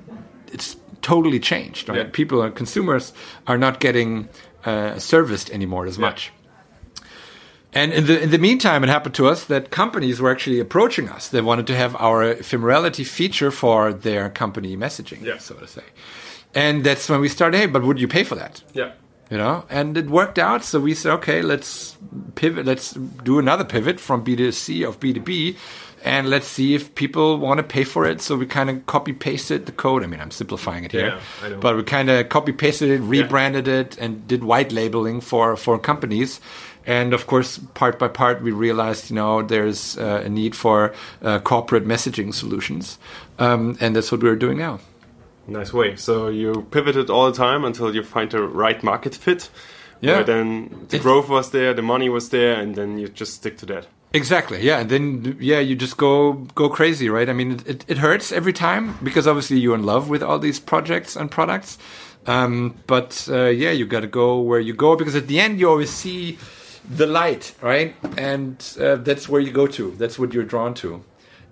it's 0.51 0.75
totally 1.01 1.39
changed, 1.39 1.87
right? 1.89 1.97
Yeah. 1.99 2.09
People, 2.11 2.49
consumers 2.51 3.13
are 3.47 3.57
not 3.57 3.79
getting 3.79 4.27
uh, 4.67 4.99
serviced 4.99 5.49
anymore 5.51 5.85
as 5.87 5.97
Yeah. 5.97 6.07
much. 6.07 6.31
And 7.73 7.93
in 7.93 8.05
the 8.05 8.17
in 8.23 8.29
the 8.31 8.37
meantime, 8.39 8.83
it 8.83 8.89
happened 8.89 9.15
to 9.15 9.27
us 9.31 9.43
that 9.45 9.69
companies 9.69 10.19
were 10.21 10.31
actually 10.31 10.59
approaching 10.59 11.09
us. 11.15 11.27
They 11.29 11.41
wanted 11.41 11.67
to 11.67 11.75
have 11.75 11.95
our 11.99 12.35
ephemerality 12.35 13.05
feature 13.05 13.51
for 13.51 13.93
their 13.93 14.29
company 14.29 14.75
messaging, 14.77 15.21
Yeah. 15.23 15.37
so 15.39 15.55
to 15.55 15.67
say. 15.67 15.83
And 16.55 16.83
that's 16.83 17.09
when 17.09 17.19
we 17.21 17.29
started. 17.29 17.57
Hey, 17.59 17.67
but 17.67 17.83
would 17.83 17.99
you 17.99 18.07
pay 18.07 18.23
for 18.23 18.35
that? 18.35 18.63
Yeah. 18.73 18.91
You 19.29 19.37
know, 19.37 19.65
and 19.69 19.97
it 19.97 20.07
worked 20.09 20.39
out. 20.39 20.63
So 20.63 20.79
we 20.79 20.93
said, 20.95 21.11
okay, 21.19 21.41
let's 21.41 21.97
pivot. 22.35 22.65
Let's 22.65 22.93
do 23.23 23.37
another 23.39 23.65
pivot 23.65 23.99
from 23.99 24.23
B 24.23 24.35
to 24.37 24.51
C 24.51 24.85
of 24.85 24.99
B 24.99 25.13
to 25.13 25.19
B, 25.19 25.57
and 26.07 26.29
let's 26.29 26.47
see 26.47 26.73
if 26.73 26.95
people 26.95 27.37
want 27.37 27.57
to 27.57 27.63
pay 27.63 27.83
for 27.83 28.05
it. 28.05 28.21
So 28.21 28.35
we 28.35 28.45
kind 28.45 28.69
of 28.69 28.85
copy 28.85 29.13
pasted 29.13 29.65
the 29.65 29.71
code. 29.71 30.03
I 30.03 30.07
mean, 30.07 30.21
I'm 30.21 30.31
simplifying 30.31 30.85
it 30.85 30.91
here, 30.91 31.19
Yeah, 31.43 31.55
but 31.59 31.75
we 31.75 31.83
kind 31.83 32.09
of 32.09 32.29
copy 32.29 32.53
pasted 32.53 32.89
it, 32.89 33.01
rebranded 33.01 33.67
it, 33.67 33.97
and 33.97 34.27
did 34.27 34.43
white 34.43 34.71
labeling 34.71 35.21
for 35.21 35.55
for 35.55 35.77
companies. 35.77 36.39
And 36.85 37.13
of 37.13 37.27
course, 37.27 37.59
part 37.73 37.99
by 37.99 38.07
part, 38.07 38.41
we 38.41 38.51
realized, 38.51 39.09
you 39.09 39.15
know, 39.17 39.41
there's 39.43 39.97
uh, 39.97 40.23
a 40.25 40.29
need 40.29 40.55
for 40.55 40.93
uh, 41.21 41.39
corporate 41.39 41.85
messaging 41.85 42.33
solutions, 42.33 42.97
um, 43.39 43.77
and 43.81 43.93
that's 43.93 44.09
what 44.09 44.23
we're 44.23 44.37
doing 44.37 44.57
now. 44.57 44.79
Nice 45.47 45.73
way. 45.73 45.95
So 45.97 46.29
you 46.29 46.65
pivoted 46.71 47.09
all 47.09 47.31
the 47.31 47.37
time 47.37 47.65
until 47.65 47.93
you 47.93 48.03
find 48.03 48.31
the 48.31 48.41
right 48.41 48.81
market 48.83 49.15
fit. 49.15 49.49
Yeah. 49.99 50.23
Then 50.23 50.85
the 50.89 50.99
growth 50.99 51.27
was 51.27 51.51
there, 51.51 51.73
the 51.73 51.81
money 51.81 52.09
was 52.09 52.29
there, 52.29 52.59
and 52.59 52.75
then 52.75 52.97
you 52.97 53.07
just 53.07 53.33
stick 53.33 53.57
to 53.57 53.65
that. 53.67 53.87
Exactly. 54.17 54.59
Yeah, 54.63 54.79
and 54.79 54.89
then 54.89 55.37
yeah, 55.39 55.59
you 55.59 55.75
just 55.75 55.95
go 55.97 56.33
go 56.55 56.69
crazy, 56.69 57.07
right? 57.07 57.29
I 57.29 57.33
mean, 57.33 57.51
it, 57.51 57.67
it, 57.67 57.85
it 57.87 57.97
hurts 57.99 58.31
every 58.31 58.53
time 58.53 58.97
because 59.03 59.27
obviously 59.27 59.59
you're 59.59 59.75
in 59.75 59.83
love 59.83 60.09
with 60.09 60.23
all 60.23 60.39
these 60.39 60.59
projects 60.59 61.15
and 61.15 61.29
products. 61.29 61.77
Um, 62.25 62.73
but 62.87 63.27
uh, 63.31 63.45
yeah, 63.63 63.71
you 63.71 63.85
got 63.85 64.01
to 64.01 64.07
go 64.07 64.41
where 64.41 64.59
you 64.59 64.73
go 64.73 64.95
because 64.95 65.15
at 65.15 65.27
the 65.27 65.39
end 65.39 65.59
you 65.59 65.69
always 65.69 65.91
see 65.91 66.39
the 66.89 67.05
light, 67.05 67.53
right? 67.61 67.95
And 68.17 68.55
uh, 68.81 68.95
that's 68.95 69.29
where 69.29 69.39
you 69.39 69.51
go 69.51 69.67
to. 69.67 69.91
That's 70.01 70.17
what 70.17 70.33
you're 70.33 70.49
drawn 70.55 70.73
to. 70.75 71.03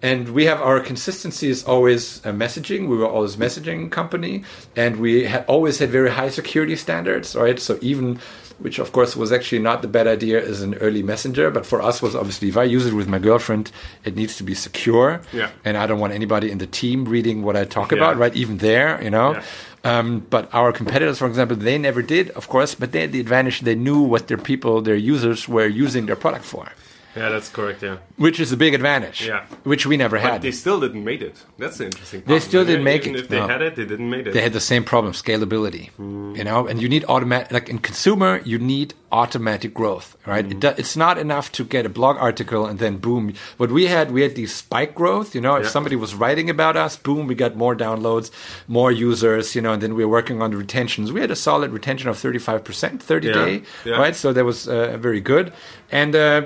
And 0.01 0.29
we 0.29 0.45
have 0.45 0.61
our 0.61 0.79
consistency 0.81 1.49
is 1.49 1.63
always 1.63 2.25
uh, 2.25 2.31
messaging. 2.31 2.87
We 2.89 2.97
were 2.97 3.07
always 3.07 3.37
messaging 3.37 3.91
company, 3.91 4.43
and 4.75 4.97
we 4.97 5.25
had 5.25 5.45
always 5.47 5.79
had 5.79 5.89
very 5.89 6.11
high 6.11 6.29
security 6.29 6.75
standards, 6.75 7.35
right? 7.35 7.59
So 7.59 7.77
even, 7.81 8.19
which 8.59 8.79
of 8.79 8.91
course 8.91 9.15
was 9.15 9.31
actually 9.31 9.59
not 9.59 9.81
the 9.81 9.87
bad 9.87 10.07
idea 10.07 10.43
as 10.43 10.61
an 10.61 10.75
early 10.75 11.03
messenger, 11.03 11.51
but 11.51 11.65
for 11.65 11.81
us 11.81 12.01
was 12.01 12.15
obviously 12.15 12.47
if 12.49 12.57
I 12.57 12.63
use 12.63 12.85
it 12.85 12.93
with 12.93 13.07
my 13.07 13.19
girlfriend, 13.19 13.71
it 14.03 14.15
needs 14.15 14.37
to 14.37 14.43
be 14.43 14.53
secure, 14.55 15.21
Yeah. 15.33 15.49
and 15.65 15.77
I 15.77 15.85
don't 15.87 15.99
want 15.99 16.13
anybody 16.13 16.49
in 16.51 16.57
the 16.59 16.67
team 16.67 17.05
reading 17.05 17.43
what 17.43 17.55
I 17.55 17.65
talk 17.65 17.91
Yeah. 17.91 17.97
about, 17.99 18.17
right? 18.17 18.35
Even 18.35 18.57
there, 18.59 18.99
you 19.03 19.09
know. 19.09 19.33
Yeah. 19.33 19.43
Um, 19.99 20.25
but 20.31 20.49
our 20.53 20.71
competitors, 20.71 21.19
for 21.19 21.27
example, 21.27 21.55
they 21.55 21.77
never 21.77 22.01
did, 22.01 22.29
of 22.31 22.47
course, 22.47 22.73
but 22.73 22.91
they 22.91 23.01
had 23.01 23.11
the 23.11 23.19
advantage 23.19 23.61
they 23.61 23.75
knew 23.75 23.99
what 23.99 24.27
their 24.27 24.37
people, 24.37 24.81
their 24.81 24.95
users, 24.95 25.47
were 25.47 25.67
using 25.67 26.07
their 26.07 26.15
product 26.15 26.43
for, 26.45 26.65
Yeah, 27.15 27.29
that's 27.29 27.49
correct. 27.49 27.81
Yeah. 27.83 27.97
which 28.17 28.39
is 28.39 28.51
a 28.51 28.57
big 28.57 28.73
advantage, 28.73 29.25
Yeah. 29.27 29.43
which 29.63 29.85
we 29.85 29.95
never 29.97 30.17
But 30.17 30.31
had. 30.31 30.41
they 30.41 30.51
still 30.51 30.79
didn't 30.79 31.03
make 31.03 31.21
it. 31.21 31.35
That's 31.57 31.77
the 31.77 31.85
interesting 31.85 32.21
part. 32.21 32.27
They 32.29 32.39
still 32.39 32.65
didn't 32.65 32.83
make 32.83 33.03
Even 33.03 33.15
it, 33.15 33.19
If 33.23 33.27
they 33.29 33.39
no. 33.39 33.47
had 33.47 33.61
it, 33.61 33.75
they 33.75 33.85
didn't 33.85 34.09
make 34.09 34.25
it. 34.27 34.33
they 34.33 34.41
had 34.41 34.53
the 34.53 34.59
same 34.73 34.83
problem 34.83 35.13
scalability 35.13 35.89
you 36.37 36.43
know 36.43 36.67
and 36.67 36.81
you 36.81 36.89
need 36.89 37.03
automatic 37.07 37.51
like 37.51 37.69
in 37.69 37.79
consumer 37.79 38.41
you 38.43 38.57
need 38.59 38.93
automatic 39.11 39.73
growth 39.73 40.17
right 40.25 40.45
it 40.51 40.59
do, 40.59 40.69
it's 40.81 40.97
not 40.97 41.17
enough 41.17 41.51
to 41.57 41.63
get 41.63 41.85
a 41.85 41.89
blog 41.89 42.17
article 42.17 42.65
and 42.65 42.79
then 42.79 42.97
boom 42.97 43.33
what 43.57 43.71
we 43.71 43.85
had 43.87 44.11
we 44.11 44.21
had 44.21 44.35
these 44.35 44.53
spike 44.53 44.93
growth 44.93 45.33
you 45.35 45.41
know 45.45 45.55
if 45.55 45.63
Yeah. 45.63 45.69
somebody 45.75 45.95
was 45.95 46.13
writing 46.15 46.49
about 46.49 46.75
us 46.75 46.97
boom 46.97 47.27
we 47.27 47.35
got 47.35 47.55
more 47.55 47.75
downloads 47.75 48.29
more 48.67 48.91
users 48.91 49.55
you 49.55 49.61
know 49.61 49.71
and 49.73 49.81
then 49.81 49.93
we 49.95 50.03
were 50.05 50.11
working 50.19 50.41
on 50.41 50.51
the 50.51 50.57
retentions 50.57 51.11
we 51.13 51.21
had 51.21 51.31
a 51.31 51.35
solid 51.49 51.71
retention 51.71 52.09
of 52.09 52.17
35% 52.17 53.01
30 53.01 53.27
Yeah. 53.27 53.33
day 53.45 53.61
Yeah. 53.85 53.95
right 54.03 54.15
so 54.15 54.33
that 54.33 54.43
was 54.45 54.67
uh, 54.67 54.97
very 54.99 55.21
good 55.21 55.53
and 55.91 56.15
uh, 56.15 56.41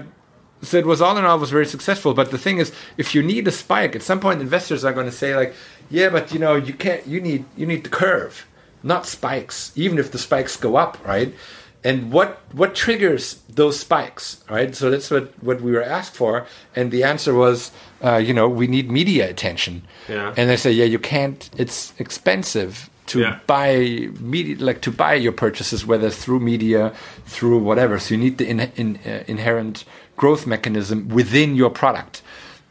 so 0.61 0.77
it 0.77 0.85
was 0.85 1.01
all 1.01 1.17
in 1.17 1.23
all 1.25 1.39
was 1.39 1.51
very 1.51 1.65
successful. 1.65 2.13
But 2.13 2.31
the 2.31 2.37
thing 2.37 2.57
is 2.57 2.71
if 2.97 3.15
you 3.15 3.21
need 3.23 3.47
a 3.47 3.51
spike 3.51 3.95
at 3.95 4.01
some 4.03 4.19
point 4.19 4.41
investors 4.41 4.83
are 4.85 4.93
going 4.93 5.05
to 5.05 5.11
say 5.23 5.35
like 5.35 5.53
yeah 5.89 6.09
but 6.09 6.31
you 6.33 6.39
know 6.39 6.55
you 6.55 6.73
can't 6.73 7.05
you 7.07 7.19
need 7.21 7.45
you 7.57 7.65
need 7.65 7.83
the 7.83 7.89
curve 7.89 8.45
not 8.83 9.05
spikes 9.05 9.71
even 9.75 9.97
if 9.97 10.11
the 10.11 10.17
spikes 10.17 10.55
go 10.57 10.75
up 10.75 10.97
right? 11.05 11.33
And 11.81 12.11
what 12.11 12.41
what 12.51 12.75
triggers 12.75 13.41
those 13.47 13.79
spikes 13.79 14.43
right? 14.49 14.75
So 14.75 14.89
that's 14.91 15.09
what 15.09 15.31
what 15.41 15.61
we 15.61 15.71
were 15.71 15.83
asked 15.83 16.13
for. 16.13 16.45
And 16.75 16.91
the 16.91 17.03
answer 17.03 17.33
was 17.33 17.71
uh, 18.03 18.17
you 18.17 18.33
know 18.33 18.49
we 18.49 18.67
need 18.67 18.91
media 18.91 19.29
attention. 19.29 19.83
Yeah. 20.09 20.33
and 20.37 20.49
they 20.49 20.57
say 20.57 20.71
yeah 20.71 20.85
you 20.85 20.99
can't 20.99 21.49
it's 21.57 21.93
expensive 21.99 22.89
to 23.07 23.19
Yeah. 23.21 23.39
buy 23.47 24.09
media 24.19 24.57
like 24.59 24.81
to 24.81 24.91
buy 24.91 25.13
your 25.15 25.31
purchases 25.31 25.85
whether 25.85 26.09
through 26.09 26.41
media 26.41 26.93
through 27.25 27.59
whatever. 27.59 27.97
So 27.99 28.13
you 28.15 28.19
need 28.25 28.37
the 28.39 28.45
in, 28.47 28.59
in, 28.75 28.99
uh, 29.05 29.23
inherent 29.27 29.85
growth 30.21 30.43
mechanism 30.55 30.97
within 31.19 31.49
your 31.61 31.71
product 31.81 32.21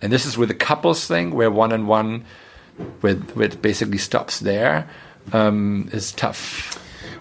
and 0.03 0.13
this 0.13 0.25
is 0.29 0.37
with 0.39 0.49
the 0.53 0.59
couples 0.69 1.01
thing 1.11 1.27
where 1.39 1.51
one 1.63 1.73
on 1.77 1.87
one 1.89 2.11
with 3.03 3.21
with 3.41 3.53
basically 3.63 3.99
stops 3.99 4.41
there 4.41 4.77
um, 5.33 5.89
is 5.93 6.13
tough 6.13 6.45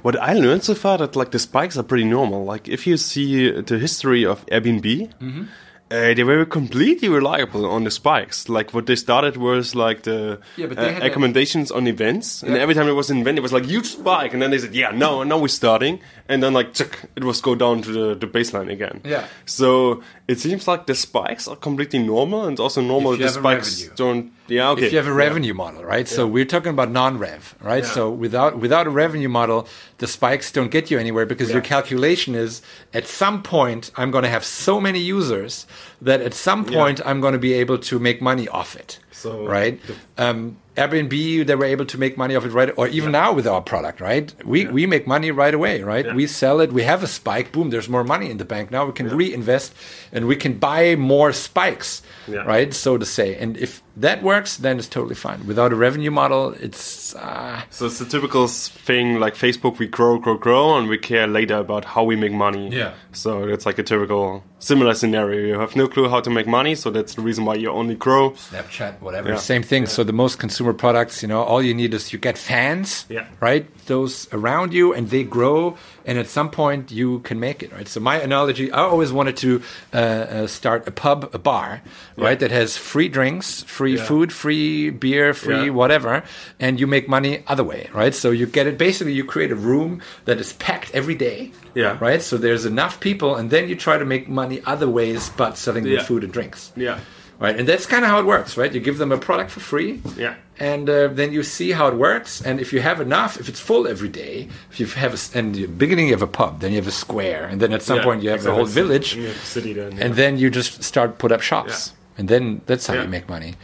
What 0.06 0.16
I 0.32 0.34
learned 0.34 0.64
so 0.64 0.76
far 0.76 0.98
that 0.98 1.16
like 1.16 1.32
the 1.32 1.40
spikes 1.40 1.76
are 1.78 1.84
pretty 1.92 2.06
normal. 2.06 2.46
Like 2.54 2.70
if 2.76 2.86
you 2.88 2.98
see 2.98 3.50
the 3.72 3.78
history 3.80 4.26
of 4.26 4.46
Airbnb, 4.54 4.86
Mm-hmm. 5.20 5.44
uh, 5.92 6.14
they 6.18 6.24
were 6.24 6.46
completely 6.46 7.10
reliable 7.10 7.66
on 7.66 7.84
the 7.84 7.92
spikes. 7.92 8.48
Like 8.58 8.74
what 8.76 8.86
they 8.86 8.96
started 8.96 9.36
was 9.38 9.74
like 9.76 10.00
the 10.04 10.38
Yeah, 10.56 10.68
uh, 10.78 11.08
a- 11.08 11.76
on 11.78 11.88
events, 11.88 12.44
and 12.44 12.56
every 12.64 12.76
time 12.76 12.86
there 12.86 12.96
was 13.04 13.10
an 13.10 13.18
event, 13.24 13.38
it 13.40 13.44
was 13.48 13.54
like 13.58 13.66
huge 13.66 13.88
spike, 14.00 14.32
and 14.34 14.42
then 14.42 14.52
they 14.52 14.60
said, 14.60 14.74
"Yeah, 14.76 14.92
no, 15.06 15.24
now 15.24 15.38
we're 15.42 15.58
starting," 15.64 16.00
and 16.30 16.42
then 16.44 16.54
like 16.54 16.74
tsk, 16.74 17.06
it 17.16 17.24
was 17.24 17.42
go 17.42 17.56
down 17.56 17.82
to 17.84 17.92
the, 17.92 18.16
the 18.16 18.28
baseline 18.28 18.72
again. 18.72 19.02
Yeah. 19.04 19.28
So 19.46 20.04
it 20.28 20.40
seems 20.40 20.68
like 20.68 20.86
the 20.86 20.96
spikes 20.96 21.48
are 21.48 21.56
completely 21.56 22.00
normal, 22.00 22.46
and 22.46 22.60
also 22.60 22.82
normal 22.82 23.16
the 23.18 23.30
spikes 23.30 23.90
don't. 23.96 24.32
Yeah. 24.48 24.70
Okay. 24.72 24.86
if 24.86 24.92
you 24.94 24.98
have 24.98 25.08
a 25.08 25.12
Yeah. 25.12 25.16
revenue 25.28 25.54
model, 25.54 25.84
right? 25.84 26.08
So 26.08 26.26
we're 26.26 26.46
talking 26.46 26.70
about 26.72 26.90
non-rev, 26.92 27.56
right? 27.62 27.84
Yeah. 27.84 27.90
So 27.90 28.10
without 28.10 28.58
without 28.60 28.88
a 28.88 28.90
revenue 28.90 29.30
model, 29.30 29.68
the 29.98 30.08
spikes 30.08 30.52
don't 30.52 30.72
get 30.72 30.90
you 30.92 30.98
anywhere 31.00 31.26
because 31.26 31.52
your 31.52 31.62
calculation 31.62 32.34
is 32.36 32.62
at 32.94 33.08
some 33.08 33.44
point 33.44 33.92
I'm 33.98 34.12
going 34.12 34.24
to 34.24 34.30
have 34.30 34.46
so 34.46 34.80
many 34.80 35.00
users 35.00 35.66
that 36.02 36.22
at 36.22 36.34
some 36.34 36.64
point 36.66 37.02
I'm 37.06 37.20
going 37.22 37.34
to 37.34 37.40
be 37.40 37.54
able 37.54 37.78
to 37.80 38.00
make 38.00 38.22
money 38.22 38.48
off 38.48 38.76
it. 38.76 39.00
So 39.12 39.46
right? 39.46 39.80
Um, 40.18 40.58
Airbnb, 40.78 41.46
they 41.48 41.56
were 41.56 41.66
able 41.66 41.86
to 41.86 41.98
make 41.98 42.18
money 42.18 42.36
off 42.36 42.46
it 42.46 42.52
right, 42.52 42.72
or 42.78 42.88
even 42.88 43.12
now 43.12 43.34
with 43.34 43.48
our 43.48 43.62
product, 43.62 44.00
right? 44.00 44.34
We 44.46 44.68
we 44.68 44.86
make 44.86 45.08
money 45.08 45.32
right 45.32 45.54
away, 45.54 45.82
right? 45.84 46.06
Yeah. 46.06 46.14
We 46.14 46.28
sell 46.28 46.62
it, 46.62 46.72
we 46.72 46.84
have 46.84 47.04
a 47.04 47.08
spike, 47.08 47.52
boom, 47.52 47.70
there's 47.72 47.90
more 47.90 48.04
money 48.04 48.30
in 48.30 48.38
the 48.38 48.46
bank. 48.46 48.72
Now 48.72 48.86
we 48.86 48.94
can 48.94 49.08
reinvest 49.10 49.74
and 50.12 50.28
we 50.28 50.36
can 50.36 50.54
buy 50.60 50.96
more 50.96 51.34
spikes, 51.34 52.02
Yeah. 52.28 52.44
right? 52.54 52.74
So 52.74 52.98
to 52.98 53.06
say. 53.06 53.36
And 53.36 53.58
if 53.58 53.82
that 54.00 54.22
works, 54.22 54.58
then 54.58 54.78
it's 54.78 54.88
totally 54.88 55.16
fine. 55.16 55.48
Without 55.48 55.72
a 55.74 55.76
revenue 55.76 56.12
model, 56.12 56.54
it's 56.62 57.16
uh, 57.16 57.62
So 57.72 57.88
it's 57.88 57.98
the 58.00 58.06
typical 58.06 58.48
thing 58.88 59.20
like 59.20 59.36
Facebook, 59.36 59.80
we 59.80 59.88
grow, 59.88 60.20
grow, 60.20 60.38
grow, 60.38 60.78
and 60.78 60.88
we 60.88 60.98
care 61.00 61.26
later 61.28 61.56
about 61.58 61.84
how 61.86 62.04
we 62.04 62.16
make 62.16 62.32
money. 62.32 62.70
Yeah. 62.70 62.92
So 63.12 63.48
it's 63.54 63.66
like 63.66 63.80
a 63.80 63.84
typical 63.84 64.44
similar 64.60 64.94
scenario. 64.94 65.40
You 65.48 65.60
have 65.60 65.76
no 65.76 65.88
clue 65.88 66.10
how 66.10 66.20
to 66.22 66.30
make 66.30 66.46
money, 66.48 66.76
so 66.76 66.92
that's 66.92 67.16
the 67.16 67.22
reason 67.22 67.46
why 67.46 67.56
you 67.56 67.72
only 67.72 67.96
grow. 67.96 68.32
Snapchat, 68.32 69.02
whatever. 69.02 69.30
Yeah. 69.30 69.38
Same 69.38 69.64
thing. 69.64 69.88
So 69.88 70.04
the 70.04 70.14
most 70.14 70.38
consumer 70.40 70.67
products, 70.74 71.22
you 71.22 71.28
know, 71.28 71.44
all 71.44 71.62
you 71.62 71.74
need 71.74 71.94
is 71.94 72.12
you 72.14 72.20
get 72.20 72.38
fans, 72.38 73.06
Yeah. 73.10 73.26
right? 73.40 73.66
Those 73.88 74.28
around 74.34 74.74
you, 74.74 74.94
and 74.94 75.10
they 75.10 75.24
grow, 75.24 75.78
and 76.06 76.18
at 76.18 76.28
some 76.28 76.50
point 76.50 76.92
you 76.92 77.20
can 77.20 77.40
make 77.40 77.64
it, 77.64 77.72
right? 77.72 77.88
So 77.88 78.00
my 78.00 78.20
analogy, 78.20 78.72
I 78.72 78.80
always 78.82 79.12
wanted 79.12 79.38
to 79.38 79.62
uh, 79.94 79.98
uh, 79.98 80.48
start 80.48 80.88
a 80.88 80.92
pub, 80.92 81.30
a 81.34 81.38
bar, 81.40 81.82
right, 82.18 82.40
that 82.40 82.52
has 82.52 82.78
free 82.78 83.08
drinks, 83.08 83.64
free 83.64 83.96
Yeah. 83.98 84.04
food, 84.04 84.32
free 84.34 84.90
beer, 84.90 85.34
free 85.34 85.66
Yeah. 85.66 85.70
whatever, 85.70 86.24
and 86.60 86.80
you 86.80 86.88
make 86.88 87.08
money 87.08 87.44
other 87.48 87.64
way, 87.64 87.90
right? 87.94 88.14
So 88.14 88.32
you 88.32 88.46
get 88.46 88.68
it. 88.68 88.78
Basically, 88.78 89.14
you 89.14 89.24
create 89.24 89.52
a 89.52 89.56
room 89.56 90.02
that 90.26 90.40
is 90.40 90.54
packed 90.54 90.92
every 90.94 91.16
day. 91.16 91.52
Yeah. 91.76 91.98
Right. 92.00 92.22
So 92.24 92.38
there's 92.38 92.66
enough 92.66 93.00
people, 93.00 93.36
and 93.36 93.50
then 93.52 93.70
you 93.70 93.76
try 93.76 93.98
to 94.00 94.06
make 94.06 94.28
money 94.28 94.62
other 94.66 94.90
ways, 94.90 95.30
but 95.38 95.58
selling 95.58 95.86
Yeah. 95.86 96.02
food 96.04 96.24
and 96.24 96.34
drinks 96.34 96.72
Yeah. 96.76 96.98
Right? 97.40 97.58
And 97.60 97.68
that's 97.68 97.86
kind 97.86 98.04
of 98.04 98.10
how 98.10 98.20
it 98.20 98.26
works, 98.26 98.58
right? 98.58 98.74
You 98.74 98.80
give 98.80 98.98
them 98.98 99.12
a 99.12 99.18
product 99.18 99.52
for 99.52 99.60
free, 99.60 100.02
Yeah. 100.18 100.36
and 100.60 100.90
uh, 100.90 101.08
then 101.10 101.32
you 101.34 101.44
see 101.44 101.72
how 101.72 101.88
it 101.88 101.96
works. 101.96 102.42
And 102.42 102.60
if 102.60 102.74
you 102.74 102.82
have 102.82 103.00
enough, 103.02 103.40
if 103.40 103.48
it's 103.50 103.60
full 103.60 103.88
every 103.88 104.10
day, 104.10 104.48
if 104.72 104.80
you 104.80 104.86
have 104.88 105.14
a, 105.14 105.38
and 105.38 105.54
the 105.56 105.68
beginning 105.68 106.08
you 106.08 106.14
have 106.14 106.22
a 106.22 106.28
pub, 106.28 106.60
then 106.62 106.72
you 106.72 106.78
have 106.78 106.88
a 106.88 106.92
square, 107.06 107.46
and 107.46 107.62
then 107.62 107.74
at 107.74 107.82
some 107.82 107.98
Yeah, 107.98 108.04
point 108.04 108.24
you 108.24 108.30
have 108.32 108.46
a 108.46 108.54
whole 108.54 108.66
village, 108.66 109.14
And 109.14 109.22
you 109.24 109.28
have 109.28 109.38
a 109.38 109.46
city 109.46 109.74
then. 109.74 110.00
and 110.00 110.16
then 110.16 110.38
you 110.38 110.50
just 110.50 110.84
start 110.84 111.18
put 111.20 111.32
up 111.32 111.42
shops, 111.42 111.94
and 112.18 112.28
then 112.28 112.62
that's 112.66 112.88
how 112.88 112.94
Yeah. 112.96 113.04
you 113.04 113.10
make 113.10 113.28
money. 113.30 113.56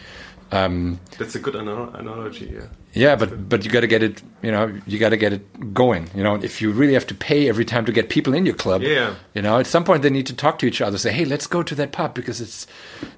Um, 0.51 0.99
that's 1.17 1.35
a 1.35 1.39
good 1.39 1.55
anal- 1.55 1.93
analogy. 1.95 2.51
Yeah. 2.53 2.67
Yeah, 2.93 3.15
but 3.15 3.49
but 3.49 3.65
you 3.65 3.71
got 3.71 3.81
to 3.81 3.87
get 3.87 4.03
it, 4.03 4.21
you 4.41 4.51
know, 4.51 4.73
you 4.87 4.99
got 4.99 5.09
to 5.09 5.17
get 5.17 5.33
it 5.33 5.73
going. 5.73 6.09
You 6.15 6.23
know, 6.23 6.35
if 6.35 6.61
you 6.61 6.71
really 6.71 6.93
have 6.93 7.07
to 7.07 7.15
pay 7.15 7.49
every 7.49 7.65
time 7.65 7.85
to 7.85 7.91
get 7.91 8.09
people 8.09 8.33
in 8.33 8.45
your 8.45 8.55
club, 8.55 8.81
Yeah. 8.83 9.15
you 9.33 9.41
know, 9.41 9.59
at 9.59 9.67
some 9.67 9.83
point 9.83 10.01
they 10.03 10.09
need 10.09 10.27
to 10.27 10.35
talk 10.35 10.59
to 10.59 10.65
each 10.65 10.81
other. 10.81 10.97
Say, 10.97 11.11
hey, 11.11 11.25
let's 11.25 11.47
go 11.47 11.63
to 11.63 11.75
that 11.75 11.91
pub 11.91 12.13
because 12.13 12.39
it's. 12.41 12.67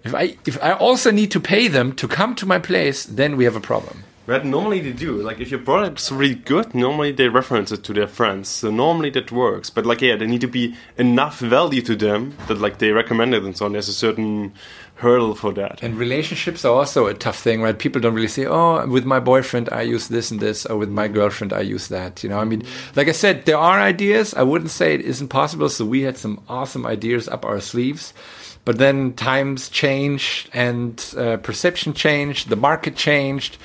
If 0.04 0.14
I 0.16 0.38
if 0.46 0.58
I 0.64 0.72
also 0.74 1.12
need 1.12 1.32
to 1.32 1.40
pay 1.40 1.68
them 1.68 1.94
to 1.96 2.08
come 2.08 2.36
to 2.36 2.46
my 2.46 2.60
place, 2.60 3.06
then 3.06 3.38
we 3.38 3.44
have 3.46 3.56
a 3.56 3.62
problem. 3.62 4.04
But 4.26 4.46
normally 4.46 4.80
they 4.80 4.92
do. 4.92 5.22
Like 5.22 5.40
if 5.40 5.52
your 5.52 5.60
product's 5.60 6.12
really 6.12 6.36
good, 6.36 6.74
normally 6.74 7.12
they 7.12 7.30
reference 7.30 7.72
it 7.72 7.84
to 7.84 7.94
their 7.94 8.08
friends. 8.08 8.50
So 8.50 8.72
normally 8.72 9.12
that 9.12 9.32
works. 9.32 9.70
But 9.70 9.86
like 9.86 10.02
yeah, 10.02 10.16
they 10.16 10.26
need 10.26 10.42
to 10.42 10.48
be 10.48 10.76
enough 10.98 11.40
value 11.40 11.82
to 11.84 11.96
them 11.96 12.36
that 12.48 12.60
like 12.60 12.80
they 12.80 12.92
recommend 12.92 13.34
it 13.36 13.44
and 13.44 13.56
so 13.56 13.66
on. 13.66 13.74
There's 13.74 13.90
a 13.90 13.94
certain 13.94 14.54
hurdle 14.96 15.36
for 15.36 15.52
that. 15.54 15.84
And 15.84 15.98
relationships 15.98 16.64
are 16.64 16.74
also 16.74 17.06
a 17.08 17.14
tough 17.14 17.38
thing, 17.38 17.62
right? 17.62 17.78
People 17.78 18.02
don't 18.02 18.16
really 18.16 18.30
say, 18.30 18.46
"Oh, 18.46 18.88
with 18.88 19.06
my 19.06 19.20
boyfriend 19.20 19.70
I 19.72 19.82
use 19.82 20.08
this 20.08 20.32
and 20.32 20.40
this," 20.40 20.66
or 20.66 20.78
"With 20.78 20.90
my 20.90 21.08
girlfriend 21.08 21.54
I 21.54 21.62
use 21.62 21.90
that." 21.90 22.24
You 22.24 22.30
know, 22.30 22.40
I 22.40 22.46
mean, 22.46 22.64
like 22.96 23.10
I 23.10 23.12
said, 23.12 23.46
there 23.46 23.58
are 23.58 23.80
ideas. 23.80 24.34
I 24.34 24.44
wouldn't 24.44 24.72
say 24.72 24.94
it 24.94 25.02
isn't 25.02 25.28
possible. 25.28 25.70
So 25.70 25.86
we 25.86 26.02
had 26.02 26.18
some 26.18 26.42
awesome 26.48 26.86
ideas 26.86 27.28
up 27.28 27.46
our 27.46 27.60
sleeves, 27.60 28.14
but 28.64 28.78
then 28.78 29.14
times 29.14 29.70
changed 29.70 30.50
and 30.54 31.14
uh, 31.18 31.38
perception 31.38 31.94
changed, 31.94 32.50
the 32.50 32.56
market 32.56 32.96
changed. 32.96 33.58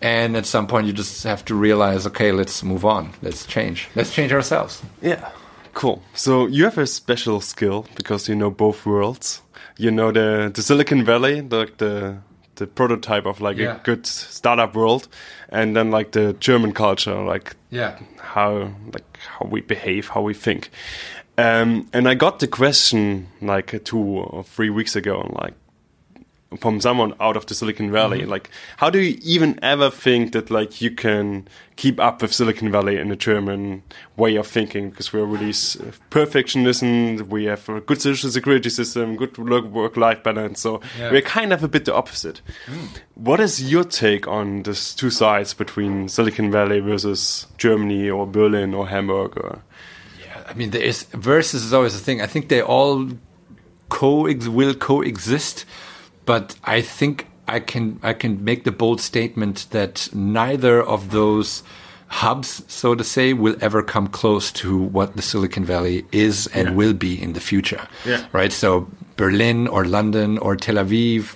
And 0.00 0.36
at 0.36 0.46
some 0.46 0.66
point, 0.66 0.86
you 0.86 0.92
just 0.92 1.24
have 1.24 1.44
to 1.46 1.54
realize, 1.54 2.06
okay, 2.06 2.30
let's 2.32 2.62
move 2.62 2.84
on. 2.84 3.12
Let's 3.22 3.46
change. 3.46 3.88
Let's 3.94 4.12
change 4.12 4.32
ourselves. 4.32 4.82
Yeah. 5.02 5.30
Cool. 5.72 6.02
So 6.14 6.46
you 6.46 6.64
have 6.64 6.78
a 6.78 6.86
special 6.86 7.40
skill 7.40 7.86
because 7.96 8.28
you 8.28 8.34
know 8.36 8.50
both 8.50 8.84
worlds. 8.86 9.40
You 9.76 9.90
know 9.90 10.12
the 10.12 10.50
the 10.54 10.62
Silicon 10.62 11.04
Valley, 11.04 11.40
the 11.40 11.68
the 11.78 12.16
the 12.56 12.66
prototype 12.66 13.26
of 13.26 13.40
like 13.40 13.56
Yeah. 13.56 13.76
a 13.76 13.80
good 13.82 14.06
startup 14.06 14.74
world, 14.76 15.08
and 15.48 15.74
then 15.74 15.90
like 15.90 16.10
the 16.12 16.34
German 16.38 16.72
culture, 16.72 17.16
like 17.34 17.56
Yeah. 17.70 17.98
how 18.20 18.70
like 18.92 19.18
how 19.38 19.46
we 19.50 19.62
behave, 19.62 20.08
how 20.14 20.22
we 20.22 20.34
think. 20.34 20.70
Um, 21.36 21.88
and 21.92 22.06
I 22.08 22.14
got 22.14 22.38
the 22.38 22.46
question 22.46 23.26
like 23.42 23.82
two 23.84 23.98
or 23.98 24.44
three 24.44 24.70
weeks 24.70 24.94
ago, 24.96 25.28
like 25.42 25.54
from 26.58 26.80
someone 26.80 27.14
out 27.20 27.36
of 27.36 27.46
the 27.46 27.54
Silicon 27.54 27.90
Valley, 27.90 28.20
Mm-hmm. 28.20 28.30
like 28.30 28.50
how 28.78 28.90
do 28.90 28.98
you 29.00 29.18
even 29.22 29.58
ever 29.62 29.90
think 29.90 30.32
that 30.32 30.50
like 30.50 30.80
you 30.80 30.90
can 30.90 31.46
keep 31.76 31.98
up 31.98 32.22
with 32.22 32.32
Silicon 32.32 32.70
Valley 32.70 32.96
in 32.98 33.08
the 33.08 33.16
German 33.16 33.82
way 34.16 34.36
of 34.36 34.46
thinking? 34.46 34.90
Because 34.90 35.12
we're 35.12 35.24
really 35.24 35.50
s- 35.50 35.76
perfectionism, 36.10 37.26
we 37.28 37.44
have 37.46 37.68
a 37.68 37.80
good 37.80 38.00
social 38.00 38.30
security 38.30 38.70
system, 38.70 39.16
good 39.16 39.36
work-life 39.38 40.22
balance, 40.22 40.60
so 40.60 40.80
Yeah. 40.98 41.10
we're 41.10 41.22
kind 41.22 41.52
of 41.52 41.62
a 41.64 41.68
bit 41.68 41.84
the 41.84 41.94
opposite. 41.94 42.40
What 43.14 43.40
is 43.40 43.70
your 43.70 43.84
take 43.84 44.26
on 44.28 44.62
these 44.62 44.94
two 44.94 45.10
sides 45.10 45.54
between 45.54 46.08
Silicon 46.08 46.50
Valley 46.50 46.80
versus 46.80 47.46
Germany 47.58 48.08
or 48.10 48.26
Berlin 48.26 48.74
or 48.74 48.88
Hamburg? 48.88 49.36
Or 49.36 49.62
I 50.48 50.52
mean, 50.54 50.70
there 50.70 50.82
is 50.82 51.04
versus 51.14 51.64
is 51.64 51.72
always 51.72 51.94
a 51.94 51.98
thing. 51.98 52.20
I 52.20 52.26
think 52.26 52.48
they 52.48 52.60
all 52.62 53.08
co 53.88 54.22
will 54.24 54.74
coexist, 54.74 55.64
but 56.26 56.56
I 56.64 56.80
think 56.80 57.26
I 57.48 57.60
can 57.60 57.98
I 58.02 58.12
can 58.12 58.42
make 58.44 58.64
the 58.64 58.72
bold 58.72 59.00
statement 59.00 59.66
that 59.70 60.08
neither 60.14 60.82
of 60.82 61.10
those 61.10 61.62
hubs, 62.08 62.62
so 62.68 62.94
to 62.94 63.02
say, 63.02 63.32
will 63.32 63.56
ever 63.60 63.82
come 63.82 64.06
close 64.06 64.52
to 64.52 64.78
what 64.78 65.16
the 65.16 65.22
Silicon 65.22 65.64
Valley 65.64 66.04
is 66.12 66.46
and 66.54 66.68
Yeah. 66.68 66.74
will 66.74 66.92
be 66.94 67.20
in 67.20 67.32
the 67.32 67.40
future. 67.40 67.88
Yeah. 68.06 68.26
Right. 68.32 68.52
So 68.52 68.86
Berlin 69.16 69.66
or 69.66 69.84
London 69.84 70.38
or 70.38 70.54
Tel 70.56 70.76
Aviv, 70.76 71.34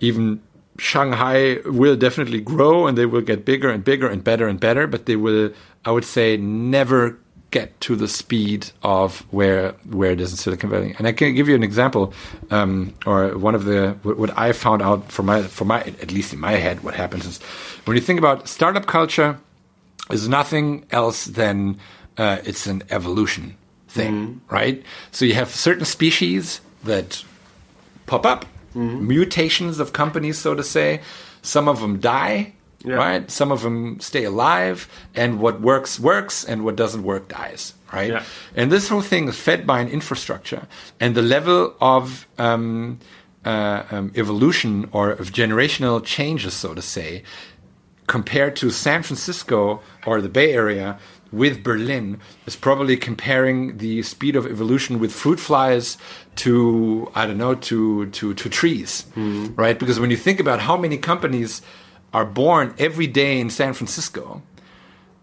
even 0.00 0.40
Shanghai 0.78 1.58
will 1.64 1.96
definitely 1.96 2.40
grow 2.40 2.86
and 2.86 2.96
they 2.98 3.06
will 3.06 3.20
get 3.22 3.44
bigger 3.44 3.68
and 3.70 3.84
bigger 3.84 4.08
and 4.08 4.22
better 4.24 4.48
and 4.48 4.58
better, 4.60 4.86
but 4.86 5.06
they 5.06 5.16
will, 5.16 5.50
I 5.84 5.90
would 5.92 6.04
say, 6.04 6.36
never 6.36 7.16
get 7.50 7.80
to 7.80 7.96
the 7.96 8.08
speed 8.08 8.70
of 8.82 9.20
where 9.30 9.72
where 9.88 10.10
it 10.10 10.20
is 10.20 10.32
in 10.32 10.36
Silicon 10.36 10.70
Valley. 10.70 10.94
And 10.98 11.06
I 11.06 11.12
can 11.12 11.34
give 11.34 11.48
you 11.48 11.54
an 11.54 11.62
example, 11.62 12.12
um, 12.50 12.94
or 13.06 13.38
one 13.38 13.54
of 13.54 13.64
the 13.64 13.96
what, 14.02 14.36
I 14.36 14.52
found 14.52 14.82
out 14.82 15.10
for 15.10 15.22
my 15.22 15.42
for 15.42 15.64
my 15.64 15.80
at 15.80 16.12
least 16.12 16.32
in 16.32 16.40
my 16.40 16.52
head, 16.52 16.84
what 16.84 16.94
happens 16.94 17.26
is 17.26 17.40
when 17.84 17.96
you 17.96 18.02
think 18.02 18.18
about 18.18 18.48
startup 18.48 18.86
culture, 18.86 19.38
is 20.10 20.28
nothing 20.28 20.84
else 20.90 21.24
than 21.24 21.78
uh, 22.16 22.38
it's 22.44 22.66
an 22.66 22.82
evolution 22.90 23.56
thing, 23.88 24.40
right? 24.50 24.82
So 25.12 25.24
you 25.24 25.34
have 25.34 25.50
certain 25.50 25.84
species 25.84 26.60
that 26.84 27.24
pop 28.06 28.26
up, 28.26 28.44
mutations 28.74 29.80
of 29.80 29.92
companies, 29.92 30.38
so 30.38 30.54
to 30.54 30.62
say. 30.62 31.00
Some 31.42 31.68
of 31.68 31.80
them 31.80 31.98
die, 32.00 32.52
Yeah. 32.84 32.94
right? 32.94 33.30
Some 33.30 33.50
of 33.50 33.62
them 33.62 33.98
stay 34.00 34.24
alive, 34.24 34.88
and 35.14 35.40
what 35.40 35.60
works 35.60 35.98
works, 35.98 36.44
and 36.44 36.64
what 36.64 36.76
doesn't 36.76 37.02
work 37.02 37.28
dies, 37.28 37.74
right? 37.92 38.10
Yeah. 38.10 38.22
And 38.54 38.70
this 38.70 38.88
whole 38.88 39.00
thing 39.02 39.28
is 39.28 39.36
fed 39.36 39.66
by 39.66 39.80
an 39.80 39.88
infrastructure, 39.88 40.68
and 41.00 41.14
the 41.14 41.22
level 41.22 41.74
of 41.80 42.28
um, 42.38 42.98
uh, 43.44 43.82
um, 43.90 44.12
evolution 44.14 44.88
or 44.92 45.10
of 45.10 45.32
generational 45.32 46.04
changes, 46.04 46.54
so 46.54 46.72
to 46.74 46.82
say, 46.82 47.24
compared 48.06 48.54
to 48.56 48.70
San 48.70 49.02
Francisco 49.02 49.80
or 50.06 50.20
the 50.20 50.28
Bay 50.28 50.52
Area 50.52 50.98
with 51.30 51.62
Berlin 51.62 52.18
is 52.46 52.56
probably 52.56 52.96
comparing 52.96 53.76
the 53.78 54.02
speed 54.02 54.34
of 54.34 54.46
evolution 54.46 54.98
with 54.98 55.12
fruit 55.12 55.38
flies 55.38 55.98
to 56.36 57.10
I 57.14 57.26
don't 57.26 57.38
know 57.38 57.54
to 57.54 58.06
to 58.06 58.34
to 58.34 58.48
trees, 58.48 59.04
right? 59.56 59.78
Because 59.78 60.00
when 60.00 60.10
you 60.10 60.16
think 60.16 60.40
about 60.40 60.60
how 60.60 60.76
many 60.76 60.96
companies 60.96 61.60
are 62.12 62.24
born 62.24 62.74
every 62.78 63.06
day 63.06 63.40
in 63.40 63.50
San 63.50 63.74
Francisco, 63.74 64.42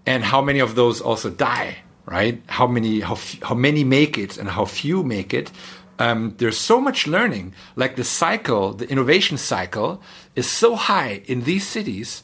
and 0.06 0.24
how 0.24 0.42
many 0.42 0.60
of 0.60 0.76
those 0.76 1.02
also 1.02 1.30
die, 1.30 1.78
right? 2.06 2.42
How 2.48 2.68
many 2.68 3.00
how 3.00 3.18
how 3.42 3.56
many 3.56 3.84
make 3.84 4.18
it 4.18 4.38
and 4.38 4.50
how 4.50 4.66
few 4.66 5.04
make 5.04 5.34
it? 5.34 5.52
Um, 5.98 6.36
there's 6.38 6.58
so 6.58 6.82
much 6.82 7.08
learning. 7.08 7.54
Like 7.76 7.96
the 7.96 8.04
cycle, 8.04 8.74
the 8.74 8.90
innovation 8.90 9.38
cycle, 9.38 10.02
is 10.36 10.50
so 10.50 10.76
high 10.76 11.22
in 11.26 11.44
these 11.44 11.66
cities 11.66 12.22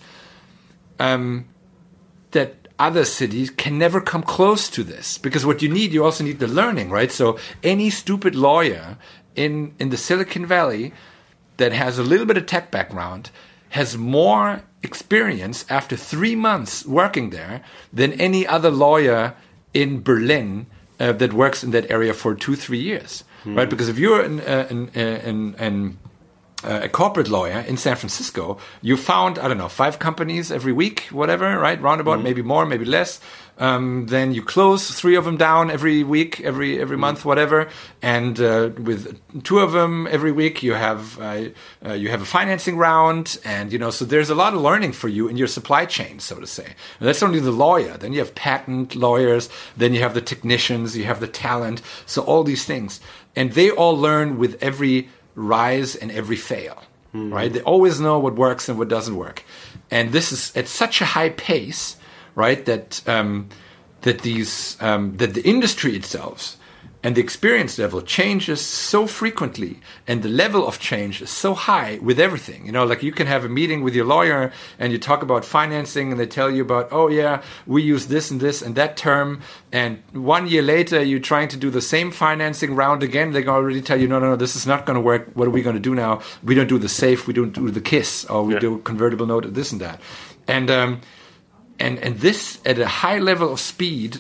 um, 1.00 1.46
that 2.32 2.68
other 2.78 3.06
cities 3.06 3.50
can 3.50 3.78
never 3.78 4.02
come 4.02 4.24
close 4.24 4.70
to 4.70 4.84
this 4.84 5.18
because 5.18 5.46
what 5.46 5.62
you 5.62 5.70
need, 5.70 5.94
you 5.94 6.04
also 6.04 6.24
need 6.24 6.40
the 6.40 6.48
learning, 6.48 6.90
right? 6.90 7.12
So 7.12 7.38
any 7.64 7.90
stupid 7.90 8.36
lawyer 8.36 8.98
in 9.36 9.74
in 9.80 9.90
the 9.90 9.98
Silicon 9.98 10.46
Valley 10.46 10.94
that 11.58 11.72
has 11.72 11.98
a 11.98 12.04
little 12.04 12.26
bit 12.26 12.38
of 12.38 12.46
tech 12.46 12.72
background 12.72 13.32
has 13.72 13.98
more 13.98 14.64
experience 14.84 15.66
after 15.70 15.96
three 15.96 16.36
months 16.36 16.86
working 16.86 17.30
there 17.30 17.62
than 17.92 18.14
any 18.14 18.46
other 18.48 18.70
lawyer 18.70 19.34
in 19.74 20.02
Berlin 20.02 20.66
uh, 21.00 21.12
that 21.14 21.34
works 21.34 21.64
in 21.64 21.72
that 21.72 21.90
area 21.90 22.14
for 22.14 22.36
two, 22.36 22.56
three 22.56 22.80
years, 22.80 23.24
mm. 23.44 23.58
right? 23.58 23.70
Because 23.70 23.90
if 23.90 23.98
you're 23.98 24.22
an, 24.22 24.40
uh, 24.42 24.68
an, 24.70 24.90
an, 24.94 25.56
an 25.58 25.98
uh, 26.64 26.82
a 26.84 26.90
corporate 26.90 27.28
lawyer 27.28 27.62
in 27.62 27.76
San 27.76 27.96
Francisco, 27.96 28.58
you 28.82 28.96
found 28.96 29.40
I 29.40 29.48
don't 29.48 29.58
know 29.58 29.70
five 29.70 29.98
companies 29.98 30.52
every 30.52 30.74
week, 30.74 31.08
whatever, 31.10 31.58
right? 31.58 31.82
Roundabout, 31.82 32.20
mm. 32.20 32.24
maybe 32.24 32.44
more, 32.44 32.66
maybe 32.66 32.86
less. 32.86 33.20
Um, 33.62 34.08
then 34.08 34.34
you 34.34 34.42
close 34.42 34.90
three 34.90 35.16
of 35.16 35.24
them 35.24 35.38
down 35.38 35.70
every 35.70 36.04
week, 36.04 36.42
every 36.42 36.82
every 36.82 36.98
mm. 36.98 37.02
month, 37.02 37.24
whatever. 37.24 37.70
And 38.02 38.42
uh, 38.42 38.72
with 38.76 39.22
two 39.44 39.60
of 39.60 39.72
them 39.72 40.08
every 40.10 40.32
week, 40.32 40.64
you 40.64 40.74
have 40.74 41.20
uh, 41.22 41.50
uh, 41.86 41.94
you 41.94 42.10
have 42.10 42.24
a 42.24 42.26
financing 42.26 42.76
round, 42.76 43.38
and 43.46 43.72
you 43.72 43.78
know 43.78 43.92
so 43.92 44.04
there's 44.04 44.32
a 44.32 44.36
lot 44.36 44.56
of 44.56 44.62
learning 44.62 44.94
for 44.94 45.10
you 45.10 45.28
in 45.28 45.38
your 45.38 45.48
supply 45.48 45.86
chain, 45.86 46.20
so 46.20 46.40
to 46.40 46.48
say. 46.48 46.66
And 47.00 47.08
that's 47.08 47.22
only 47.22 47.40
the 47.40 47.52
lawyer. 47.52 47.98
Then 47.98 48.14
you 48.14 48.20
have 48.20 48.34
patent 48.34 48.96
lawyers. 48.96 49.48
Then 49.78 49.94
you 49.94 50.02
have 50.02 50.16
the 50.16 50.22
technicians. 50.22 50.98
You 50.98 51.04
have 51.04 51.20
the 51.20 51.28
talent. 51.28 51.84
So 52.08 52.24
all 52.24 52.44
these 52.44 52.66
things, 52.66 53.00
and 53.36 53.54
they 53.54 53.70
all 53.70 53.96
learn 53.96 54.40
with 54.40 54.58
every 54.60 55.10
rise 55.36 55.96
and 55.96 56.12
every 56.12 56.36
fail, 56.36 56.82
mm. 57.14 57.32
right? 57.32 57.54
They 57.54 57.62
always 57.62 58.00
know 58.00 58.18
what 58.18 58.36
works 58.36 58.68
and 58.70 58.80
what 58.80 58.88
doesn't 58.88 59.16
work. 59.16 59.44
And 59.92 60.12
this 60.14 60.32
is 60.32 60.52
at 60.56 60.68
such 60.68 61.02
a 61.02 61.06
high 61.06 61.30
pace, 61.30 61.98
right, 62.46 62.66
that 62.66 63.02
um, 63.08 63.50
that 64.02 64.20
these 64.22 64.78
um, 64.82 65.18
that 65.18 65.34
the 65.34 65.44
industry 65.54 65.96
itself 65.96 66.58
and 67.04 67.16
the 67.16 67.22
experience 67.22 67.80
level 67.80 68.02
changes 68.02 68.62
so 68.62 69.08
frequently 69.08 69.80
and 70.08 70.22
the 70.22 70.30
level 70.30 70.68
of 70.68 70.80
change 70.80 71.22
is 71.22 71.32
so 71.32 71.56
high 71.56 71.98
with 72.02 72.20
everything. 72.20 72.66
You 72.66 72.72
know 72.72 72.86
like 72.86 73.02
you 73.02 73.12
can 73.12 73.28
have 73.28 73.44
a 73.44 73.50
meeting 73.50 73.84
with 73.86 73.96
your 73.96 74.06
lawyer 74.06 74.52
and 74.78 74.92
you 74.94 75.00
talk 75.00 75.24
about 75.24 75.44
financing 75.44 76.12
and 76.12 76.20
they 76.20 76.28
tell 76.28 76.52
you 76.52 76.62
about 76.62 76.90
oh 76.92 77.08
yeah 77.08 77.42
we 77.66 77.82
use 77.82 78.08
this 78.08 78.30
and 78.32 78.40
this 78.40 78.62
and 78.62 78.76
that 78.76 78.98
term. 78.98 79.42
And 79.72 80.04
one 80.14 80.48
year 80.48 80.62
later 80.62 81.02
you're 81.02 81.28
trying 81.34 81.50
to 81.50 81.58
do 81.58 81.70
the 81.72 81.82
same 81.82 82.12
financing 82.12 82.76
round 82.76 83.02
again. 83.04 83.32
They 83.32 83.46
already 83.46 83.82
tell 83.82 84.00
you 84.00 84.08
no 84.08 84.20
no 84.20 84.30
no 84.32 84.36
this 84.36 84.56
is 84.56 84.68
not 84.68 84.86
going 84.86 84.96
to 84.96 85.06
work. 85.12 85.24
What 85.34 85.48
are 85.48 85.56
we 85.58 85.64
going 85.64 85.80
to 85.82 85.88
do 85.90 85.96
now? 85.96 86.22
We 86.44 86.54
don't 86.56 86.70
do 86.76 86.78
the 86.78 86.90
safe. 86.90 87.28
We 87.28 87.34
don't 87.34 87.54
do 87.54 87.72
the 87.72 87.82
kiss 87.82 88.26
or 88.26 88.44
we 88.44 88.54
yeah. 88.54 88.60
do 88.60 88.78
convertible 88.80 89.26
note 89.26 89.52
this 89.54 89.72
and 89.72 89.82
that. 89.82 90.00
And 90.48 90.70
um, 90.70 91.02
and 91.82 92.00
and 92.00 92.20
this 92.20 92.60
at 92.66 92.80
a 92.80 92.88
high 92.88 93.20
level 93.20 93.52
of 93.52 93.60
speed 93.60 94.20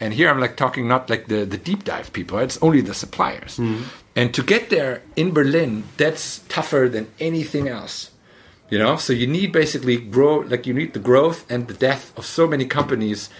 and 0.00 0.14
here 0.14 0.28
I'm 0.30 0.40
like 0.40 0.56
talking 0.56 0.86
not 0.86 1.10
like 1.10 1.26
the, 1.26 1.44
the 1.44 1.58
deep 1.58 1.84
dive 1.84 2.12
people, 2.12 2.38
it's 2.38 2.60
only 2.62 2.80
the 2.80 2.94
suppliers. 2.94 3.56
Mm. 3.56 3.84
And 4.14 4.34
to 4.34 4.42
get 4.42 4.70
there 4.70 5.02
in 5.16 5.32
Berlin, 5.32 5.84
that's 5.96 6.40
tougher 6.48 6.88
than 6.88 7.08
anything 7.18 7.68
else. 7.68 8.10
You 8.70 8.78
know, 8.78 8.96
so 8.96 9.12
you 9.12 9.26
need 9.26 9.52
basically 9.52 9.96
grow 9.96 10.40
like 10.40 10.66
you 10.66 10.74
need 10.74 10.92
the 10.92 11.00
growth 11.00 11.50
and 11.50 11.66
the 11.68 11.74
death 11.74 12.16
of 12.18 12.26
so 12.26 12.46
many 12.46 12.66
companies 12.66 13.30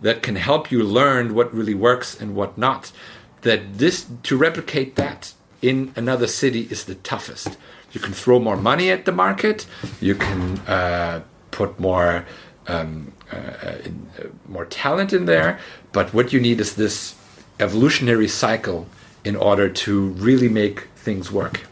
that 0.00 0.22
can 0.22 0.36
help 0.36 0.72
you 0.72 0.82
learn 0.82 1.34
what 1.34 1.52
really 1.52 1.74
works 1.74 2.18
and 2.18 2.34
what 2.34 2.56
not. 2.56 2.90
That 3.42 3.78
this 3.78 4.06
to 4.22 4.36
replicate 4.36 4.96
that 4.96 5.34
in 5.60 5.92
another 5.94 6.26
city 6.26 6.68
is 6.70 6.84
the 6.84 6.94
toughest. 6.94 7.58
You 7.92 8.00
can 8.00 8.12
throw 8.12 8.38
more 8.38 8.56
money 8.56 8.90
at 8.90 9.04
the 9.04 9.12
market. 9.12 9.66
You 10.00 10.14
can 10.14 10.58
uh, 10.60 11.22
put 11.50 11.78
more 11.78 12.24
um, 12.68 13.12
uh, 13.32 13.76
in, 13.84 14.06
uh, 14.18 14.24
more 14.46 14.66
talent 14.66 15.12
in 15.12 15.24
there. 15.24 15.58
But 15.92 16.14
what 16.14 16.32
you 16.32 16.40
need 16.40 16.60
is 16.60 16.76
this 16.76 17.14
evolutionary 17.58 18.28
cycle 18.28 18.86
in 19.24 19.36
order 19.36 19.68
to 19.68 20.08
really 20.10 20.48
make 20.48 20.88
things 20.96 21.32
work. 21.32 21.66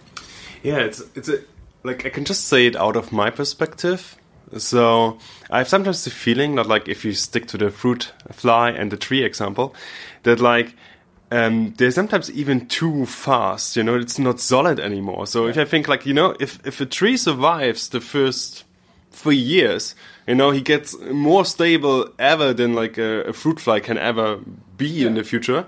Yeah, 0.62 0.78
it's 0.78 1.02
it's 1.14 1.28
a, 1.28 1.40
like 1.84 2.04
I 2.06 2.08
can 2.08 2.24
just 2.24 2.46
say 2.46 2.66
it 2.66 2.76
out 2.76 2.96
of 2.96 3.12
my 3.12 3.30
perspective. 3.30 4.16
So 4.58 5.18
I 5.50 5.58
have 5.58 5.68
sometimes 5.68 6.04
the 6.04 6.10
feeling 6.10 6.56
that 6.56 6.66
like 6.66 6.88
if 6.88 7.04
you 7.04 7.12
stick 7.12 7.46
to 7.48 7.58
the 7.58 7.70
fruit 7.70 8.12
fly 8.32 8.70
and 8.70 8.90
the 8.90 8.96
tree 8.96 9.24
example, 9.24 9.74
that 10.22 10.40
like 10.40 10.74
um, 11.30 11.74
they're 11.76 11.90
sometimes 11.90 12.30
even 12.30 12.66
too 12.66 13.06
fast. 13.06 13.76
You 13.76 13.82
know, 13.82 13.98
it's 13.98 14.18
not 14.18 14.40
solid 14.40 14.78
anymore. 14.78 15.26
So 15.26 15.44
yeah. 15.44 15.50
if 15.50 15.58
I 15.58 15.64
think 15.64 15.88
like 15.88 16.06
you 16.06 16.14
know, 16.14 16.36
if 16.40 16.58
if 16.66 16.80
a 16.80 16.86
tree 16.86 17.16
survives 17.16 17.88
the 17.88 18.00
first 18.00 18.64
three 19.16 19.36
years, 19.36 19.94
you 20.26 20.34
know, 20.34 20.50
he 20.50 20.60
gets 20.60 20.96
more 21.10 21.44
stable 21.44 22.08
ever 22.18 22.52
than 22.52 22.74
like 22.74 22.98
a, 22.98 23.22
a 23.22 23.32
fruit 23.32 23.58
fly 23.58 23.80
can 23.80 23.98
ever 23.98 24.38
be 24.76 24.86
yeah. 24.86 25.06
in 25.06 25.14
the 25.14 25.24
future. 25.24 25.66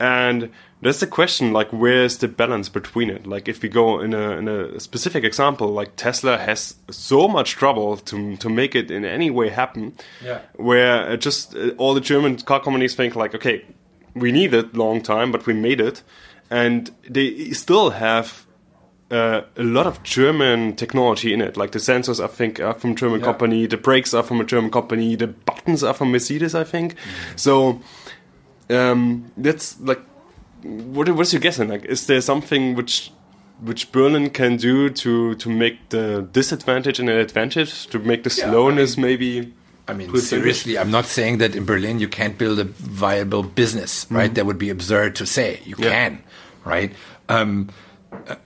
And 0.00 0.50
that's 0.82 1.00
the 1.00 1.06
question, 1.06 1.52
like, 1.52 1.70
where's 1.72 2.16
the 2.18 2.26
balance 2.26 2.70
between 2.70 3.10
it? 3.10 3.26
Like, 3.26 3.48
if 3.48 3.62
we 3.62 3.68
go 3.68 4.00
in 4.00 4.14
a, 4.14 4.30
in 4.38 4.48
a 4.48 4.80
specific 4.80 5.24
example, 5.24 5.68
like 5.68 5.94
Tesla 5.96 6.38
has 6.38 6.74
so 6.90 7.28
much 7.28 7.52
trouble 7.52 7.98
to, 7.98 8.36
to 8.38 8.48
make 8.48 8.74
it 8.74 8.90
in 8.90 9.04
any 9.04 9.30
way 9.30 9.50
happen, 9.50 9.94
yeah. 10.24 10.40
where 10.56 11.16
just 11.18 11.54
uh, 11.54 11.70
all 11.76 11.94
the 11.94 12.00
German 12.00 12.38
car 12.38 12.60
companies 12.60 12.94
think 12.94 13.14
like, 13.14 13.34
okay, 13.34 13.64
we 14.14 14.32
need 14.32 14.54
it 14.54 14.74
long 14.74 15.02
time, 15.02 15.30
but 15.30 15.46
we 15.46 15.52
made 15.52 15.80
it. 15.80 16.02
And 16.50 16.90
they 17.08 17.50
still 17.50 17.90
have 17.90 18.46
uh, 19.10 19.42
a 19.56 19.62
lot 19.62 19.86
of 19.86 20.02
German 20.02 20.76
technology 20.76 21.32
in 21.32 21.40
it. 21.40 21.56
Like 21.56 21.72
the 21.72 21.78
sensors, 21.78 22.22
I 22.22 22.28
think, 22.28 22.60
are 22.60 22.74
from 22.74 22.94
German 22.94 23.20
yeah. 23.20 23.26
company. 23.26 23.66
The 23.66 23.76
brakes 23.76 24.14
are 24.14 24.22
from 24.22 24.40
a 24.40 24.44
German 24.44 24.70
company. 24.70 25.16
The 25.16 25.26
buttons 25.26 25.82
are 25.82 25.94
from 25.94 26.12
Mercedes, 26.12 26.54
I 26.54 26.64
think. 26.64 26.94
Mm. 26.94 27.38
So 27.38 27.80
um, 28.70 29.30
that's 29.36 29.80
like, 29.80 30.00
what 30.62 31.08
what's 31.10 31.32
your 31.32 31.40
guessing? 31.40 31.68
Like, 31.68 31.84
is 31.84 32.06
there 32.06 32.20
something 32.20 32.74
which 32.76 33.10
which 33.62 33.92
Berlin 33.92 34.30
can 34.30 34.56
do 34.56 34.90
to 34.90 35.34
to 35.34 35.48
make 35.48 35.88
the 35.88 36.28
disadvantage 36.32 37.00
an 37.00 37.08
advantage? 37.08 37.88
To 37.88 37.98
make 37.98 38.22
the 38.22 38.30
slowness 38.30 38.96
I 38.96 39.00
mean, 39.00 39.06
maybe. 39.06 39.54
I 39.88 39.92
mean, 39.92 40.16
seriously, 40.18 40.78
I'm 40.78 40.92
not 40.92 41.06
saying 41.06 41.38
that 41.38 41.56
in 41.56 41.64
Berlin 41.64 41.98
you 41.98 42.06
can't 42.06 42.38
build 42.38 42.60
a 42.60 42.64
viable 42.64 43.42
business, 43.42 44.06
right? 44.08 44.30
Mm. 44.30 44.34
That 44.34 44.46
would 44.46 44.58
be 44.58 44.70
absurd 44.70 45.16
to 45.16 45.26
say. 45.26 45.60
You 45.64 45.74
yeah. 45.78 45.90
can, 45.90 46.22
right? 46.64 46.92
Um, 47.28 47.70
uh, 48.28 48.36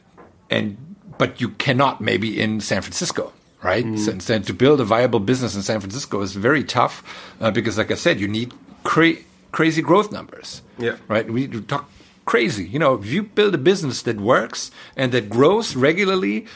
and 0.55 0.77
but 1.19 1.41
you 1.41 1.51
cannot 1.51 2.01
maybe 2.01 2.41
in 2.41 2.61
San 2.61 2.83
Francisco 2.83 3.33
right? 3.65 3.87
Mm. 3.87 3.99
So, 3.99 4.19
so, 4.19 4.39
to 4.39 4.53
build 4.53 4.81
a 4.81 4.85
viable 4.85 5.21
business 5.21 5.57
in 5.57 5.63
San 5.63 5.81
Francisco 5.81 6.21
is 6.21 6.35
very 6.37 6.63
tough 6.63 7.03
uh, 7.41 7.51
because, 7.51 7.79
like 7.79 7.91
I 7.91 7.95
said, 7.95 8.21
you 8.21 8.29
need 8.29 8.53
cra 8.85 9.15
crazy 9.51 9.83
growth 9.83 10.13
numbers. 10.13 10.63
Yeah. 10.79 10.97
Right. 11.09 11.29
We 11.29 11.49
talk 11.49 11.91
crazy. 12.27 12.67
You 12.67 12.79
know, 12.79 12.95
if 12.95 13.07
you 13.07 13.23
build 13.23 13.55
a 13.55 13.59
business 13.59 14.03
that 14.03 14.21
works 14.21 14.71
and 14.97 15.13
that 15.13 15.31
grows 15.31 15.75
regularly, 15.75 16.47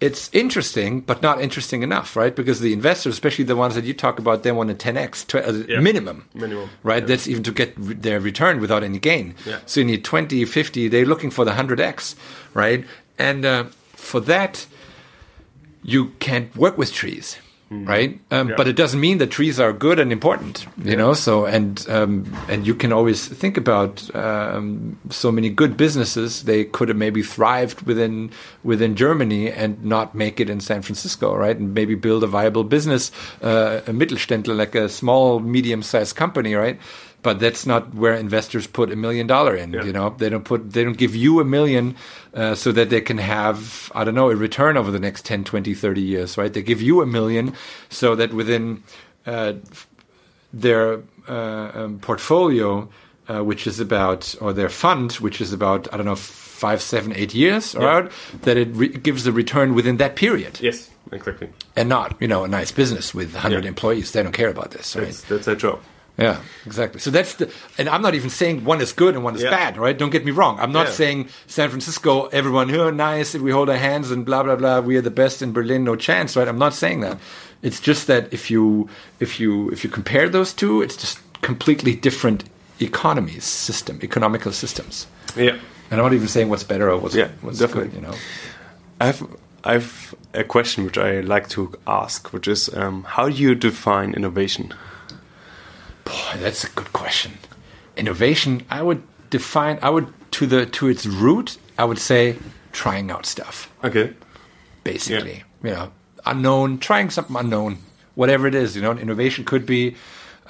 it's 0.00 0.28
interesting, 0.32 1.00
but 1.00 1.22
not 1.22 1.40
interesting 1.40 1.82
enough, 1.82 2.16
right? 2.16 2.34
Because 2.34 2.60
the 2.60 2.72
investors, 2.72 3.14
especially 3.14 3.44
the 3.44 3.56
ones 3.56 3.74
that 3.74 3.84
you 3.84 3.94
talk 3.94 4.18
about, 4.18 4.42
they 4.42 4.52
want 4.52 4.70
a 4.70 4.74
10x 4.74 5.26
tw- 5.26 5.36
uh, 5.36 5.72
yeah. 5.72 5.80
minimum, 5.80 6.28
minimum, 6.34 6.68
right? 6.82 7.02
Yeah. 7.02 7.06
That's 7.06 7.28
even 7.28 7.42
to 7.44 7.52
get 7.52 7.72
re- 7.78 7.94
their 7.94 8.20
return 8.20 8.60
without 8.60 8.82
any 8.82 8.98
gain. 8.98 9.34
Yeah. 9.46 9.60
So 9.66 9.80
you 9.80 9.86
need 9.86 10.04
20, 10.04 10.44
50. 10.44 10.88
They're 10.88 11.06
looking 11.06 11.30
for 11.30 11.44
the 11.44 11.52
100x, 11.52 12.16
right? 12.54 12.84
And 13.18 13.46
uh, 13.46 13.64
for 13.92 14.20
that, 14.20 14.66
you 15.82 16.10
can't 16.18 16.54
work 16.56 16.76
with 16.76 16.92
trees. 16.92 17.38
Mm. 17.70 17.88
right? 17.88 18.20
Um, 18.30 18.50
yeah. 18.50 18.56
But 18.56 18.68
it 18.68 18.76
doesn't 18.76 19.00
mean 19.00 19.18
that 19.18 19.30
trees 19.30 19.58
are 19.58 19.72
good 19.72 19.98
and 19.98 20.12
important, 20.12 20.66
you 20.76 20.90
yeah. 20.90 20.96
know. 20.96 21.14
So 21.14 21.46
and 21.46 21.84
um, 21.88 22.30
and 22.48 22.66
you 22.66 22.74
can 22.74 22.92
always 22.92 23.26
think 23.26 23.56
about 23.56 24.14
um, 24.14 24.98
so 25.08 25.32
many 25.32 25.48
good 25.48 25.76
businesses 25.76 26.42
they 26.42 26.64
could 26.64 26.88
have 26.88 26.98
maybe 26.98 27.22
thrived 27.22 27.82
within 27.82 28.30
within 28.62 28.96
Germany 28.96 29.50
and 29.50 29.82
not 29.82 30.14
make 30.14 30.40
it 30.40 30.50
in 30.50 30.60
San 30.60 30.82
Francisco, 30.82 31.34
right? 31.34 31.56
And 31.56 31.72
maybe 31.72 31.94
build 31.94 32.22
a 32.22 32.26
viable 32.26 32.64
business, 32.64 33.10
uh, 33.42 33.80
a 33.86 33.92
Mittelständler, 33.92 34.54
like 34.54 34.74
a 34.74 34.88
small 34.88 35.40
medium 35.40 35.82
sized 35.82 36.16
company, 36.16 36.54
right? 36.54 36.78
But 37.24 37.40
that's 37.40 37.64
not 37.66 37.94
where 37.94 38.14
investors 38.14 38.66
put 38.66 38.92
a 38.92 38.96
million 38.96 39.26
dollar 39.26 39.56
in. 39.56 39.72
Yeah. 39.72 39.82
You 39.82 39.92
know, 39.92 40.10
they 40.10 40.28
don't 40.28 40.44
put, 40.44 40.72
they 40.72 40.84
don't 40.84 40.98
give 40.98 41.16
you 41.16 41.40
a 41.40 41.44
million 41.44 41.96
uh, 42.34 42.54
so 42.54 42.70
that 42.70 42.90
they 42.90 43.00
can 43.00 43.18
have, 43.18 43.90
I 43.94 44.04
don't 44.04 44.14
know, 44.14 44.30
a 44.30 44.36
return 44.36 44.76
over 44.76 44.90
the 44.90 45.00
next 45.00 45.24
10, 45.24 45.42
20, 45.42 45.74
30 45.74 46.00
years, 46.02 46.38
right? 46.38 46.52
They 46.52 46.62
give 46.62 46.82
you 46.82 47.00
a 47.00 47.06
million 47.06 47.54
so 47.88 48.14
that 48.14 48.34
within 48.34 48.84
uh, 49.26 49.54
their 50.52 51.00
uh, 51.26 51.70
um, 51.74 51.98
portfolio, 51.98 52.90
uh, 53.28 53.42
which 53.42 53.66
is 53.66 53.80
about, 53.80 54.34
or 54.42 54.52
their 54.52 54.68
fund, 54.68 55.12
which 55.14 55.40
is 55.40 55.50
about, 55.50 55.92
I 55.92 55.96
don't 55.96 56.06
know, 56.06 56.16
five, 56.16 56.82
seven, 56.82 57.14
eight 57.16 57.34
years, 57.34 57.72
yeah. 57.72 57.84
right? 57.84 58.12
That 58.42 58.58
it 58.58 59.02
gives 59.02 59.26
a 59.26 59.32
return 59.32 59.74
within 59.74 59.96
that 59.96 60.14
period. 60.14 60.60
Yes, 60.60 60.90
exactly. 61.10 61.48
And 61.74 61.88
not, 61.88 62.20
you 62.20 62.28
know, 62.28 62.44
a 62.44 62.48
nice 62.48 62.70
business 62.70 63.14
with 63.14 63.32
100 63.32 63.64
yeah. 63.64 63.68
employees. 63.68 64.12
They 64.12 64.22
don't 64.22 64.32
care 64.32 64.50
about 64.50 64.72
this, 64.72 64.94
right? 64.94 65.06
That's, 65.06 65.22
that's 65.22 65.46
their 65.46 65.56
job 65.56 65.80
Yeah, 66.16 66.40
exactly. 66.64 67.00
So 67.00 67.10
that's 67.10 67.34
the, 67.34 67.50
and 67.76 67.88
I'm 67.88 68.00
not 68.00 68.14
even 68.14 68.30
saying 68.30 68.64
one 68.64 68.80
is 68.80 68.92
good 68.92 69.16
and 69.16 69.24
one 69.24 69.34
is 69.34 69.42
Yeah. 69.42 69.50
bad, 69.50 69.76
right? 69.76 69.98
Don't 69.98 70.10
get 70.10 70.24
me 70.24 70.30
wrong. 70.30 70.58
I'm 70.60 70.70
not 70.70 70.86
Yeah. 70.86 70.92
saying 70.92 71.28
San 71.48 71.68
Francisco, 71.70 72.26
everyone 72.26 72.68
here, 72.68 72.92
nice, 72.92 73.34
if 73.34 73.42
we 73.42 73.50
hold 73.50 73.68
our 73.68 73.76
hands 73.76 74.12
and 74.12 74.24
blah 74.24 74.42
blah 74.44 74.54
blah, 74.54 74.78
we 74.80 74.96
are 74.96 75.00
the 75.02 75.10
best 75.10 75.42
in 75.42 75.52
Berlin, 75.52 75.82
no 75.82 75.96
chance, 75.96 76.36
right? 76.36 76.46
I'm 76.46 76.58
not 76.58 76.72
saying 76.74 77.00
that. 77.00 77.18
It's 77.62 77.80
just 77.80 78.06
that 78.06 78.32
if 78.32 78.48
you 78.50 78.88
if 79.18 79.40
you 79.40 79.70
if 79.70 79.82
you 79.82 79.90
compare 79.90 80.28
those 80.28 80.52
two, 80.52 80.82
it's 80.82 80.96
just 80.96 81.18
completely 81.42 81.94
different 81.96 82.44
economies, 82.80 83.44
system, 83.44 83.98
economical 84.02 84.52
systems. 84.52 85.06
Yeah. 85.36 85.56
And 85.90 86.00
I'm 86.00 86.06
not 86.06 86.12
even 86.14 86.28
saying 86.28 86.48
what's 86.48 86.64
better 86.64 86.90
or 86.90 86.98
what's 86.98 87.14
Yeah, 87.16 87.28
what's 87.40 87.58
definitely. 87.58 87.90
good, 87.90 87.96
you 88.02 88.06
know. 88.06 88.14
I've 89.00 89.22
I've 89.64 90.14
a 90.32 90.44
question 90.44 90.84
which 90.84 90.98
I 90.98 91.20
like 91.22 91.48
to 91.50 91.72
ask, 91.86 92.32
which 92.32 92.46
is 92.48 92.68
um, 92.74 93.02
how 93.16 93.28
do 93.28 93.34
you 93.34 93.54
define 93.56 94.12
innovation? 94.14 94.72
Boy, 96.04 96.36
that's 96.36 96.64
a 96.64 96.70
good 96.70 96.92
question. 96.92 97.38
Innovation, 97.96 98.64
I 98.70 98.82
would 98.82 99.02
define, 99.30 99.78
I 99.82 99.90
would 99.90 100.12
to 100.32 100.46
the 100.46 100.66
to 100.66 100.88
its 100.88 101.06
root, 101.06 101.58
I 101.78 101.84
would 101.84 101.98
say 101.98 102.36
trying 102.72 103.10
out 103.10 103.26
stuff. 103.26 103.70
Okay. 103.82 104.12
Basically, 104.82 105.44
you 105.62 105.70
know, 105.70 105.92
unknown, 106.26 106.78
trying 106.78 107.10
something 107.10 107.36
unknown, 107.36 107.78
whatever 108.14 108.46
it 108.46 108.54
is. 108.54 108.76
You 108.76 108.82
know, 108.82 108.92
innovation 108.92 109.44
could 109.44 109.64
be 109.64 109.96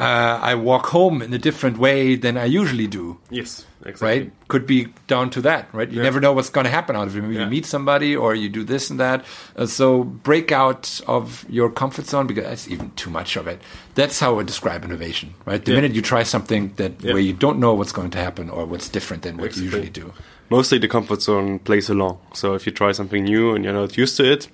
uh, 0.01 0.41
I 0.43 0.55
walk 0.57 0.87
home 0.87 1.23
in 1.23 1.33
a 1.33 1.39
different 1.39 1.79
way 1.79 2.17
than 2.17 2.37
I 2.37 2.47
usually 2.47 2.87
do. 2.87 3.19
Yes. 3.31 3.65
Exactly. 3.87 4.09
Right? 4.09 4.33
Could 4.49 4.67
be 4.67 4.89
down 5.07 5.29
to 5.31 5.41
that, 5.43 5.69
right? 5.75 5.89
You 5.91 5.99
Yeah. 5.99 6.05
never 6.05 6.19
know 6.21 6.33
what's 6.33 6.49
going 6.49 6.65
to 6.65 6.71
happen 6.71 6.97
out 6.97 7.07
of 7.07 7.17
it. 7.17 7.21
Maybe 7.23 7.35
Yeah. 7.35 7.45
you 7.45 7.51
meet 7.51 7.67
somebody 7.67 8.17
or 8.17 8.35
you 8.35 8.49
do 8.49 8.65
this 8.65 8.91
and 8.91 8.99
that. 8.99 9.25
Uh, 9.57 9.67
so 9.67 10.03
break 10.05 10.51
out 10.53 11.01
of 11.07 11.45
your 11.49 11.69
comfort 11.71 12.07
zone 12.07 12.27
because 12.27 12.45
that's 12.45 12.67
even 12.69 12.91
too 12.97 13.11
much 13.11 13.37
of 13.37 13.47
it. 13.47 13.61
That's 13.95 14.19
how 14.19 14.31
I 14.31 14.37
would 14.37 14.47
describe 14.47 14.85
innovation, 14.85 15.35
right? 15.47 15.63
The 15.65 15.73
Yeah. 15.73 15.77
minute 15.79 15.93
you 15.95 16.03
try 16.03 16.23
something 16.25 16.73
that 16.77 16.93
Yeah. 17.01 17.13
where 17.13 17.23
you 17.23 17.35
don't 17.35 17.59
know 17.59 17.75
what's 17.75 17.93
going 17.93 18.11
to 18.13 18.19
happen 18.19 18.49
or 18.51 18.65
what's 18.65 18.89
different 18.89 19.23
than 19.23 19.37
what 19.37 19.55
you 19.57 19.65
usually 19.65 19.91
do. 19.91 20.13
Mostly 20.51 20.79
the 20.79 20.89
comfort 20.89 21.23
zone 21.23 21.59
plays 21.59 21.89
along. 21.91 22.19
So 22.33 22.55
if 22.55 22.67
you 22.67 22.73
try 22.73 22.93
something 22.93 23.23
new 23.25 23.55
and 23.55 23.65
you're 23.65 23.75
not 23.75 23.97
used 23.99 24.17
to 24.17 24.25
it, 24.25 24.49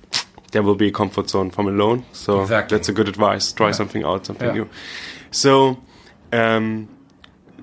there 0.53 0.63
will 0.63 0.75
be 0.75 0.89
a 0.89 0.93
comfort 0.93 1.31
zone 1.31 1.51
from 1.51 1.69
alone. 1.69 2.05
So 2.13 2.43
Exactly. 2.43 2.77
that's 2.77 2.89
a 2.89 2.93
good 2.93 3.09
advice. 3.09 3.53
Try 3.53 3.67
Yeah. 3.69 3.73
something 3.73 4.03
out, 4.05 4.27
something 4.27 4.49
Yeah. 4.49 4.55
new. 4.55 4.69
So 5.31 5.79
um, 6.33 6.89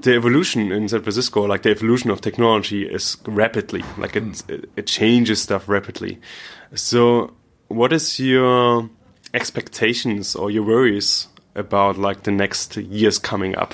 the 0.01 0.15
evolution 0.15 0.71
in 0.71 0.87
San 0.87 1.01
Francisco, 1.01 1.43
like 1.43 1.63
the 1.63 1.71
evolution 1.71 2.09
of 2.09 2.21
technology, 2.21 2.83
is 2.87 3.17
rapidly. 3.25 3.83
Like 3.97 4.15
it, 4.15 4.43
it, 4.49 4.69
it 4.75 4.87
changes 4.87 5.41
stuff 5.41 5.67
rapidly. 5.67 6.19
So 6.75 7.33
what 7.67 7.91
is 7.93 8.19
your 8.19 8.89
expectations 9.33 10.35
or 10.35 10.51
your 10.51 10.63
worries 10.63 11.27
about 11.55 11.97
like 11.97 12.23
the 12.23 12.31
next 12.31 12.77
years 12.77 13.19
coming 13.19 13.55
up? 13.55 13.73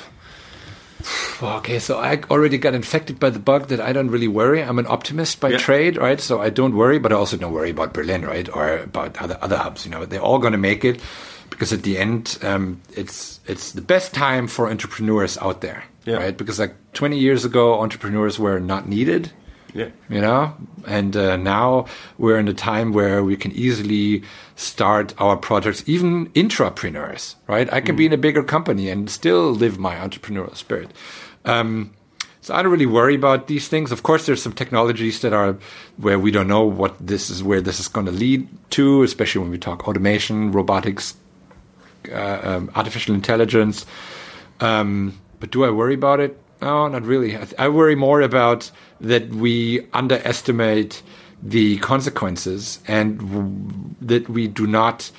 Okay, 1.44 1.80
so 1.80 1.98
I 2.00 2.22
already 2.32 2.58
got 2.58 2.74
infected 2.74 3.20
by 3.20 3.30
the 3.30 3.40
bug 3.40 3.68
that 3.68 3.82
I 3.82 3.92
don't 3.92 4.10
really 4.10 4.30
worry. 4.30 4.64
I'm 4.64 4.80
an 4.80 4.88
optimist 4.88 5.42
by 5.42 5.50
Yeah. 5.50 5.58
trade, 5.58 5.98
right? 5.98 6.22
So 6.22 6.40
I 6.40 6.50
don't 6.50 6.74
worry, 6.76 7.00
but 7.00 7.12
I 7.12 7.16
also 7.16 7.36
don't 7.36 7.52
worry 7.52 7.72
about 7.72 7.94
Berlin, 7.94 8.22
right, 8.26 8.48
or 8.56 8.78
about 8.78 9.18
other 9.22 9.38
other 9.42 9.58
hubs. 9.58 9.84
You 9.84 9.92
know, 9.92 10.06
they're 10.06 10.22
all 10.22 10.40
going 10.40 10.54
to 10.54 10.58
make 10.58 10.86
it 10.86 11.02
because 11.54 11.72
at 11.74 11.84
the 11.84 11.98
end, 11.98 12.38
um, 12.42 12.82
it's 12.96 13.40
it's 13.48 13.72
the 13.74 13.82
best 13.82 14.14
time 14.14 14.48
for 14.48 14.70
entrepreneurs 14.70 15.38
out 15.38 15.62
there, 15.62 15.84
Yeah. 16.06 16.18
right? 16.18 16.38
Because 16.38 16.60
like 16.60 16.74
20 16.94 17.18
years 17.18 17.46
ago, 17.46 17.80
entrepreneurs 17.82 18.38
were 18.40 18.60
not 18.60 18.88
needed 18.88 19.32
Yeah. 19.76 19.90
you 20.10 20.22
know 20.22 20.54
and 20.86 21.16
uh, 21.18 21.36
now 21.38 21.86
we're 22.20 22.38
in 22.40 22.48
a 22.48 22.54
time 22.54 22.94
where 22.94 23.24
we 23.24 23.36
can 23.36 23.52
easily 23.54 24.22
start 24.56 25.14
our 25.18 25.36
projects 25.36 25.82
even 25.88 26.30
intrapreneurs 26.36 27.36
right 27.48 27.68
i 27.74 27.82
can 27.82 27.96
be 27.96 28.06
in 28.06 28.14
a 28.14 28.18
bigger 28.18 28.44
company 28.44 28.92
and 28.94 29.10
still 29.10 29.50
live 29.64 29.80
my 29.80 29.96
entrepreneurial 29.96 30.56
spirit 30.56 30.90
um, 31.46 31.90
so 32.42 32.54
i 32.54 32.62
don't 32.62 32.72
really 32.72 32.86
worry 33.00 33.16
about 33.16 33.48
these 33.48 33.68
things 33.68 33.92
of 33.92 34.04
course 34.04 34.26
there's 34.28 34.44
some 34.44 34.54
technologies 34.54 35.20
that 35.22 35.34
are 35.34 35.58
where 35.98 36.20
we 36.20 36.30
don't 36.32 36.48
know 36.48 36.64
what 36.82 36.94
this 37.02 37.30
is 37.30 37.42
where 37.42 37.62
this 37.62 37.80
is 37.80 37.88
going 37.90 38.06
to 38.06 38.12
lead 38.26 38.48
to 38.70 39.02
especially 39.04 39.42
when 39.42 39.52
we 39.52 39.58
talk 39.58 39.88
automation 39.88 40.52
robotics 40.52 41.16
um, 42.12 42.72
artificial 42.76 43.16
intelligence 43.16 43.86
um, 44.60 45.20
but 45.40 45.52
do 45.52 45.66
I 45.66 45.70
worry 45.70 45.94
about 45.94 46.20
it? 46.20 46.40
No, 46.62 46.88
not 46.88 47.04
really. 47.04 47.36
I, 47.36 47.48
I 47.60 47.68
worry 47.68 47.96
more 47.96 48.22
about 48.22 48.72
that 49.02 49.28
we 49.30 49.88
underestimate 49.92 51.04
the 51.42 51.78
consequences 51.80 52.80
and 52.88 53.96
that 54.00 54.30
we 54.30 54.48
do 54.48 54.66
not, 54.66 55.12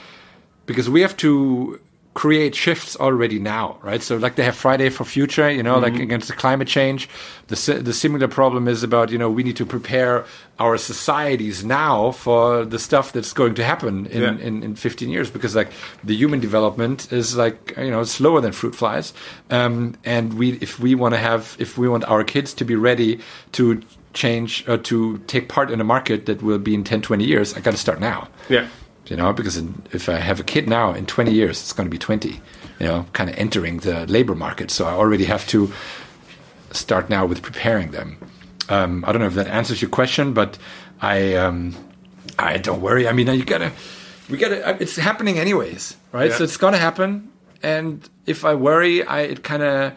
because 0.65 0.89
we 0.89 1.03
have 1.03 1.17
to 1.19 1.79
create 2.15 2.55
shifts 2.55 2.97
already 2.97 3.39
now, 3.41 3.77
right? 3.83 4.01
So 4.03 4.17
like 4.17 4.37
they 4.37 4.45
have 4.45 4.55
Friday 4.57 4.89
for 4.91 5.05
Future, 5.05 5.51
you 5.51 5.63
know, 5.63 5.79
like 5.81 5.99
against 5.99 6.29
the 6.29 6.35
climate 6.35 6.69
change. 6.69 7.09
The 7.49 7.81
the 7.83 7.93
similar 7.93 8.29
problem 8.29 8.69
is 8.69 8.83
about 8.85 9.11
you 9.11 9.19
know 9.19 9.29
we 9.29 9.43
need 9.43 9.57
to 9.57 9.67
prepare 9.67 10.25
our 10.61 10.79
societies 10.79 11.65
now 11.65 12.13
for 12.13 12.65
the 12.65 12.79
stuff 12.79 13.13
that's 13.13 13.33
going 13.35 13.55
to 13.57 13.65
happen 13.65 14.07
in, 14.07 14.23
Yeah. 14.23 14.47
in, 14.47 14.63
in 14.63 14.75
15 14.77 15.11
years 15.11 15.29
because 15.31 15.57
like 15.57 15.71
the 16.05 16.15
human 16.15 16.41
development 16.41 17.13
is 17.13 17.37
like 17.37 17.75
you 17.77 17.91
know 17.91 18.05
slower 18.05 18.41
than 18.41 18.53
fruit 18.53 18.75
flies 18.77 19.13
um, 19.51 19.95
and 20.05 20.35
we 20.35 20.53
if 20.61 20.79
we 20.79 20.95
want 20.95 21.15
to 21.15 21.19
have 21.21 21.57
if 21.59 21.77
we 21.77 21.89
want 21.89 22.05
our 22.05 22.23
kids 22.25 22.55
to 22.55 22.65
be 22.65 22.77
ready 22.77 23.19
to 23.53 23.81
change 24.13 24.65
or 24.69 24.79
to 24.79 25.19
take 25.27 25.49
part 25.49 25.71
in 25.71 25.81
a 25.81 25.85
market 25.85 26.27
that 26.27 26.41
will 26.43 26.59
be 26.61 26.73
in 26.75 26.85
10 26.85 27.03
20 27.03 27.25
years 27.25 27.55
i 27.55 27.61
got 27.61 27.73
to 27.73 27.77
start 27.81 27.99
now 28.01 28.29
Yeah. 28.49 28.69
You 29.07 29.17
know 29.17 29.33
because 29.33 29.57
in, 29.57 29.83
if 29.93 30.09
i 30.09 30.15
have 30.17 30.41
a 30.41 30.45
kid 30.45 30.69
now 30.69 30.93
in 30.93 31.07
20 31.07 31.33
years 31.33 31.61
it's 31.61 31.73
going 31.73 31.87
to 31.87 31.91
be 31.91 31.99
20 31.99 32.41
you 32.81 32.87
know 32.87 33.07
kind 33.13 33.29
of 33.31 33.37
entering 33.37 33.79
the 33.79 34.07
labor 34.07 34.35
market 34.35 34.71
so 34.71 34.87
i 34.87 34.93
already 34.93 35.25
have 35.25 35.47
to 35.47 35.73
start 36.73 37.09
now 37.11 37.25
with 37.27 37.43
preparing 37.43 37.91
them 37.91 38.17
um, 38.69 39.05
i 39.07 39.13
don't 39.13 39.21
know 39.21 39.27
if 39.27 39.35
that 39.35 39.47
answers 39.49 39.81
your 39.83 39.91
question 39.91 40.33
but 40.33 40.59
i 41.01 41.35
um, 41.35 41.75
i 42.39 42.57
don't 42.59 42.81
worry 42.81 43.07
i 43.09 43.13
mean 43.13 43.27
you 43.29 43.45
gotta 43.45 43.71
we 44.31 44.39
gotta 44.39 44.67
uh, 44.67 44.77
it's 44.81 44.97
happening 44.97 45.39
anyways 45.39 45.97
right 46.13 46.31
Yeah. 46.31 46.37
so 46.37 46.45
it's 46.45 46.57
gonna 46.57 46.79
happen 46.79 47.31
and 47.63 48.09
if 48.27 48.45
i 48.45 48.55
worry 48.55 49.05
i 49.07 49.21
it 49.21 49.43
kind 49.43 49.63
of 49.63 49.93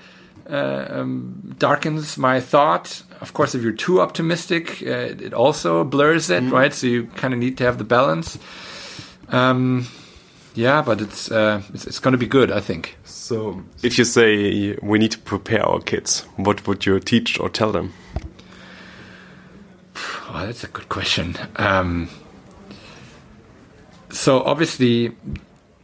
uh, 0.49 0.85
um, 0.89 1.55
darkens 1.59 2.17
my 2.17 2.39
thought. 2.39 3.03
Of 3.19 3.33
course, 3.33 3.53
if 3.53 3.61
you're 3.63 3.73
too 3.73 3.99
optimistic, 3.99 4.81
uh, 4.81 5.11
it, 5.11 5.21
it 5.21 5.33
also 5.33 5.83
blurs 5.83 6.29
it, 6.29 6.39
right? 6.51 6.73
So 6.73 6.87
you 6.87 7.07
kind 7.17 7.33
of 7.33 7.39
need 7.41 7.57
to 7.57 7.65
have 7.65 7.77
the 7.77 7.83
balance. 7.83 8.37
Um, 9.29 9.87
yeah, 10.55 10.81
but 10.81 11.01
it's 11.01 11.29
uh, 11.31 11.61
it's, 11.73 11.85
it's 11.85 11.99
going 11.99 12.13
to 12.13 12.17
be 12.17 12.25
good, 12.27 12.51
I 12.51 12.59
think. 12.59 12.97
So, 13.03 13.63
if 13.83 13.97
you 13.97 14.05
say 14.05 14.75
we 14.81 14.97
need 14.97 15.11
to 15.11 15.19
prepare 15.19 15.63
our 15.63 15.79
kids, 15.79 16.21
what 16.35 16.65
would 16.67 16.85
you 16.85 16.99
teach 16.99 17.39
or 17.39 17.49
tell 17.49 17.71
them? 17.71 17.93
Oh, 20.29 20.45
that's 20.45 20.63
a 20.63 20.67
good 20.67 20.89
question. 20.89 21.35
Um, 21.55 22.09
so 24.09 24.41
obviously, 24.43 25.15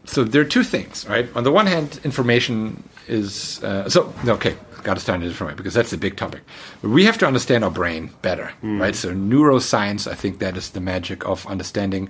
so 0.05 0.23
there 0.23 0.41
are 0.41 0.45
two 0.45 0.63
things, 0.63 1.07
right? 1.07 1.29
On 1.35 1.43
the 1.43 1.51
one 1.51 1.67
hand, 1.67 1.99
information 2.03 2.83
is 3.07 3.63
uh, 3.63 3.89
so 3.89 4.13
okay. 4.27 4.55
Got 4.83 4.95
to 4.95 4.99
start 4.99 5.21
in 5.21 5.25
a 5.25 5.29
different 5.29 5.53
way 5.53 5.55
because 5.55 5.73
that's 5.73 5.93
a 5.93 5.97
big 5.97 6.17
topic. 6.17 6.41
We 6.81 7.05
have 7.05 7.17
to 7.19 7.25
understand 7.25 7.63
our 7.63 7.71
brain 7.71 8.09
better, 8.21 8.51
right? 8.61 8.93
So 8.93 9.13
neuroscience, 9.13 10.11
I 10.11 10.13
think 10.13 10.39
that 10.39 10.57
is 10.57 10.71
the 10.71 10.81
magic 10.81 11.25
of 11.25 11.47
understanding 11.47 12.09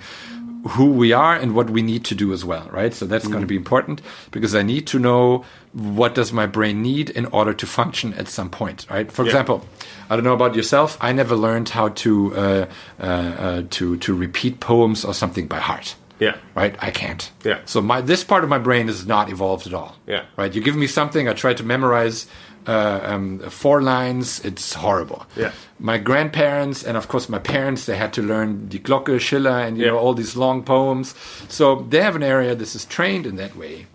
who 0.70 0.86
we 0.92 1.12
are 1.12 1.36
and 1.36 1.54
what 1.56 1.70
we 1.70 1.82
need 1.82 2.06
to 2.06 2.16
do 2.16 2.32
as 2.34 2.46
well, 2.46 2.70
right? 2.72 2.94
So 2.94 3.06
that's 3.06 3.28
going 3.28 3.42
to 3.42 3.48
be 3.48 3.56
important 3.58 4.02
because 4.32 4.56
I 4.56 4.62
need 4.64 4.88
to 4.88 5.00
know 5.00 5.44
what 5.74 6.16
does 6.16 6.32
my 6.32 6.46
brain 6.46 6.82
need 6.82 7.10
in 7.10 7.26
order 7.28 7.54
to 7.54 7.66
function 7.66 8.14
at 8.14 8.28
some 8.28 8.50
point, 8.50 8.86
right? 8.90 9.12
For 9.12 9.24
Yeah. 9.24 9.30
example, 9.32 9.66
I 10.10 10.16
don't 10.16 10.24
know 10.24 10.34
about 10.34 10.56
yourself. 10.56 10.98
I 11.02 11.12
never 11.12 11.36
learned 11.36 11.70
how 11.70 11.90
to 11.90 12.36
uh, 12.36 12.66
uh, 13.00 13.04
uh, 13.04 13.62
to 13.72 13.98
to 13.98 14.14
repeat 14.16 14.60
poems 14.60 15.04
or 15.06 15.14
something 15.14 15.48
by 15.48 15.60
heart. 15.60 15.96
Yeah. 16.20 16.36
Right, 16.56 16.76
I 16.80 16.92
can't. 16.92 17.30
Yeah. 17.44 17.60
So 17.66 17.82
my 17.82 18.00
this 18.02 18.24
part 18.24 18.44
of 18.44 18.50
my 18.50 18.60
brain 18.60 18.88
is 18.88 19.06
not 19.06 19.30
evolved 19.30 19.68
at 19.68 19.74
all. 19.74 19.96
Yeah. 20.08 20.24
Right. 20.38 20.54
You 20.56 20.62
give 20.64 20.76
me 20.78 20.88
something, 20.88 21.28
I 21.28 21.34
try 21.34 21.54
to 21.54 21.64
memorize 21.64 22.28
uh, 22.68 23.00
um, 23.04 23.40
four 23.50 23.82
lines. 23.82 24.40
It's 24.46 24.74
horrible. 24.74 25.26
Yeah. 25.36 25.52
My 25.80 25.98
grandparents 25.98 26.84
and 26.84 26.98
of 26.98 27.08
course 27.08 27.28
my 27.30 27.40
parents, 27.40 27.86
they 27.86 27.98
had 27.98 28.14
to 28.14 28.22
learn 28.22 28.68
Die 28.70 28.78
Glocke, 28.80 29.20
Schiller, 29.20 29.60
and 29.60 29.78
you 29.78 29.86
Yeah. 29.86 29.92
know 29.92 29.98
all 30.00 30.14
these 30.14 30.36
long 30.36 30.64
poems. 30.64 31.14
So 31.50 31.86
they 31.90 32.02
have 32.02 32.16
an 32.16 32.24
area 32.24 32.56
this 32.56 32.76
is 32.76 32.86
trained 32.86 33.26
in 33.26 33.36
that 33.38 33.56
way. 33.56 33.86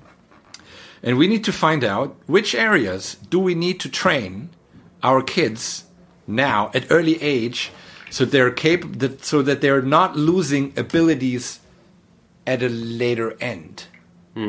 And 1.03 1.17
we 1.17 1.27
need 1.29 1.45
to 1.45 1.53
find 1.53 1.85
out 1.85 2.17
which 2.27 2.55
areas 2.55 3.17
do 3.31 3.39
we 3.39 3.55
need 3.55 3.79
to 3.81 3.89
train 3.89 4.51
our 5.03 5.23
kids 5.23 5.85
now 6.27 6.71
at 6.75 6.87
early 6.91 7.23
age 7.23 7.71
so 8.11 8.25
they're 8.25 8.51
capable 8.51 9.09
so 9.23 9.43
that 9.43 9.61
they're 9.61 9.83
not 9.83 10.17
losing 10.17 10.73
abilities 10.77 11.61
at 12.47 12.63
a 12.63 12.69
later 12.69 13.37
end. 13.41 13.85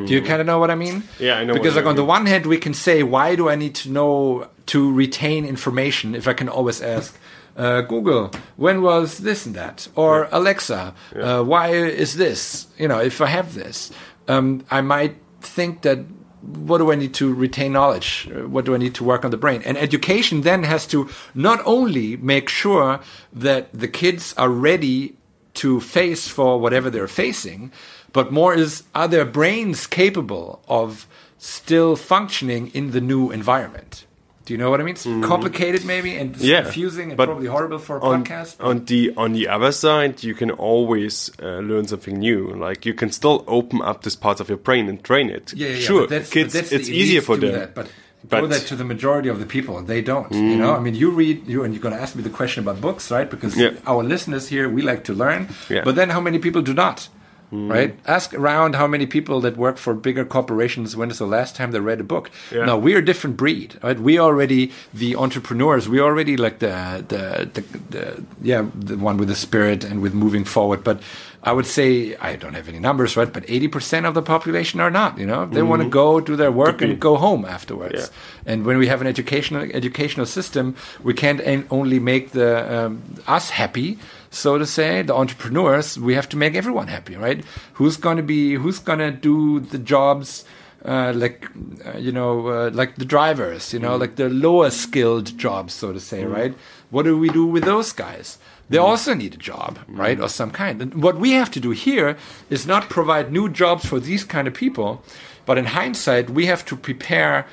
Do 0.06 0.14
you 0.14 0.22
kind 0.22 0.40
of 0.42 0.46
know 0.46 0.60
what 0.60 0.70
I 0.70 0.76
mean? 0.76 1.04
Yeah, 1.20 1.40
I 1.42 1.46
know 1.46 1.54
Because 1.54 1.76
like 1.76 1.86
on 1.90 1.96
the 1.96 2.06
one 2.06 2.26
hand, 2.28 2.46
we 2.46 2.58
can 2.58 2.74
say, 2.74 3.02
why 3.02 3.36
do 3.36 3.50
I 3.50 3.56
need 3.56 3.74
to 3.84 3.90
know 3.90 4.48
to 4.68 4.80
retain 4.94 5.46
information 5.46 6.14
if 6.14 6.28
I 6.28 6.34
can 6.34 6.48
always 6.48 6.80
ask 6.82 7.18
uh, 7.58 7.82
Google 7.82 8.32
when 8.58 8.82
was 8.82 9.18
this 9.18 9.46
and 9.48 9.56
that, 9.56 9.88
or 9.96 10.30
Alexa, 10.32 10.94
uh, 11.16 11.44
why 11.44 11.70
is 11.74 12.16
this? 12.16 12.68
You 12.78 12.88
know, 12.88 13.00
if 13.00 13.20
I 13.20 13.26
have 13.28 13.54
this, 13.56 13.92
um, 14.28 14.64
I 14.70 14.82
might 14.82 15.16
think 15.42 15.82
that 15.82 16.00
what 16.42 16.78
do 16.78 16.92
I 16.92 16.96
need 16.96 17.14
to 17.16 17.34
retain 17.34 17.74
knowledge? 17.74 18.30
Uh, 18.32 18.48
What 18.48 18.66
do 18.66 18.74
I 18.74 18.78
need 18.78 18.96
to 18.96 19.04
work 19.04 19.26
on 19.26 19.32
the 19.32 19.38
brain? 19.38 19.62
And 19.66 19.78
education 19.78 20.42
then 20.42 20.64
has 20.64 20.88
to 20.88 21.10
not 21.34 21.60
only 21.66 22.16
make 22.18 22.48
sure 22.50 23.00
that 23.34 23.68
the 23.74 23.88
kids 23.88 24.34
are 24.38 24.50
ready 24.50 25.16
to 25.56 25.80
face 25.82 26.28
for 26.30 26.60
whatever 26.62 26.90
they're 26.90 27.08
facing, 27.08 27.72
but 28.14 28.32
more 28.32 28.54
is 28.54 28.84
are 28.94 29.08
their 29.08 29.26
brains 29.26 29.88
capable 29.88 30.62
of 30.68 31.08
still 31.38 31.96
functioning 31.96 32.72
in 32.74 32.92
the 32.92 33.02
new 33.02 33.32
environment? 33.32 34.06
Do 34.46 34.54
you 34.54 34.58
know 34.58 34.72
what 34.72 34.82
I 34.82 34.84
mean? 34.84 34.96
It's 34.96 35.04
complicated, 35.28 35.86
maybe, 35.86 36.16
and. 36.18 36.36
Yeah, 36.38 36.64
confusing 36.64 37.12
and 37.12 37.18
probably 37.18 37.46
horrible 37.46 37.78
for 37.78 37.98
a 37.98 38.02
on, 38.02 38.24
podcast. 38.24 38.58
but- 38.58 38.66
on 38.66 38.86
the 38.86 39.14
on 39.16 39.34
the 39.34 39.48
other 39.48 39.72
side, 39.72 40.24
you 40.24 40.34
can 40.34 40.50
always 40.50 41.30
uh, 41.42 41.60
learn 41.60 41.86
something 41.88 42.18
new. 42.18 42.50
Like 42.56 42.84
you 42.84 42.96
can 42.96 43.12
still 43.12 43.44
open 43.48 43.82
up 43.84 44.02
this 44.02 44.16
part 44.16 44.40
of 44.40 44.50
your 44.50 44.58
brain 44.58 44.90
and 44.90 45.04
train 45.04 45.30
it. 45.30 45.54
Yeah, 45.54 45.68
yeah, 45.70 45.80
sure. 45.80 46.08
that's, 46.08 46.32
Kids, 46.32 46.54
that's 46.54 46.72
it's 46.72 46.90
easier 46.90 47.22
for 47.22 47.38
them. 47.38 47.52
That, 47.54 47.76
but, 47.76 47.86
But- 48.28 48.44
Mm. 48.44 48.50
that 48.50 48.68
to 48.68 48.76
the 48.76 48.84
majority 48.84 49.30
of 49.30 49.40
the 49.40 49.46
people. 49.46 49.82
They 49.82 50.02
don't. 50.02 50.30
You 50.34 50.58
know, 50.58 50.74
I 50.76 50.80
mean, 50.80 50.94
you 50.96 51.10
read 51.12 51.48
you, 51.48 51.64
and 51.64 51.74
you're 51.74 51.82
going 51.88 51.96
to 51.96 52.02
ask 52.02 52.16
me 52.16 52.22
the 52.24 52.30
question 52.40 52.60
about 52.68 52.82
books, 52.82 53.10
right? 53.12 53.30
Because 53.30 53.56
Yeah. 53.56 53.72
our 53.88 54.04
listeners 54.04 54.50
here, 54.50 54.68
we 54.68 54.82
like 54.82 55.04
to 55.06 55.14
learn. 55.14 55.42
Yeah. 55.70 55.82
Mm. 55.82 55.86
But 55.86 55.96
then, 55.96 56.10
how 56.10 56.20
many 56.20 56.38
people 56.40 56.62
do 56.62 56.74
not? 56.74 57.08
Right? 57.52 57.98
Ask 58.06 58.34
around 58.34 58.76
how 58.76 58.88
many 58.88 59.06
people 59.06 59.42
that 59.42 59.58
work 59.58 59.78
for 59.78 59.94
bigger 59.94 60.26
corporations. 60.26 60.96
When 60.96 61.12
is 61.12 61.18
the 61.18 61.26
last 61.26 61.56
time 61.56 61.72
they 61.72 61.80
read 61.80 62.00
a 62.00 62.04
book? 62.04 62.30
Yeah. 62.52 62.66
No, 62.66 62.78
we're 62.78 63.00
a 63.00 63.06
different 63.06 63.38
breed. 63.38 63.78
Right? 63.84 64.00
We 64.00 64.20
already 64.20 64.72
the 64.94 65.16
entrepreneurs. 65.16 65.90
We 65.90 66.00
already 66.00 66.38
like 66.38 66.60
the 66.60 67.04
the, 67.08 67.50
the 67.54 67.62
the 67.90 68.24
yeah 68.42 68.66
the 68.76 68.98
one 68.98 69.18
with 69.18 69.30
the 69.30 69.36
spirit 69.36 69.84
and 69.84 70.02
with 70.02 70.14
moving 70.14 70.46
forward. 70.46 70.84
But 70.84 71.02
I 71.44 71.52
would 71.52 71.66
say 71.66 72.16
I 72.18 72.36
don't 72.36 72.54
have 72.54 72.68
any 72.68 72.80
numbers, 72.80 73.16
right? 73.16 73.32
But 73.32 73.44
eighty 73.48 73.68
percent 73.68 74.06
of 74.06 74.14
the 74.14 74.22
population 74.22 74.80
are 74.80 74.92
not. 74.92 75.18
You 75.18 75.26
know, 75.26 75.46
they 75.46 75.62
want 75.62 75.82
to 75.82 75.90
go 75.90 76.20
do 76.20 76.36
their 76.36 76.52
work 76.52 76.80
Mm-hmm. 76.80 76.92
And 76.92 77.00
go 77.00 77.18
home 77.18 77.46
afterwards. 77.46 77.96
Yeah. 78.00 78.54
And 78.54 78.66
when 78.66 78.78
we 78.78 78.88
have 78.88 79.02
an 79.02 79.08
educational 79.08 79.64
educational 79.74 80.26
system, 80.26 80.76
we 81.04 81.14
can't 81.14 81.42
only 81.72 82.00
make 82.00 82.32
the 82.32 82.86
um, 82.86 83.02
us 83.28 83.50
happy, 83.50 83.98
so 84.30 84.58
to 84.58 84.66
say, 84.66 85.02
the 85.02 85.16
entrepreneurs. 85.16 85.98
We 85.98 86.14
have 86.14 86.30
to 86.30 86.38
make 86.38 86.56
everyone 86.56 86.88
happy, 86.88 87.16
right? 87.16 87.44
Who's 87.74 87.98
going 87.98 88.18
to 88.18 88.24
be? 88.24 88.56
Who's 88.56 88.80
going 88.80 89.00
to 89.00 89.12
do 89.12 89.60
the 89.60 89.80
jobs? 89.80 90.46
Uh, 90.86 91.12
like 91.14 91.46
uh, 91.86 91.98
you 91.98 92.12
know, 92.12 92.48
uh, 92.48 92.72
like 92.74 92.96
the 92.96 93.04
drivers, 93.04 93.74
you 93.74 93.80
know, 93.80 93.98
like 93.98 94.16
the 94.16 94.30
lower 94.30 94.70
skilled 94.70 95.38
jobs, 95.38 95.74
so 95.74 95.92
to 95.92 96.00
say, 96.00 96.24
right? 96.24 96.54
What 96.90 97.04
do 97.04 97.18
we 97.18 97.28
do 97.30 97.46
with 97.46 97.66
those 97.66 97.92
guys? 97.92 98.38
They 98.70 98.78
also 98.78 99.14
need 99.14 99.34
a 99.34 99.38
job, 99.38 99.80
right, 99.90 100.20
or 100.20 100.30
some 100.30 100.52
kind. 100.52 100.82
And 100.82 101.04
what 101.04 101.18
we 101.18 101.32
have 101.32 101.52
to 101.52 101.60
do 101.60 101.72
here 101.72 102.16
is 102.50 102.66
not 102.66 102.90
provide 102.90 103.32
new 103.32 103.50
jobs 103.50 103.86
for 103.86 104.00
these 104.00 104.24
kind 104.24 104.48
of 104.48 104.54
people, 104.54 105.04
but 105.46 105.58
in 105.58 105.66
hindsight, 105.66 106.30
we 106.30 106.46
have 106.46 106.64
to 106.68 106.78
prepare 106.78 107.46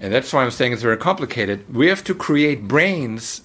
and 0.00 0.12
that's 0.12 0.32
why 0.32 0.44
I'm 0.44 0.50
saying 0.50 0.72
it's 0.72 0.82
very 0.82 0.96
complicated. 0.96 1.74
We 1.74 1.88
have 1.88 2.04
to 2.04 2.14
create 2.14 2.68
brains 2.68 3.42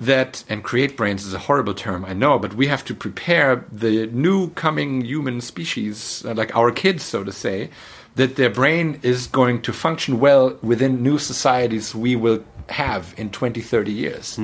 that, 0.00 0.44
and 0.48 0.64
create 0.64 0.96
brains 0.96 1.24
is 1.24 1.34
a 1.34 1.38
horrible 1.38 1.74
term, 1.74 2.04
I 2.04 2.12
know, 2.12 2.38
but 2.38 2.54
we 2.54 2.66
have 2.66 2.84
to 2.86 2.94
prepare 2.94 3.64
the 3.70 4.06
new 4.08 4.50
coming 4.50 5.02
human 5.02 5.40
species, 5.40 6.24
uh, 6.26 6.34
like 6.34 6.54
our 6.56 6.72
kids, 6.72 7.04
so 7.04 7.22
to 7.24 7.32
say, 7.32 7.70
that 8.16 8.36
their 8.36 8.50
brain 8.50 8.98
is 9.02 9.26
going 9.26 9.62
to 9.62 9.72
function 9.72 10.18
well 10.20 10.58
within 10.62 11.02
new 11.02 11.18
societies 11.18 11.94
we 11.94 12.16
will 12.16 12.44
have 12.68 13.14
in 13.16 13.30
20, 13.30 13.60
30 13.60 13.92
years. 13.92 14.36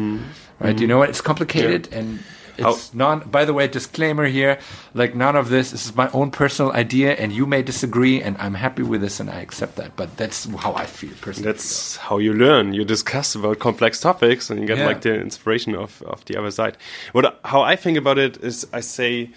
Right? 0.61 0.79
You 0.81 0.87
know 0.87 0.99
what? 0.99 1.09
It's 1.09 1.21
complicated 1.21 1.89
and. 1.93 2.21
Oh. 2.61 2.71
It's 2.71 2.93
non. 2.95 3.21
By 3.21 3.45
the 3.45 3.53
way, 3.55 3.69
disclaimer 3.69 4.27
here: 4.27 4.59
like 4.95 5.15
none 5.15 5.37
of 5.37 5.49
this. 5.49 5.71
This 5.71 5.87
is 5.87 5.95
my 5.95 6.11
own 6.13 6.31
personal 6.31 6.73
idea, 6.73 7.13
and 7.15 7.33
you 7.33 7.47
may 7.47 7.63
disagree, 7.63 8.23
and 8.23 8.37
I'm 8.39 8.55
happy 8.55 8.83
with 8.83 9.01
this, 9.01 9.21
and 9.21 9.31
I 9.31 9.41
accept 9.41 9.77
that. 9.77 9.97
But 9.97 10.17
that's 10.17 10.45
how 10.47 10.75
I 10.75 10.87
feel 10.87 11.13
personally. 11.21 11.51
That's 11.53 11.97
how 11.97 12.19
you 12.19 12.35
learn. 12.35 12.73
You 12.73 12.85
discuss 12.85 13.35
about 13.35 13.59
complex 13.59 14.01
topics, 14.01 14.51
and 14.51 14.61
you 14.61 14.67
get 14.67 14.79
Yeah. 14.79 14.87
like 14.87 15.01
the 15.03 15.15
inspiration 15.21 15.75
of, 15.75 16.03
of 16.03 16.25
the 16.25 16.37
other 16.37 16.51
side. 16.51 16.77
What 17.13 17.39
how 17.45 17.63
I 17.63 17.77
think 17.77 17.97
about 17.99 18.19
it 18.19 18.37
is, 18.43 18.67
I 18.73 18.81
say, 18.81 19.31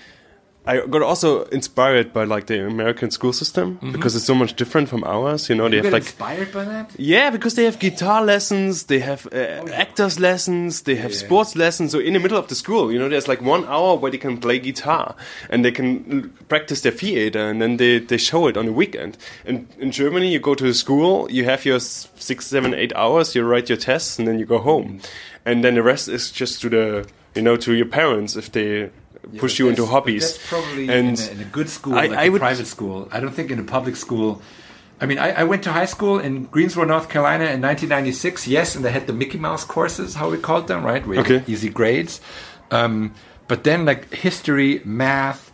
I 0.64 0.86
got 0.86 1.01
also 1.01 1.45
inspired 1.45 2.14
by 2.14 2.24
like 2.24 2.45
the 2.45 2.64
American 2.68 3.09
school 3.09 3.34
system 3.34 3.80
because 3.91 4.16
it's 4.16 4.26
so 4.26 4.36
much 4.36 4.55
different 4.55 4.89
from 4.89 5.03
ours. 5.03 5.49
You 5.49 5.55
know, 5.55 5.68
they 5.68 5.78
have 5.78 5.91
like 5.91 6.03
inspired 6.03 6.51
by 6.51 6.66
that. 6.66 6.91
yeah, 6.99 7.32
because 7.32 7.55
they 7.55 7.64
have 7.66 7.80
guitar 7.80 8.24
lessons, 8.24 8.84
they 8.84 8.99
have 8.99 9.26
uh, 9.34 9.66
actors 9.74 10.20
lessons, 10.20 10.84
they 10.84 10.95
have 10.97 11.12
Yeah. 11.14 11.18
sports 11.18 11.55
lessons. 11.55 11.91
So 11.91 11.99
in 11.99 12.14
the 12.14 12.20
middle 12.20 12.38
of 12.38 12.47
the 12.47 12.53
school, 12.53 12.91
you 12.91 12.99
know, 12.99 13.09
there's 13.09 13.28
like 13.28 13.41
one 13.41 13.66
hour 13.66 13.95
where 13.97 14.12
they 14.12 14.20
can 14.20 14.38
play 14.38 14.59
guitar 14.59 15.16
and 15.49 15.66
they 15.66 15.72
can 15.72 16.30
practice 16.47 16.82
their 16.82 16.91
theater, 16.91 17.39
and 17.49 17.59
then 17.59 17.78
they, 17.78 17.97
they 17.97 18.18
show 18.18 18.45
it 18.47 18.55
on 18.55 18.68
the 18.68 18.72
weekend. 18.74 19.18
And 19.47 19.66
in 19.80 19.89
Germany, 19.91 20.32
you 20.32 20.39
go 20.39 20.53
to 20.53 20.64
the 20.64 20.76
school, 20.76 21.28
you 21.32 21.43
have 21.45 21.66
your 21.66 21.80
six, 21.80 22.45
seven, 22.45 22.76
eight 22.76 22.93
hours, 22.95 23.34
you 23.34 23.43
write 23.43 23.68
your 23.68 23.80
tests, 23.80 24.20
and 24.20 24.28
then 24.28 24.38
you 24.38 24.45
go 24.45 24.59
home, 24.59 24.99
and 25.43 25.64
then 25.64 25.74
the 25.74 25.82
rest 25.82 26.07
is 26.07 26.30
just 26.32 26.62
to 26.62 26.70
the 26.70 27.07
you 27.34 27.41
know 27.41 27.57
to 27.57 27.74
your 27.74 27.88
parents 27.88 28.36
if 28.36 28.51
they 28.51 28.91
push 29.38 29.60
you 29.60 29.70
into 29.70 29.86
hobbies. 29.86 30.34
That's 30.34 30.48
probably 30.50 30.90
and 30.90 31.20
in, 31.20 31.28
a, 31.30 31.32
in 31.32 31.40
a 31.42 31.46
good 31.46 31.70
school, 31.70 31.94
I- 31.96 32.08
like 32.08 32.18
I 32.20 32.24
a 32.26 32.30
would- 32.32 32.42
private 32.42 32.68
school. 32.68 33.08
I 33.12 33.20
don't 33.20 33.34
think 33.34 33.52
in 33.52 33.60
a 33.60 33.64
public 33.64 33.96
school. 33.96 34.42
I 35.00 35.08
mean, 35.08 35.18
I, 35.18 35.32
I 35.32 35.44
went 35.46 35.64
to 35.64 35.72
high 35.72 35.86
school 35.88 36.20
in 36.20 36.46
Greensboro, 36.46 36.86
North 36.86 37.10
Carolina 37.10 37.46
in 37.46 37.60
1996. 37.62 38.48
Yes, 38.48 38.76
and 38.76 38.86
they 38.86 38.92
had 38.92 39.08
the 39.08 39.14
Mickey 39.14 39.40
Mouse 39.40 39.66
courses, 39.66 40.14
how 40.14 40.30
we 40.30 40.38
called 40.38 40.68
them, 40.68 40.84
right? 40.86 41.04
With 41.06 41.20
Okay. 41.20 41.44
easy 41.48 41.70
grades. 41.70 42.22
Um, 42.70 43.16
but 43.48 43.64
then, 43.64 43.84
like 43.86 44.14
history, 44.14 44.82
math, 44.86 45.52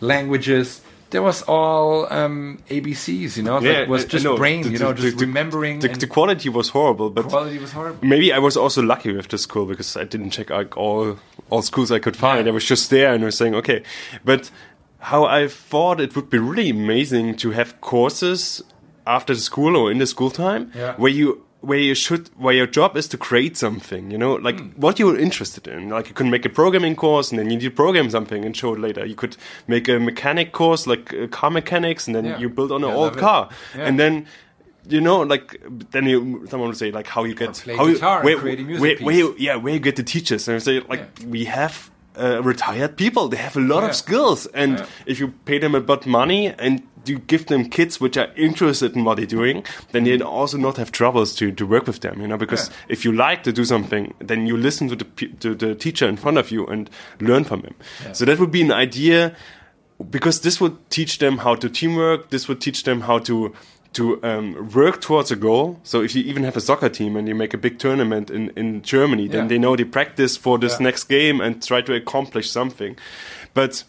languages, 0.00 0.80
there 1.10 1.22
was 1.22 1.42
all 1.42 2.12
um, 2.12 2.58
ABCs. 2.68 3.36
You 3.36 3.42
know, 3.44 3.60
yeah, 3.60 3.80
like, 3.80 3.88
was 3.88 4.04
I 4.04 4.08
just 4.08 4.24
know. 4.24 4.36
brain. 4.36 4.62
The- 4.62 4.70
you 4.70 4.78
know, 4.78 4.92
the- 4.92 5.02
just 5.02 5.18
the- 5.18 5.26
remembering. 5.26 5.78
The, 5.80 5.88
the 5.88 6.06
quality 6.06 6.48
was 6.48 6.70
horrible, 6.70 7.10
but 7.10 7.26
quality 7.28 7.58
was 7.58 7.72
horrible. 7.72 8.06
maybe 8.06 8.32
I 8.32 8.38
was 8.38 8.56
also 8.56 8.82
lucky 8.82 9.12
with 9.12 9.28
the 9.28 9.38
school 9.38 9.66
because 9.66 9.96
I 9.96 10.04
didn't 10.04 10.30
check 10.30 10.50
out 10.50 10.74
all 10.76 11.18
all 11.50 11.62
schools 11.62 11.92
I 11.92 11.98
could 12.00 12.16
find. 12.16 12.48
I 12.48 12.50
was 12.50 12.64
just 12.64 12.90
there 12.90 13.14
and 13.14 13.22
I 13.22 13.26
was 13.26 13.36
saying, 13.38 13.54
okay. 13.54 13.82
But 14.24 14.50
how 14.98 15.24
I 15.24 15.46
thought 15.48 16.00
it 16.00 16.16
would 16.16 16.28
be 16.30 16.38
really 16.38 16.70
amazing 16.70 17.36
to 17.36 17.50
have 17.52 17.80
courses 17.80 18.62
after 19.06 19.32
the 19.34 19.40
school 19.40 19.76
or 19.76 19.92
in 19.92 19.98
the 19.98 20.06
school 20.06 20.30
time 20.30 20.72
Yeah. 20.74 20.94
where 20.96 21.12
you 21.12 21.45
where 21.66 21.78
you 21.88 21.94
should 21.94 22.28
where 22.44 22.54
your 22.54 22.66
job 22.78 22.96
is 22.96 23.06
to 23.08 23.16
create 23.28 23.56
something 23.56 24.10
you 24.10 24.18
know 24.18 24.34
like 24.48 24.58
Hmm. 24.60 24.68
what 24.84 24.98
you're 25.00 25.18
interested 25.18 25.66
in 25.66 25.88
like 25.96 26.08
you 26.08 26.14
can 26.14 26.30
make 26.30 26.44
a 26.46 26.52
programming 26.60 26.96
course 26.96 27.30
and 27.30 27.38
then 27.38 27.46
you 27.50 27.56
need 27.58 27.64
to 27.70 27.70
program 27.84 28.08
something 28.10 28.44
and 28.46 28.56
show 28.56 28.74
it 28.74 28.80
later 28.80 29.04
you 29.04 29.14
could 29.22 29.36
make 29.66 29.88
a 29.88 29.98
mechanic 29.98 30.52
course 30.52 30.86
like 30.86 31.12
uh, 31.14 31.26
car 31.38 31.50
mechanics 31.50 32.06
and 32.06 32.14
then 32.16 32.24
Yeah. 32.24 32.38
you 32.42 32.48
build 32.48 32.70
on 32.72 32.84
an 32.84 32.90
Yeah, 32.90 32.96
old 32.96 33.16
car 33.18 33.48
Yeah. 33.76 33.88
and 33.88 33.98
then 33.98 34.26
you 34.88 35.00
know, 35.00 35.18
like 35.34 35.60
then 35.90 36.04
you 36.06 36.46
someone 36.48 36.68
would 36.68 36.78
say 36.78 36.92
like 36.92 37.08
how 37.08 37.24
you 37.24 37.34
get 37.34 37.54
play 37.54 37.74
how 37.76 37.86
guitar 37.86 38.18
you, 38.20 38.24
where, 38.26 38.38
create 38.38 38.60
a 38.60 38.62
music 38.62 38.82
where, 38.82 38.96
piece. 38.96 39.06
where 39.06 39.16
you, 39.16 39.34
yeah 39.36 39.56
where 39.56 39.74
you 39.74 39.80
get 39.80 39.96
the 39.96 40.04
teachers 40.04 40.46
and 40.48 40.54
I 40.54 40.58
say 40.60 40.78
like 40.92 41.02
we 41.26 41.44
have 41.46 41.90
uh, 42.18 42.42
retired 42.42 42.96
people 42.96 43.28
they 43.28 43.36
have 43.36 43.56
a 43.56 43.60
lot 43.60 43.82
Yeah. 43.82 43.88
of 43.90 43.94
skills 43.96 44.46
and 44.54 44.78
Yeah. 44.78 44.86
if 45.06 45.20
you 45.20 45.28
pay 45.44 45.58
them 45.58 45.74
a 45.74 45.80
bit 45.80 46.06
money 46.06 46.52
and 46.58 46.82
you 47.04 47.18
give 47.28 47.46
them 47.46 47.68
kids 47.70 48.00
which 48.00 48.16
are 48.16 48.28
interested 48.36 48.96
in 48.96 49.04
what 49.04 49.16
they're 49.16 49.26
doing 49.26 49.64
then 49.92 50.04
they 50.04 50.18
also 50.20 50.58
not 50.58 50.76
have 50.76 50.90
troubles 50.90 51.34
to, 51.36 51.52
to 51.52 51.64
work 51.66 51.86
with 51.86 52.00
them 52.00 52.20
you 52.20 52.26
know 52.26 52.36
because 52.38 52.68
Yeah. 52.68 52.74
if 52.88 53.04
you 53.04 53.12
like 53.12 53.42
to 53.44 53.52
do 53.52 53.64
something 53.64 54.14
then 54.18 54.46
you 54.46 54.56
listen 54.56 54.88
to 54.88 54.96
the 54.96 55.04
to 55.40 55.54
the 55.54 55.74
teacher 55.74 56.08
in 56.08 56.16
front 56.16 56.38
of 56.38 56.50
you 56.50 56.66
and 56.66 56.90
learn 57.20 57.44
from 57.44 57.62
him 57.62 57.74
so 58.12 58.24
that 58.24 58.38
would 58.38 58.50
be 58.50 58.62
an 58.62 58.72
idea 58.72 59.34
because 60.10 60.40
this 60.40 60.60
would 60.60 60.76
teach 60.90 61.18
them 61.20 61.38
how 61.38 61.54
to 61.54 61.70
teamwork. 61.70 62.28
This 62.28 62.48
would 62.48 62.60
teach 62.60 62.82
them 62.82 63.00
how 63.00 63.18
to 63.20 63.54
to 63.96 64.22
um, 64.22 64.70
work 64.74 65.00
towards 65.00 65.30
a 65.30 65.36
goal. 65.36 65.78
So 65.82 66.02
if 66.02 66.14
you 66.14 66.22
even 66.24 66.44
have 66.44 66.56
a 66.56 66.60
soccer 66.60 66.88
team 66.88 67.16
and 67.16 67.28
you 67.28 67.34
make 67.34 67.54
a 67.54 67.58
big 67.58 67.78
tournament 67.78 68.30
in, 68.30 68.50
in 68.56 68.82
Germany, 68.82 69.28
then 69.28 69.42
Yeah. 69.44 69.48
they 69.48 69.58
know 69.58 69.76
they 69.76 69.84
practice 69.84 70.36
for 70.36 70.58
this 70.58 70.76
Yeah. 70.78 70.84
next 70.84 71.04
game 71.04 71.40
and 71.40 71.62
try 71.62 71.82
to 71.82 71.94
accomplish 71.94 72.50
something. 72.50 72.96
But 73.54 73.84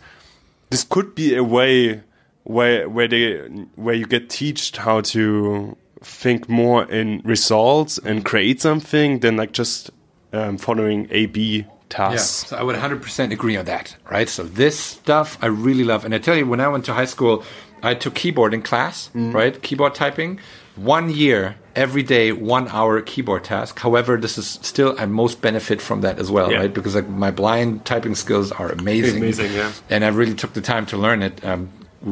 this 0.69 0.83
could 0.83 1.15
be 1.15 1.35
a 1.35 1.43
way 1.43 2.01
where 2.43 2.87
where 2.89 3.07
they 3.09 3.37
where 3.75 3.95
you 3.95 4.05
get 4.05 4.29
taught 4.29 4.77
how 4.77 5.01
to 5.01 5.75
think 6.03 6.47
more 6.47 6.83
in 6.91 7.21
results 7.25 7.97
and 8.05 8.23
create 8.23 8.61
something 8.61 9.19
than 9.19 9.35
like 9.37 9.51
just 9.51 9.91
um, 10.33 10.57
following 10.57 11.07
A 11.11 11.25
B 11.25 11.39
Yeah, 11.57 11.63
tasks. 11.89 12.47
so 12.49 12.57
I 12.57 12.63
would 12.63 12.75
100% 12.75 13.31
agree 13.31 13.57
on 13.57 13.65
that, 13.65 13.95
right? 14.11 14.29
So 14.29 14.43
this 14.43 14.77
stuff 14.79 15.37
I 15.41 15.47
really 15.47 15.83
love. 15.83 16.05
And 16.05 16.13
I 16.13 16.19
tell 16.19 16.35
you, 16.37 16.45
when 16.45 16.59
I 16.61 16.67
went 16.67 16.85
to 16.85 16.93
high 16.93 17.05
school, 17.07 17.43
I 17.83 17.93
took 17.93 18.15
keyboard 18.15 18.53
in 18.53 18.61
class, 18.61 19.09
Mm. 19.15 19.33
right? 19.33 19.61
Keyboard 19.61 19.93
typing. 19.95 20.39
One 20.75 21.09
year, 21.09 21.55
every 21.75 22.03
day, 22.03 22.31
one 22.31 22.67
hour 22.69 23.01
keyboard 23.01 23.43
task. 23.43 23.79
However, 23.79 24.15
this 24.17 24.37
is 24.37 24.59
still, 24.61 24.95
I 24.99 25.05
most 25.07 25.41
benefit 25.41 25.81
from 25.81 26.01
that 26.01 26.19
as 26.19 26.29
well, 26.29 26.51
Yeah. 26.51 26.59
right? 26.59 26.73
Because 26.73 26.93
like 26.95 27.09
my 27.09 27.31
blind 27.31 27.85
typing 27.85 28.13
skills 28.15 28.51
are 28.51 28.69
amazing. 28.69 29.17
Amazing, 29.17 29.53
yeah. 29.53 29.71
And 29.89 30.05
I 30.05 30.09
really 30.09 30.35
took 30.35 30.53
the 30.53 30.61
time 30.61 30.85
to 30.87 30.97
learn 30.97 31.23
it. 31.23 31.43
Um, 31.43 31.69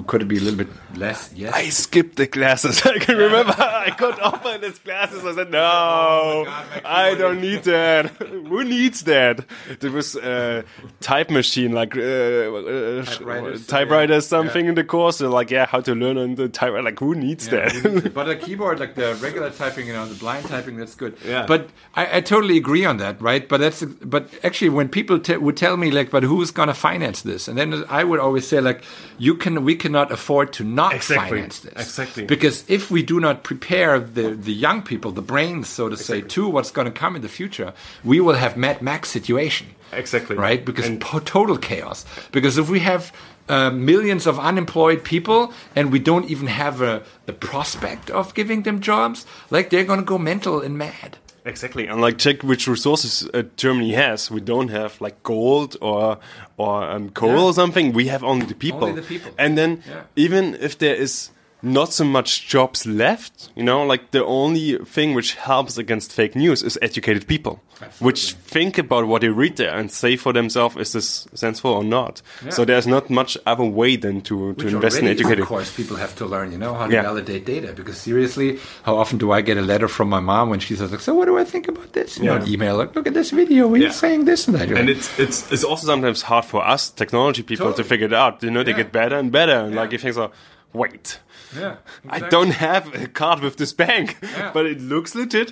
could 0.08 0.22
it 0.24 0.28
be 0.28 0.38
a 0.38 0.42
little 0.42 0.58
bit 0.58 0.68
less? 0.96 1.32
Yes. 1.36 1.54
I 1.54 1.70
skipped 1.70 2.16
the 2.16 2.28
classes. 2.28 2.86
I 2.86 2.98
can 3.00 3.18
remember 3.18 3.54
I 3.58 3.94
got 3.98 4.20
offered 4.22 4.62
these 4.62 4.80
classes. 4.80 5.24
I 5.26 5.34
said, 5.36 5.52
no, 5.52 5.62
Oh 5.62 6.44
God, 6.46 6.82
I 6.86 7.16
don't 7.16 7.40
need 7.42 7.64
that. 7.64 8.10
Who 8.20 8.64
needs 8.64 9.04
that? 9.04 9.46
There 9.80 9.92
was 9.92 10.16
a 10.16 10.64
type 11.02 11.30
machine, 11.30 11.72
like 11.74 11.96
uh, 11.96 12.02
uh, 12.02 13.06
Typewriters, 13.06 13.68
typewriter, 13.68 14.14
yeah. 14.16 14.20
something 14.20 14.66
in 14.66 14.76
the 14.76 14.84
course. 14.84 15.18
So 15.18 15.30
like, 15.30 15.52
yeah, 15.52 15.66
how 15.66 15.82
to 15.82 15.94
learn 15.96 16.18
on 16.18 16.36
the 16.36 16.50
typewriter. 16.50 16.84
Like, 16.84 17.00
who 17.00 17.16
needs 17.16 17.48
Yeah, 17.48 17.70
that? 17.70 18.12
but 18.14 18.30
a 18.30 18.36
keyboard, 18.36 18.80
like 18.80 18.96
the 18.96 19.16
regular 19.22 19.50
typing, 19.52 19.88
you 19.88 19.94
know, 19.94 20.06
the 20.06 20.16
blind 20.16 20.46
typing, 20.48 20.78
that's 20.78 20.96
good. 20.96 21.18
Yeah. 21.26 21.46
But 21.46 21.70
I, 21.96 22.18
I 22.18 22.22
totally 22.22 22.58
agree 22.58 22.86
on 22.86 22.98
that, 22.98 23.22
right? 23.22 23.48
But 23.48 23.60
that's, 23.60 23.84
but 23.84 24.30
actually, 24.44 24.70
when 24.70 24.90
people 24.90 25.20
t- 25.20 25.38
would 25.38 25.58
tell 25.58 25.78
me, 25.78 25.92
like, 25.92 26.10
but 26.10 26.24
who's 26.24 26.52
going 26.52 26.68
to 26.68 26.74
finance 26.74 27.22
this? 27.22 27.48
And 27.48 27.58
then 27.58 27.86
I 27.90 28.04
would 28.04 28.20
always 28.20 28.48
say, 28.48 28.62
like, 28.62 28.84
you 29.18 29.36
can, 29.36 29.64
we 29.64 29.75
cannot 29.76 30.12
afford 30.12 30.52
to 30.54 30.64
not 30.64 30.94
Exactly. 30.94 31.30
finance 31.30 31.60
this. 31.60 31.74
Exactly. 31.74 32.26
Because 32.26 32.64
if 32.68 32.90
we 32.92 33.02
do 33.04 33.20
not 33.20 33.44
prepare 33.44 34.00
the 34.00 34.36
the 34.36 34.54
young 34.54 34.82
people, 34.82 35.12
the 35.12 35.22
brains, 35.34 35.68
so 35.70 35.90
to 35.90 35.98
say, 35.98 36.22
to 36.22 36.48
what's 36.50 36.72
going 36.72 36.86
to 36.94 37.00
come 37.00 37.16
in 37.16 37.22
the 37.22 37.30
future, 37.30 37.74
we 38.04 38.20
will 38.20 38.36
have 38.36 38.56
Mad 38.58 38.82
Max 38.82 39.10
situation 39.10 39.68
exactly. 39.92 40.36
right? 40.36 40.64
Because 40.66 40.88
And- 40.88 41.02
po- 41.02 41.20
total 41.20 41.58
chaos. 41.58 42.06
Because 42.32 42.58
if 42.58 42.70
we 42.70 42.80
have 42.80 43.12
uh, 43.48 43.70
millions 43.70 44.26
of 44.28 44.40
unemployed 44.40 45.04
people 45.04 45.54
and 45.76 45.92
we 45.92 46.00
don't 46.00 46.30
even 46.32 46.48
have 46.48 46.82
a, 46.82 47.04
the 47.28 47.34
prospect 47.34 48.10
of 48.10 48.34
giving 48.34 48.64
them 48.64 48.80
jobs, 48.82 49.26
like 49.52 49.70
they're 49.70 49.84
going 49.86 50.00
to 50.00 50.06
go 50.06 50.18
mental 50.18 50.62
and 50.62 50.78
mad. 50.78 51.18
Exactly, 51.48 51.86
and 51.88 52.02
like 52.02 52.18
check 52.18 52.42
which 52.44 52.68
resources 52.68 53.30
uh, 53.34 53.44
Germany 53.56 53.94
has. 53.94 54.32
We 54.32 54.42
don't 54.42 54.70
have 54.70 55.00
like 55.00 55.22
gold 55.24 55.78
or 55.82 56.18
or 56.58 56.84
um, 56.90 57.10
coal 57.12 57.30
Yeah. 57.30 57.44
or 57.44 57.54
something. 57.54 57.94
We 57.94 58.08
have 58.08 58.24
only 58.24 58.46
the 58.48 58.56
people. 58.56 58.86
Only 58.86 59.02
the 59.02 59.08
people. 59.08 59.32
And 59.38 59.56
then 59.56 59.84
Yeah. 59.88 60.02
even 60.16 60.56
if 60.60 60.78
there 60.78 60.96
is 60.96 61.30
not 61.66 61.92
so 61.92 62.04
much 62.06 62.48
jobs 62.48 62.86
left, 62.86 63.50
you 63.56 63.64
know, 63.64 63.84
like 63.84 64.12
the 64.12 64.24
only 64.24 64.78
thing 64.86 65.14
which 65.16 65.34
helps 65.34 65.78
against 65.78 66.14
fake 66.14 66.36
news 66.36 66.62
is 66.62 66.78
educated 66.82 67.28
people, 67.28 67.60
which 68.00 68.34
think 68.34 68.78
about 68.78 69.08
what 69.08 69.22
they 69.22 69.30
read 69.30 69.58
there 69.58 69.76
and 69.76 69.92
say 69.92 70.16
for 70.16 70.32
themselves 70.32 70.76
is 70.78 70.94
this 70.94 71.28
sensible 71.34 71.72
or 71.72 71.84
not. 71.84 72.22
So 72.52 72.66
there's 72.66 72.86
not 72.86 73.10
much 73.10 73.38
other 73.46 73.64
way 73.66 73.96
than 73.96 74.22
to 74.22 74.54
to 74.54 74.66
Which 74.66 74.74
invest 74.74 74.98
in 75.00 75.06
already, 75.06 75.20
educated. 75.20 75.40
Of 75.44 75.48
course, 75.48 75.72
people 75.76 75.98
have 75.98 76.16
to 76.18 76.26
learn, 76.26 76.52
you 76.52 76.58
know, 76.60 76.74
how 76.76 76.86
to 76.88 76.94
Yeah. 76.94 77.02
validate 77.02 77.46
data. 77.46 77.74
Because 77.74 77.98
seriously, 77.98 78.60
how 78.84 78.96
often 78.98 79.18
do 79.18 79.32
I 79.32 79.42
get 79.42 79.58
a 79.58 79.62
letter 79.62 79.88
from 79.88 80.08
my 80.10 80.20
mom 80.20 80.50
when 80.52 80.60
she 80.60 80.76
says, 80.76 80.92
like, 80.92 81.02
"So 81.02 81.16
what 81.16 81.26
do 81.26 81.38
I 81.40 81.44
think 81.44 81.68
about 81.68 81.94
this?" 81.94 82.18
You 82.18 82.26
know, 82.26 82.36
Yeah. 82.36 82.44
an 82.44 82.48
email 82.54 82.78
like, 82.78 82.96
"Look 82.96 83.08
at 83.08 83.14
this 83.16 83.32
video. 83.32 83.68
We're 83.68 83.88
Yeah. 83.90 83.92
saying 84.06 84.26
this 84.26 84.48
and 84.48 84.56
that." 84.58 84.70
And 84.80 84.88
it's 84.90 85.10
it's 85.20 85.52
it's 85.52 85.64
also 85.64 85.88
sometimes 85.88 86.22
hard 86.22 86.46
for 86.46 86.62
us 86.74 86.90
technology 86.92 87.42
people 87.44 87.74
to 87.74 87.84
figure 87.84 88.06
it 88.08 88.14
out. 88.14 88.44
You 88.44 88.52
know, 88.52 88.64
they 88.64 88.72
Yeah. 88.72 88.84
get 88.84 88.92
better 88.92 89.18
and 89.18 89.32
better. 89.32 89.58
And 89.66 89.74
Yeah. 89.74 89.82
like 89.82 89.92
you 89.94 89.98
think 89.98 90.14
so, 90.16 90.30
wait. 90.74 91.20
Yeah, 91.58 91.76
I 92.10 92.20
don't 92.20 92.52
have 92.52 92.94
a 92.96 93.08
card 93.08 93.40
with 93.42 93.58
this 93.58 93.74
bank, 93.74 94.18
Yeah. 94.22 94.52
but 94.54 94.66
it 94.66 94.82
looks 94.82 95.16
legit. 95.16 95.52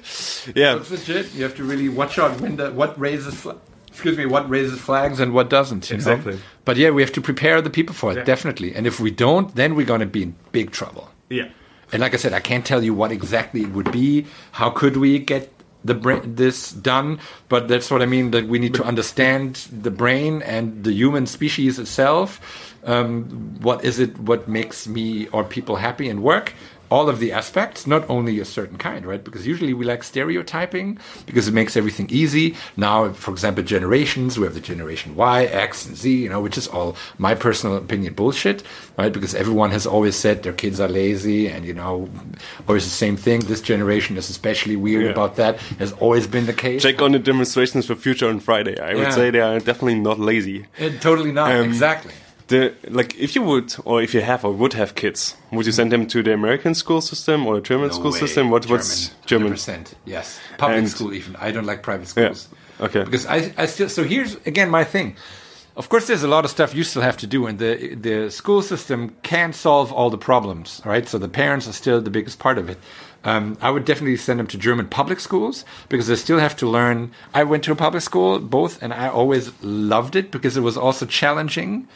Yeah, 0.55 0.77
It's 0.77 0.91
legit. 0.91 1.33
You 1.33 1.43
have 1.43 1.55
to 1.55 1.63
really 1.63 1.89
watch 1.89 2.17
out 2.19 2.39
when 2.41 2.55
the 2.57 2.71
what 2.71 2.99
raises. 2.99 3.35
Fl- 3.35 3.51
excuse 3.87 4.17
me, 4.17 4.25
what 4.25 4.49
raises 4.49 4.79
flags 4.79 5.19
and 5.19 5.33
what 5.33 5.49
doesn't. 5.51 5.87
you 5.89 5.93
know? 5.93 5.97
Exactly. 5.97 6.39
But 6.65 6.77
yeah, 6.77 6.89
we 6.89 7.03
have 7.03 7.11
to 7.11 7.21
prepare 7.21 7.61
the 7.61 7.69
people 7.69 7.93
for 7.93 8.11
it 8.11 8.17
Yeah. 8.17 8.23
definitely. 8.23 8.73
And 8.75 8.87
if 8.87 8.99
we 8.99 9.11
don't, 9.11 9.53
then 9.55 9.75
we're 9.75 9.85
going 9.85 9.99
to 9.99 10.07
be 10.07 10.23
in 10.23 10.35
big 10.51 10.71
trouble. 10.71 11.11
yeah, 11.29 11.49
And 11.91 12.01
like 12.01 12.15
I 12.15 12.17
said, 12.17 12.33
I 12.33 12.39
can't 12.39 12.65
tell 12.65 12.83
you 12.83 12.91
what 12.95 13.11
exactly 13.11 13.61
it 13.61 13.69
would 13.71 13.91
be. 13.91 14.25
How 14.53 14.71
could 14.71 14.97
we 14.97 15.19
get 15.19 15.52
the 15.83 15.93
brain 15.93 16.35
this 16.35 16.71
done? 16.71 17.19
But 17.49 17.67
that's 17.67 17.91
what 17.91 18.01
I 18.01 18.05
mean. 18.05 18.31
That 18.31 18.47
we 18.47 18.59
need 18.59 18.73
to 18.75 18.83
understand 18.83 19.55
the 19.71 19.91
brain 19.91 20.41
and 20.41 20.83
the 20.83 20.93
human 20.93 21.27
species 21.27 21.79
itself. 21.79 22.39
Um, 22.85 23.59
what 23.61 23.83
is 23.83 23.99
it? 23.99 24.17
What 24.19 24.47
makes 24.47 24.87
me 24.87 25.27
or 25.27 25.43
people 25.43 25.77
happy 25.77 26.09
and 26.09 26.21
work? 26.21 26.53
All 26.95 27.09
of 27.09 27.17
the 27.23 27.31
aspects, 27.41 27.87
not 27.87 28.03
only 28.07 28.39
a 28.39 28.45
certain 28.45 28.77
kind, 28.77 29.01
right? 29.11 29.23
Because 29.27 29.47
usually 29.53 29.73
we 29.73 29.83
like 29.93 30.03
stereotyping 30.03 30.87
because 31.25 31.47
it 31.47 31.53
makes 31.53 31.75
everything 31.75 32.07
easy. 32.21 32.55
Now, 32.77 32.97
for 33.25 33.31
example, 33.31 33.63
generations, 33.63 34.37
we 34.37 34.43
have 34.47 34.53
the 34.53 34.65
generation 34.73 35.15
Y, 35.15 35.45
X, 35.45 35.87
and 35.87 35.95
Z, 35.97 36.03
you 36.23 36.29
know, 36.29 36.39
which 36.45 36.57
is 36.61 36.67
all 36.67 36.95
my 37.17 37.33
personal 37.45 37.77
opinion 37.77 38.13
bullshit, 38.13 38.61
right? 38.99 39.11
Because 39.17 39.33
everyone 39.33 39.71
has 39.71 39.85
always 39.87 40.15
said 40.15 40.43
their 40.43 40.53
kids 40.63 40.79
are 40.79 40.87
lazy 41.01 41.47
and, 41.47 41.65
you 41.65 41.73
know, 41.73 41.95
always 42.67 42.83
the 42.83 42.97
same 43.05 43.17
thing. 43.17 43.39
This 43.53 43.61
generation 43.61 44.15
is 44.15 44.29
especially 44.29 44.75
weird 44.75 45.05
Yeah. 45.05 45.11
about 45.17 45.35
that, 45.37 45.53
has 45.79 45.91
always 45.93 46.27
been 46.27 46.45
the 46.45 46.53
case. 46.65 46.83
check 46.83 47.01
on 47.01 47.11
the 47.13 47.19
demonstrations 47.31 47.87
for 47.87 47.95
future 47.95 48.29
on 48.29 48.39
Friday. 48.39 48.75
I 48.79 48.93
would 48.93 49.03
Yeah. 49.09 49.15
say 49.19 49.31
they 49.31 49.41
are 49.41 49.59
definitely 49.59 49.99
not 50.09 50.19
lazy. 50.19 50.67
Uh, 50.79 50.89
totally 50.99 51.31
not. 51.31 51.51
Um, 51.51 51.65
exactly. 51.65 52.13
The 52.47 52.73
like 52.89 53.15
if 53.17 53.35
you 53.35 53.41
would 53.43 53.73
or 53.85 54.01
if 54.01 54.13
you 54.13 54.21
have 54.21 54.43
or 54.45 54.51
would 54.53 54.73
have 54.73 54.95
kids, 54.95 55.35
would 55.51 55.65
you 55.65 55.71
send 55.71 55.91
them 55.91 56.05
to 56.07 56.21
the 56.21 56.33
American 56.33 56.73
school 56.75 57.01
system 57.01 57.47
or 57.47 57.55
the 57.55 57.61
German 57.61 57.87
No 57.87 57.93
school 57.93 58.11
way. 58.11 58.19
system? 58.19 58.49
What 58.49 58.69
what's 58.69 59.11
German? 59.25 59.53
100%. 59.53 59.93
Yes. 60.05 60.39
Public 60.57 60.77
And- 60.79 60.89
school, 60.89 61.13
even. 61.13 61.35
I 61.37 61.51
don't 61.51 61.65
like 61.65 61.81
private 61.83 62.07
Yeah. 62.17 62.33
schools. 62.33 62.47
Okay. 62.81 63.03
Because 63.03 63.25
I, 63.27 63.53
I 63.57 63.65
still, 63.67 63.87
so 63.87 64.03
here's 64.03 64.35
again 64.45 64.69
my 64.69 64.83
thing. 64.83 65.15
Of 65.75 65.87
course, 65.89 66.05
there's 66.05 66.23
a 66.23 66.27
lot 66.27 66.43
of 66.45 66.51
stuff 66.51 66.75
you 66.75 66.83
still 66.83 67.01
have 67.01 67.17
to 67.17 67.27
do, 67.27 67.47
and 67.47 67.57
the 67.59 67.95
the 67.95 68.29
school 68.29 68.61
system 68.61 69.15
can't 69.23 69.55
solve 69.55 69.91
all 69.91 70.09
the 70.11 70.17
problems, 70.19 70.81
right? 70.85 71.07
So 71.09 71.17
the 71.17 71.29
parents 71.29 71.67
are 71.67 71.73
still 71.73 72.01
the 72.01 72.11
biggest 72.11 72.39
part 72.39 72.57
of 72.57 72.69
it. 72.69 72.77
Um, 73.25 73.57
I 73.61 73.69
would 73.71 73.85
definitely 73.85 74.17
send 74.17 74.39
them 74.39 74.47
to 74.47 74.57
German 74.57 74.87
public 74.87 75.19
schools 75.21 75.63
because 75.87 76.07
they 76.07 76.15
still 76.15 76.39
have 76.39 76.55
to 76.57 76.67
learn. 76.67 77.11
I 77.33 77.43
went 77.45 77.63
to 77.63 77.71
a 77.71 77.75
public 77.75 78.03
school, 78.03 78.39
both, 78.39 78.81
and 78.83 78.93
I 78.93 79.07
always 79.07 79.51
loved 79.63 80.15
it 80.17 80.29
because 80.29 80.57
it 80.57 80.61
was 80.61 80.75
also 80.77 81.05
challenging. 81.05 81.87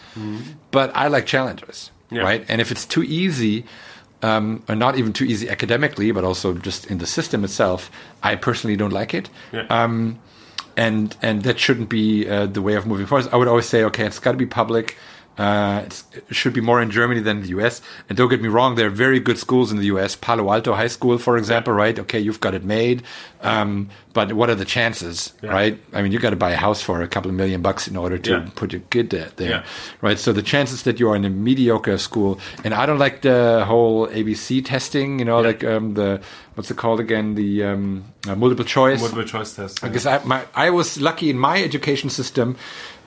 But 0.72 0.92
I 0.96 1.08
like 1.10 1.26
challenges, 1.26 1.92
Yeah. 2.10 2.22
right? 2.22 2.46
And 2.48 2.62
if 2.62 2.72
it's 2.72 2.86
too 2.86 3.04
easy, 3.04 3.66
um, 4.24 4.64
or 4.70 4.76
not 4.76 4.98
even 4.98 5.12
too 5.14 5.26
easy 5.26 5.50
academically, 5.50 6.12
but 6.12 6.24
also 6.24 6.54
just 6.54 6.88
in 6.88 6.98
the 7.00 7.06
system 7.06 7.44
itself, 7.44 7.92
I 8.24 8.36
personally 8.36 8.78
don't 8.78 8.94
like 8.94 9.14
it. 9.14 9.30
Yeah. 9.52 9.66
Um, 9.70 10.20
and 10.78 11.16
and 11.22 11.44
that 11.44 11.60
shouldn't 11.60 11.90
be 11.90 12.28
uh, 12.30 12.46
the 12.46 12.62
way 12.62 12.76
of 12.76 12.86
moving 12.86 13.06
forward. 13.08 13.28
I 13.34 13.36
would 13.38 13.48
always 13.48 13.66
say, 13.68 13.84
okay, 13.86 14.06
it's 14.06 14.20
got 14.20 14.32
to 14.34 14.38
be 14.38 14.46
public. 14.46 14.96
Uh, 15.38 15.84
it 15.86 16.04
should 16.36 16.54
be 16.54 16.62
more 16.62 16.82
in 16.82 16.90
Germany 16.90 17.20
than 17.22 17.42
the 17.42 17.50
US. 17.50 17.82
And 18.10 18.18
don't 18.18 18.30
get 18.30 18.42
me 18.42 18.48
wrong, 18.50 18.76
there 18.76 18.88
are 18.88 18.90
very 18.90 19.20
good 19.20 19.38
schools 19.38 19.72
in 19.72 19.78
the 19.78 19.86
US. 19.86 20.16
Palo 20.16 20.52
Alto 20.52 20.74
High 20.74 20.88
School, 20.88 21.18
for 21.18 21.38
example, 21.38 21.74
right? 21.74 21.98
Okay, 22.00 22.20
you've 22.20 22.40
got 22.40 22.54
it 22.56 22.64
made. 22.64 23.04
Um, 23.44 23.90
but 24.14 24.34
what 24.34 24.50
are 24.50 24.56
the 24.56 24.66
chances, 24.66 25.34
Yeah. 25.44 25.52
right? 25.52 25.80
I 25.94 26.02
mean, 26.02 26.12
you've 26.12 26.24
got 26.24 26.32
to 26.32 26.36
buy 26.36 26.52
a 26.52 26.56
house 26.58 26.82
for 26.82 27.04
a 27.04 27.08
couple 27.08 27.30
of 27.30 27.36
million 27.38 27.62
bucks 27.62 27.88
in 27.88 27.96
order 27.96 28.18
to 28.18 28.32
Yeah. 28.32 28.46
put 28.56 28.74
your 28.74 28.82
kid 28.90 29.12
there, 29.12 29.30
there 29.36 29.50
Yeah. 29.50 29.64
right? 30.02 30.18
So 30.18 30.34
the 30.34 30.42
chances 30.42 30.82
that 30.84 31.00
you 31.00 31.08
are 31.12 31.16
in 31.16 31.24
a 31.24 31.30
mediocre 31.30 32.00
school, 32.00 32.40
and 32.64 32.74
I 32.74 32.88
don't 32.88 32.98
like 32.98 33.22
the 33.22 33.64
whole 33.68 34.08
ABC 34.08 34.62
testing, 34.64 35.20
you 35.20 35.26
know, 35.26 35.40
like 35.40 35.64
um, 35.64 35.94
the 35.94 36.20
what's 36.58 36.72
it 36.72 36.78
called 36.78 37.00
again, 37.00 37.36
the 37.36 37.64
um, 37.64 38.04
uh, 38.28 38.36
multiple 38.36 38.66
choice. 38.66 39.00
Multiple 39.00 39.24
choice 39.24 39.54
test. 39.56 39.80
Because 39.82 40.08
I, 40.08 40.24
my, 40.24 40.44
I 40.56 40.72
was 40.72 41.00
lucky 41.00 41.30
in 41.30 41.38
my 41.38 41.62
education 41.62 42.10
system 42.10 42.58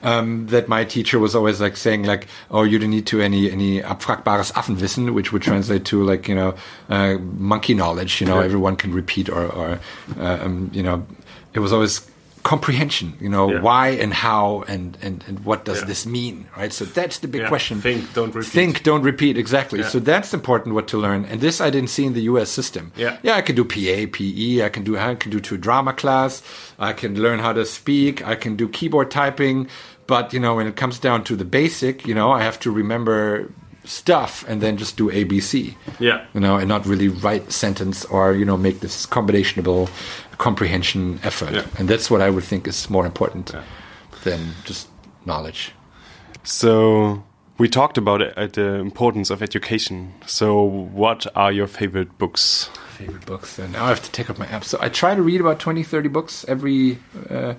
um, 0.03 0.47
that 0.47 0.69
my 0.69 0.85
teacher 0.85 1.19
was 1.19 1.35
always 1.35 1.59
like 1.59 1.75
saying 1.75 2.03
like, 2.03 2.27
oh, 2.49 2.63
you 2.63 2.79
don't 2.79 2.89
need 2.89 3.05
to 3.07 3.19
any 3.21 3.51
any 3.51 3.81
abfragbares 3.81 4.53
Affenwissen, 4.53 5.13
which 5.13 5.33
would 5.33 5.41
translate 5.41 5.83
to 5.85 6.01
like 6.01 6.29
you 6.29 6.35
know 6.35 6.55
uh, 6.89 7.17
monkey 7.37 7.73
knowledge. 7.73 8.21
You 8.21 8.27
know, 8.27 8.39
Yeah. 8.39 8.45
everyone 8.45 8.77
can 8.77 8.93
repeat 8.93 9.27
or 9.29 9.45
or 9.45 9.79
uh, 10.17 10.39
um, 10.41 10.71
you 10.73 10.81
know, 10.81 11.05
it 11.53 11.59
was 11.59 11.73
always 11.73 12.09
comprehension. 12.43 13.13
You 13.19 13.29
know, 13.29 13.51
Yeah. 13.51 13.61
why 13.61 13.89
and 13.89 14.13
how 14.13 14.63
and 14.67 14.97
and 15.01 15.23
and 15.27 15.39
what 15.45 15.65
does 15.65 15.79
Yeah. 15.79 15.85
this 15.87 16.05
mean, 16.05 16.45
right? 16.57 16.73
So 16.73 16.85
that's 16.85 17.19
the 17.19 17.27
big 17.27 17.41
Yeah. 17.41 17.47
question. 17.47 17.81
Think, 17.81 18.13
don't 18.13 18.33
repeat. 18.35 18.51
Think, 18.51 18.83
don't 18.83 19.03
repeat. 19.03 19.37
Exactly. 19.37 19.83
So 19.83 19.99
that's 19.99 20.33
important 20.33 20.75
what 20.75 20.87
to 20.87 20.97
learn. 20.97 21.25
And 21.29 21.39
this 21.41 21.61
I 21.61 21.69
didn't 21.69 21.89
see 21.89 22.05
in 22.05 22.13
the 22.13 22.23
U.S. 22.31 22.49
system. 22.49 22.91
Yeah. 22.95 23.17
Yeah, 23.23 23.35
I 23.37 23.41
can 23.41 23.55
do 23.55 23.63
PA, 23.63 24.05
PE. 24.07 24.65
I 24.65 24.69
can 24.69 24.83
do 24.83 24.97
I 24.97 25.15
can 25.15 25.31
do 25.31 25.39
to 25.39 25.55
a 25.55 25.57
drama 25.57 25.93
class. 25.93 26.41
I 26.79 26.93
can 26.93 27.15
learn 27.21 27.39
how 27.39 27.53
to 27.53 27.65
speak. 27.65 28.25
I 28.27 28.35
can 28.35 28.55
do 28.55 28.67
keyboard 28.67 29.09
typing. 29.11 29.67
But 30.07 30.33
you 30.33 30.39
know, 30.39 30.55
when 30.55 30.67
it 30.67 30.75
comes 30.75 30.99
down 30.99 31.23
to 31.25 31.35
the 31.35 31.45
basic, 31.45 32.05
you 32.07 32.13
know, 32.15 32.31
I 32.31 32.43
have 32.43 32.59
to 32.61 32.71
remember 32.71 33.47
stuff 33.83 34.45
and 34.47 34.61
then 34.61 34.77
just 34.77 34.95
do 34.97 35.09
ABC. 35.09 35.75
Yeah. 35.99 36.21
You 36.35 36.39
know, 36.41 36.57
and 36.57 36.67
not 36.67 36.85
really 36.85 37.07
write 37.07 37.51
sentence 37.51 38.05
or 38.05 38.33
you 38.33 38.45
know 38.45 38.57
make 38.57 38.79
this 38.81 39.05
combinationable 39.07 39.89
comprehension 40.41 41.19
effort. 41.23 41.53
Yeah. 41.53 41.65
And 41.77 41.87
that's 41.87 42.09
what 42.09 42.21
I 42.21 42.29
would 42.29 42.43
think 42.43 42.67
is 42.67 42.89
more 42.89 43.05
important 43.05 43.53
than 44.23 44.39
just 44.65 44.87
knowledge. 45.25 45.73
So 46.43 47.23
we 47.57 47.69
talked 47.69 47.97
about 47.97 48.21
uh, 48.21 48.47
the 48.47 48.79
importance 48.79 49.29
of 49.29 49.43
education. 49.43 50.13
So 50.25 50.63
what 50.63 51.27
are 51.35 51.51
your 51.51 51.67
favorite 51.67 52.17
books? 52.17 52.69
favorite 53.01 53.25
books 53.25 53.57
and 53.57 53.73
now 53.73 53.85
i 53.85 53.89
have 53.89 54.03
to 54.03 54.11
take 54.11 54.29
up 54.29 54.37
my 54.37 54.45
app 54.47 54.63
so 54.63 54.77
i 54.79 54.87
try 54.89 55.15
to 55.15 55.23
read 55.23 55.41
about 55.41 55.59
20 55.59 55.81
30 55.81 56.09
books 56.09 56.45
every 56.47 56.99
uh, 57.29 57.55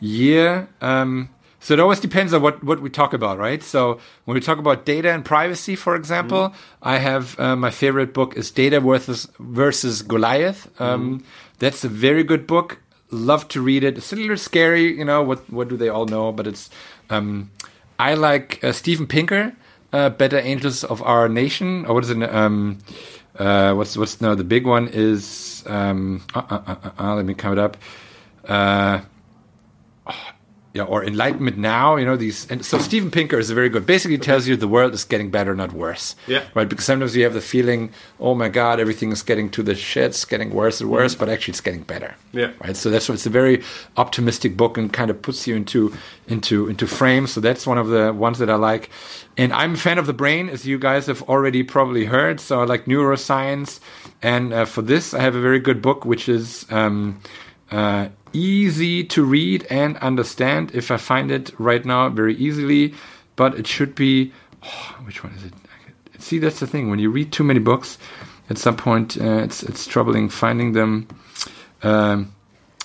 year 0.00 0.68
um, 0.80 1.28
so 1.60 1.72
it 1.72 1.80
always 1.80 2.00
depends 2.00 2.34
on 2.34 2.42
what, 2.42 2.62
what 2.64 2.80
we 2.80 2.90
talk 2.90 3.12
about 3.12 3.38
right 3.38 3.62
so 3.62 4.00
when 4.24 4.34
we 4.34 4.40
talk 4.40 4.58
about 4.58 4.84
data 4.84 5.12
and 5.12 5.24
privacy 5.24 5.76
for 5.76 5.94
example 5.94 6.52
i 6.82 6.98
have 6.98 7.38
uh, 7.38 7.54
my 7.54 7.70
favorite 7.70 8.12
book 8.12 8.36
is 8.36 8.50
data 8.50 8.80
versus, 8.80 9.28
versus 9.38 10.02
goliath 10.02 10.68
um, 10.80 11.22
that's 11.58 11.84
a 11.84 11.88
very 11.88 12.22
good 12.22 12.46
book 12.46 12.78
love 13.10 13.46
to 13.48 13.60
read 13.60 13.84
it 13.84 13.96
it's 13.96 14.12
a 14.12 14.16
little 14.16 14.36
scary 14.36 14.96
you 14.96 15.04
know 15.04 15.22
what, 15.22 15.48
what 15.50 15.68
do 15.68 15.76
they 15.76 15.88
all 15.88 16.06
know 16.06 16.32
but 16.32 16.46
it's 16.46 16.70
um, 17.10 17.50
i 17.98 18.14
like 18.14 18.62
uh, 18.64 18.72
steven 18.72 19.06
pinker 19.06 19.54
uh, 19.94 20.10
Better 20.10 20.38
Angels 20.40 20.82
of 20.82 21.00
Our 21.02 21.28
Nation, 21.28 21.86
or 21.86 21.94
what 21.94 22.04
is 22.04 22.10
it? 22.10 22.20
Um, 22.22 22.78
uh, 23.38 23.74
what's 23.74 23.96
what's 23.96 24.20
no 24.20 24.34
the 24.34 24.44
big 24.44 24.66
one 24.66 24.88
is 24.88 25.62
um, 25.66 26.24
uh, 26.34 26.42
uh, 26.50 26.62
uh, 26.66 26.76
uh, 26.84 26.90
uh 26.98 27.14
let 27.14 27.24
me 27.24 27.34
count 27.34 27.58
it 27.58 27.62
up. 27.62 27.76
Uh, 28.46 29.00
yeah, 30.74 30.82
or 30.82 31.04
enlightenment 31.04 31.56
now, 31.56 31.94
you 31.94 32.04
know, 32.04 32.16
these. 32.16 32.50
And 32.50 32.66
so 32.66 32.78
Steven 32.78 33.08
Pinker 33.08 33.38
is 33.38 33.48
a 33.48 33.54
very 33.54 33.68
good. 33.68 33.86
Basically, 33.86 34.18
tells 34.18 34.48
you 34.48 34.56
the 34.56 34.66
world 34.66 34.92
is 34.92 35.04
getting 35.04 35.30
better, 35.30 35.54
not 35.54 35.72
worse. 35.72 36.16
Yeah. 36.26 36.42
Right. 36.52 36.68
Because 36.68 36.84
sometimes 36.84 37.16
you 37.16 37.22
have 37.22 37.32
the 37.32 37.40
feeling, 37.40 37.92
oh 38.18 38.34
my 38.34 38.48
God, 38.48 38.80
everything 38.80 39.12
is 39.12 39.22
getting 39.22 39.48
to 39.50 39.62
the 39.62 39.74
shits, 39.74 40.28
getting 40.28 40.50
worse 40.50 40.80
and 40.80 40.90
worse, 40.90 41.12
mm-hmm. 41.12 41.20
but 41.20 41.28
actually 41.28 41.52
it's 41.52 41.60
getting 41.60 41.84
better. 41.84 42.16
Yeah. 42.32 42.50
Right. 42.58 42.76
So 42.76 42.90
that's 42.90 43.08
what 43.08 43.14
it's 43.14 43.26
a 43.26 43.30
very 43.30 43.62
optimistic 43.96 44.56
book 44.56 44.76
and 44.76 44.92
kind 44.92 45.10
of 45.12 45.22
puts 45.22 45.46
you 45.46 45.54
into 45.54 45.94
into 46.26 46.68
into 46.68 46.88
frame. 46.88 47.28
So 47.28 47.40
that's 47.40 47.68
one 47.68 47.78
of 47.78 47.86
the 47.86 48.12
ones 48.12 48.40
that 48.40 48.50
I 48.50 48.56
like. 48.56 48.90
And 49.36 49.52
I'm 49.52 49.74
a 49.74 49.76
fan 49.76 49.98
of 49.98 50.06
the 50.06 50.12
brain, 50.12 50.48
as 50.48 50.66
you 50.66 50.80
guys 50.80 51.06
have 51.06 51.22
already 51.22 51.62
probably 51.62 52.06
heard. 52.06 52.40
So 52.40 52.60
I 52.60 52.64
like 52.64 52.86
neuroscience. 52.86 53.78
And 54.22 54.52
uh, 54.52 54.64
for 54.64 54.82
this, 54.82 55.14
I 55.14 55.20
have 55.20 55.36
a 55.36 55.40
very 55.40 55.60
good 55.60 55.80
book, 55.80 56.04
which 56.04 56.28
is. 56.28 56.66
Um, 56.68 57.20
uh, 57.74 58.08
easy 58.32 59.02
to 59.02 59.24
read 59.24 59.66
and 59.68 59.96
understand 59.96 60.70
if 60.74 60.90
I 60.92 60.96
find 60.96 61.30
it 61.32 61.50
right 61.58 61.84
now 61.84 62.08
very 62.08 62.36
easily, 62.36 62.94
but 63.34 63.58
it 63.58 63.66
should 63.66 63.94
be. 63.96 64.32
Oh, 64.62 64.96
which 65.04 65.24
one 65.24 65.34
is 65.34 65.44
it? 65.44 65.54
See, 66.18 66.38
that's 66.38 66.60
the 66.60 66.66
thing. 66.66 66.88
When 66.88 67.00
you 67.00 67.10
read 67.10 67.32
too 67.32 67.44
many 67.44 67.58
books, 67.58 67.98
at 68.48 68.58
some 68.58 68.76
point 68.76 69.20
uh, 69.20 69.38
it's 69.38 69.62
it's 69.64 69.86
troubling 69.86 70.28
finding 70.28 70.72
them. 70.72 71.08
Um, 71.82 72.32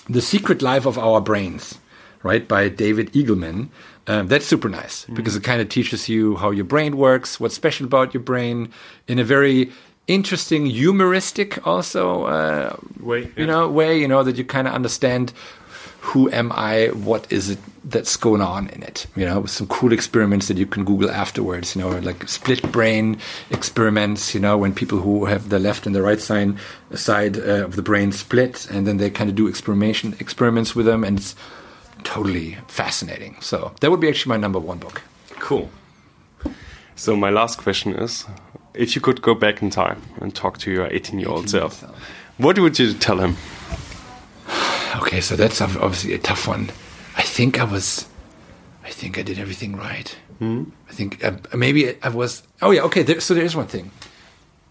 the 0.08 0.20
Secret 0.20 0.60
Life 0.60 0.86
of 0.86 0.98
Our 0.98 1.20
Brains, 1.20 1.78
right, 2.24 2.46
by 2.46 2.68
David 2.68 3.12
Eagleman. 3.12 3.68
Um, 4.08 4.26
that's 4.26 4.46
super 4.46 4.68
nice 4.68 5.04
mm. 5.04 5.14
because 5.14 5.36
it 5.36 5.44
kind 5.44 5.60
of 5.62 5.68
teaches 5.68 6.08
you 6.08 6.36
how 6.36 6.50
your 6.50 6.64
brain 6.64 6.96
works, 6.96 7.38
what's 7.38 7.54
special 7.54 7.86
about 7.86 8.12
your 8.12 8.22
brain, 8.24 8.72
in 9.06 9.20
a 9.20 9.24
very 9.24 9.70
interesting 10.14 10.66
humoristic 10.66 11.66
also 11.66 12.24
uh, 12.24 12.76
way 12.98 13.22
yeah. 13.22 13.28
you 13.36 13.46
know 13.46 13.68
way 13.68 13.98
you 13.98 14.08
know 14.08 14.22
that 14.22 14.36
you 14.36 14.44
kind 14.44 14.66
of 14.68 14.74
understand 14.74 15.32
who 16.00 16.30
am 16.30 16.50
I? 16.52 16.88
What 16.88 17.30
is 17.30 17.50
it 17.50 17.58
that's 17.84 18.16
going 18.16 18.40
on 18.40 18.68
in 18.70 18.82
it? 18.82 19.06
You 19.16 19.26
know, 19.26 19.44
some 19.44 19.66
cool 19.66 19.92
experiments 19.92 20.48
that 20.48 20.56
you 20.56 20.66
can 20.66 20.84
Google 20.84 21.10
afterwards. 21.10 21.76
You 21.76 21.82
know, 21.82 21.98
like 21.98 22.28
split 22.28 22.62
brain 22.72 23.18
experiments. 23.50 24.34
You 24.34 24.40
know, 24.40 24.56
when 24.56 24.74
people 24.74 24.98
who 24.98 25.26
have 25.26 25.50
the 25.50 25.58
left 25.58 25.86
and 25.86 25.94
the 25.94 26.02
right 26.02 26.20
side 26.20 26.56
side 26.94 27.38
uh, 27.38 27.64
of 27.64 27.76
the 27.76 27.82
brain 27.82 28.12
split, 28.12 28.70
and 28.70 28.86
then 28.86 28.96
they 28.96 29.10
kind 29.10 29.28
of 29.28 29.36
do 29.36 29.46
experimentation 29.46 30.16
experiments 30.18 30.74
with 30.74 30.86
them, 30.86 31.04
and 31.04 31.18
it's 31.18 31.36
totally 32.02 32.56
fascinating. 32.66 33.36
So 33.40 33.72
that 33.80 33.90
would 33.90 34.00
be 34.00 34.08
actually 34.08 34.30
my 34.30 34.38
number 34.38 34.58
one 34.58 34.78
book. 34.78 35.02
Cool. 35.38 35.70
So 36.96 37.16
my 37.16 37.30
last 37.30 37.58
question 37.58 37.94
is, 37.94 38.26
if 38.74 38.94
you 38.94 39.00
could 39.00 39.22
go 39.22 39.34
back 39.34 39.62
in 39.62 39.70
time 39.70 40.02
and 40.20 40.34
talk 40.34 40.58
to 40.58 40.70
your 40.70 40.86
18 40.86 41.18
year 41.18 41.28
old 41.28 41.48
self, 41.48 41.82
what 42.38 42.58
would 42.58 42.78
you 42.78 42.94
tell 42.94 43.18
him? 43.18 43.36
Okay, 44.96 45.20
so 45.20 45.36
that's 45.36 45.60
obviously 45.60 46.14
a 46.14 46.18
tough 46.18 46.48
one. 46.48 46.70
I 47.16 47.22
think 47.22 47.60
I 47.60 47.64
was, 47.64 48.06
I 48.84 48.90
think 48.90 49.18
I 49.18 49.22
did 49.22 49.38
everything 49.38 49.76
right. 49.76 50.16
Mm. 50.40 50.70
I 50.88 50.92
think 50.92 51.24
uh, 51.24 51.32
maybe 51.54 51.96
I 52.02 52.08
was. 52.08 52.42
Oh 52.62 52.70
yeah, 52.70 52.82
okay. 52.82 53.02
There, 53.02 53.20
so 53.20 53.34
there 53.34 53.44
is 53.44 53.54
one 53.54 53.66
thing. 53.66 53.90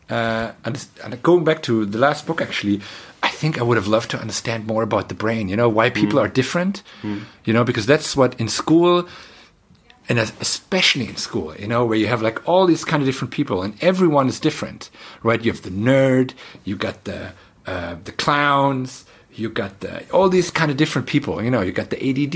Uh, 0.10 0.52
and, 0.66 0.88
and, 1.04 1.22
going 1.22 1.44
back 1.44 1.62
to 1.62 1.86
the 1.86 2.00
last 2.00 2.26
book, 2.26 2.42
actually, 2.42 2.82
I 3.22 3.30
think 3.30 3.60
I 3.60 3.62
would 3.62 3.78
have 3.78 3.86
loved 3.86 4.10
to 4.12 4.20
understand 4.20 4.66
more 4.66 4.82
about 4.82 5.08
the 5.08 5.14
brain. 5.14 5.48
You 5.48 5.56
know 5.56 5.70
why 5.70 5.92
people 5.92 6.20
mm. 6.20 6.24
are 6.24 6.28
different. 6.28 6.82
Mm. 7.04 7.24
You 7.46 7.54
know 7.54 7.64
because 7.64 7.86
that's 7.86 8.16
what 8.16 8.40
in 8.40 8.50
school 8.50 9.08
and 10.10 10.18
especially 10.18 11.08
in 11.08 11.16
school, 11.16 11.56
you 11.56 11.68
know, 11.68 11.86
where 11.86 11.98
you 11.98 12.08
have 12.08 12.24
like 12.24 12.46
all 12.50 12.66
these 12.66 12.84
kind 12.84 13.02
of 13.02 13.08
different 13.08 13.32
people, 13.32 13.62
and 13.62 13.76
everyone 13.82 14.28
is 14.28 14.40
different, 14.40 14.90
right? 15.22 15.46
You 15.46 15.52
have 15.52 15.62
the 15.62 15.70
nerd, 15.70 16.34
you 16.66 16.76
got 16.76 17.04
the 17.04 17.34
uh, 17.68 17.96
the 18.04 18.12
clowns, 18.12 19.06
you 19.32 19.50
got 19.50 19.82
the, 19.82 20.10
all 20.12 20.28
these 20.28 20.50
kind 20.50 20.72
of 20.72 20.78
different 20.78 21.08
people. 21.08 21.44
You 21.44 21.52
know, 21.52 21.62
you 21.62 21.72
got 21.72 21.92
the 21.92 21.98
ADD, 21.98 22.34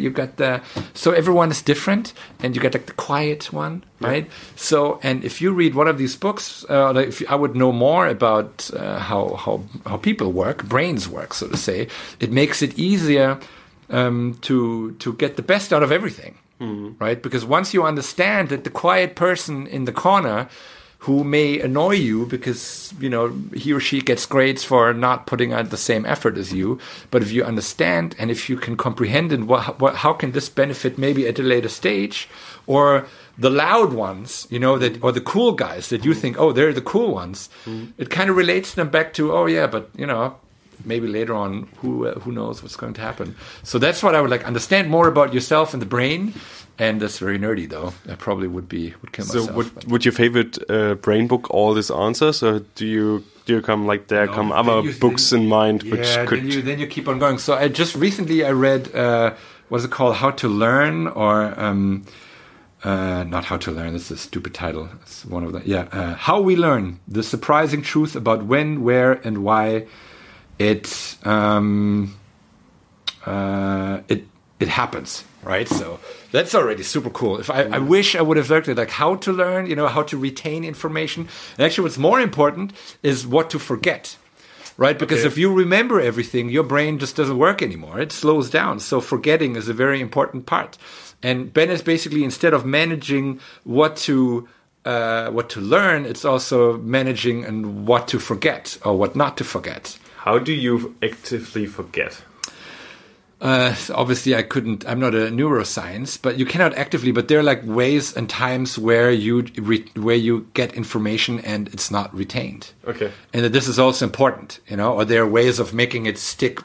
you 0.00 0.10
got 0.10 0.38
the 0.38 0.62
so 0.94 1.12
everyone 1.12 1.50
is 1.50 1.60
different, 1.60 2.14
and 2.42 2.56
you 2.56 2.62
got 2.62 2.72
like 2.72 2.86
the 2.86 2.94
quiet 2.94 3.52
one, 3.52 3.84
right? 4.00 4.24
Yeah. 4.24 4.32
So, 4.56 4.98
and 5.02 5.22
if 5.22 5.42
you 5.42 5.52
read 5.52 5.74
one 5.74 5.88
of 5.88 5.98
these 5.98 6.16
books, 6.16 6.64
uh, 6.70 6.94
if 6.96 7.22
I 7.30 7.34
would 7.34 7.54
know 7.54 7.70
more 7.70 8.06
about 8.06 8.70
uh, 8.72 8.98
how 8.98 9.34
how 9.34 9.62
how 9.84 9.98
people 9.98 10.32
work, 10.32 10.64
brains 10.64 11.06
work, 11.06 11.34
so 11.34 11.48
to 11.48 11.56
say, 11.58 11.88
it 12.18 12.32
makes 12.32 12.62
it 12.62 12.78
easier 12.78 13.38
um, 13.90 14.38
to 14.40 14.92
to 14.92 15.12
get 15.12 15.36
the 15.36 15.42
best 15.42 15.70
out 15.70 15.82
of 15.82 15.92
everything 15.92 16.38
mm. 16.60 17.00
right? 17.00 17.22
Because 17.22 17.44
once 17.44 17.72
you 17.74 17.84
understand 17.84 18.48
that 18.50 18.64
the 18.64 18.70
quiet 18.70 19.16
person 19.16 19.66
in 19.66 19.84
the 19.84 19.92
corner 19.92 20.48
who 21.00 21.24
may 21.24 21.58
annoy 21.60 21.94
you 21.94 22.26
because 22.26 22.92
you 23.00 23.08
know 23.08 23.32
he 23.54 23.72
or 23.72 23.80
she 23.80 24.00
gets 24.00 24.26
grades 24.26 24.62
for 24.62 24.92
not 24.92 25.26
putting 25.26 25.52
out 25.52 25.70
the 25.70 25.76
same 25.76 26.04
effort 26.04 26.36
as 26.36 26.52
you 26.52 26.78
but 27.10 27.22
if 27.22 27.32
you 27.32 27.42
understand 27.42 28.14
and 28.18 28.30
if 28.30 28.50
you 28.50 28.56
can 28.56 28.76
comprehend 28.76 29.32
and 29.32 29.48
what, 29.48 29.80
what, 29.80 29.96
how 29.96 30.12
can 30.12 30.32
this 30.32 30.50
benefit 30.50 30.98
maybe 30.98 31.26
at 31.26 31.38
a 31.38 31.42
later 31.42 31.70
stage 31.70 32.28
or 32.66 33.06
the 33.38 33.48
loud 33.48 33.94
ones 33.94 34.46
you 34.50 34.58
know 34.58 34.76
that 34.76 35.02
or 35.02 35.10
the 35.10 35.22
cool 35.22 35.52
guys 35.52 35.88
that 35.88 36.04
you 36.04 36.12
think 36.12 36.38
oh 36.38 36.52
they're 36.52 36.72
the 36.72 36.82
cool 36.82 37.14
ones 37.14 37.48
mm. 37.64 37.90
it 37.96 38.10
kind 38.10 38.28
of 38.28 38.36
relates 38.36 38.74
them 38.74 38.90
back 38.90 39.14
to 39.14 39.32
oh 39.32 39.46
yeah 39.46 39.66
but 39.66 39.88
you 39.96 40.06
know 40.06 40.36
maybe 40.84 41.06
later 41.06 41.34
on 41.34 41.68
who 41.78 42.06
uh, 42.06 42.18
who 42.20 42.32
knows 42.32 42.62
what's 42.62 42.76
going 42.76 42.94
to 42.94 43.00
happen 43.00 43.34
so 43.62 43.78
that's 43.78 44.02
what 44.02 44.14
i 44.14 44.20
would 44.20 44.30
like 44.30 44.44
understand 44.44 44.88
more 44.88 45.08
about 45.08 45.34
yourself 45.34 45.72
and 45.72 45.82
the 45.82 45.86
brain 45.86 46.32
and 46.78 47.00
that's 47.00 47.18
very 47.18 47.38
nerdy 47.38 47.68
though 47.68 47.92
i 48.08 48.14
probably 48.14 48.48
would 48.48 48.68
be 48.68 48.94
would 49.00 49.12
kill 49.12 49.24
so 49.24 49.38
myself 49.40 49.50
So, 49.50 49.56
would, 49.56 49.90
would 49.90 50.04
your 50.04 50.12
favorite 50.12 50.58
uh, 50.70 50.94
brain 50.94 51.26
book 51.26 51.50
all 51.50 51.74
these 51.74 51.90
answers 51.90 52.42
or 52.42 52.60
do 52.74 52.86
you 52.86 53.24
do 53.44 53.56
you 53.56 53.62
come 53.62 53.86
like 53.86 54.08
there 54.08 54.26
no, 54.26 54.32
come 54.32 54.52
other 54.52 54.80
you, 54.80 54.92
books 54.94 55.30
then, 55.30 55.42
in 55.42 55.48
mind 55.48 55.82
yeah, 55.82 55.92
which 55.92 56.28
could 56.28 56.40
then 56.40 56.50
you, 56.50 56.62
then 56.62 56.78
you 56.78 56.86
keep 56.86 57.08
on 57.08 57.18
going 57.18 57.38
so 57.38 57.54
i 57.54 57.68
just 57.68 57.94
recently 57.94 58.44
i 58.44 58.50
read 58.50 58.94
uh 58.94 59.34
what's 59.68 59.84
it 59.84 59.90
called 59.90 60.16
how 60.16 60.30
to 60.30 60.48
learn 60.48 61.06
or 61.08 61.58
um 61.60 62.04
uh, 62.82 63.24
not 63.24 63.44
how 63.44 63.56
to 63.58 63.70
learn. 63.70 63.92
This 63.92 64.06
is 64.06 64.12
a 64.12 64.16
stupid 64.16 64.54
title. 64.54 64.88
It's 65.02 65.24
one 65.26 65.44
of 65.44 65.52
the 65.52 65.62
yeah. 65.64 65.88
Uh, 65.92 66.14
how 66.14 66.40
we 66.40 66.56
learn 66.56 67.00
the 67.06 67.22
surprising 67.22 67.82
truth 67.82 68.16
about 68.16 68.44
when, 68.44 68.82
where, 68.82 69.12
and 69.12 69.44
why 69.44 69.86
it 70.60 71.16
um, 71.24 72.16
uh, 73.26 74.00
it 74.08 74.26
it 74.60 74.68
happens 74.68 75.24
right? 75.42 75.68
So 75.68 76.00
that's 76.32 76.54
already 76.54 76.82
super 76.82 77.10
cool. 77.10 77.38
If 77.38 77.50
I, 77.50 77.62
I 77.62 77.78
wish 77.78 78.14
i 78.14 78.22
would 78.22 78.36
have 78.36 78.50
at 78.50 78.68
like 78.76 78.90
how 78.90 79.16
to 79.16 79.32
learn 79.32 79.66
you 79.66 79.76
know 79.76 79.88
how 79.88 80.02
to 80.04 80.16
retain 80.18 80.64
information. 80.64 81.28
And 81.56 81.66
actually 81.66 81.84
what's 81.84 81.98
more 81.98 82.20
important 82.20 82.72
is 83.02 83.26
what 83.26 83.50
to 83.50 83.58
forget 83.58 84.16
right? 84.76 84.98
Because 84.98 85.20
okay. 85.20 85.26
if 85.26 85.36
you 85.36 85.52
remember 85.52 86.00
everything 86.00 86.48
your 86.48 86.62
brain 86.62 86.98
just 86.98 87.14
doesn't 87.16 87.36
work 87.36 87.60
anymore. 87.62 88.00
It 88.00 88.12
slows 88.12 88.48
down. 88.48 88.80
So 88.80 89.00
forgetting 89.00 89.56
is 89.56 89.68
a 89.68 89.74
very 89.74 90.00
important 90.00 90.46
part. 90.46 90.78
And 91.22 91.52
ben 91.52 91.70
is 91.70 91.82
basically 91.82 92.24
instead 92.24 92.54
of 92.54 92.64
managing 92.64 93.40
what 93.64 93.96
to 94.08 94.48
uh, 94.86 95.30
what 95.30 95.50
to 95.50 95.60
learn 95.60 96.06
it's 96.06 96.24
also 96.24 96.78
managing 96.78 97.44
and 97.44 97.86
what 97.86 98.08
to 98.08 98.18
forget 98.18 98.78
or 98.82 98.96
what 98.96 99.14
not 99.14 99.36
to 99.36 99.44
forget 99.44 99.98
how 100.24 100.38
do 100.38 100.52
you 100.52 100.94
actively 101.02 101.64
forget? 101.64 102.22
Uh, 103.40 103.74
obviously, 103.94 104.34
I 104.34 104.42
couldn't. 104.42 104.86
I'm 104.86 105.00
not 105.00 105.14
a 105.14 105.30
neuroscience, 105.30 106.20
but 106.20 106.38
you 106.38 106.44
cannot 106.44 106.74
actively. 106.74 107.10
But 107.10 107.28
there 107.28 107.38
are 107.38 107.42
like 107.42 107.62
ways 107.64 108.14
and 108.14 108.28
times 108.28 108.78
where 108.78 109.10
you 109.10 109.44
where 109.96 110.16
you 110.16 110.46
get 110.52 110.74
information 110.74 111.40
and 111.40 111.68
it's 111.68 111.90
not 111.90 112.14
retained. 112.14 112.72
Okay. 112.86 113.10
And 113.32 113.44
that 113.44 113.54
this 113.54 113.66
is 113.66 113.78
also 113.78 114.04
important, 114.04 114.60
you 114.68 114.76
know. 114.76 114.92
Or 114.92 115.06
there 115.06 115.22
are 115.22 115.26
ways 115.26 115.58
of 115.58 115.72
making 115.72 116.04
it 116.04 116.18
stick, 116.18 116.60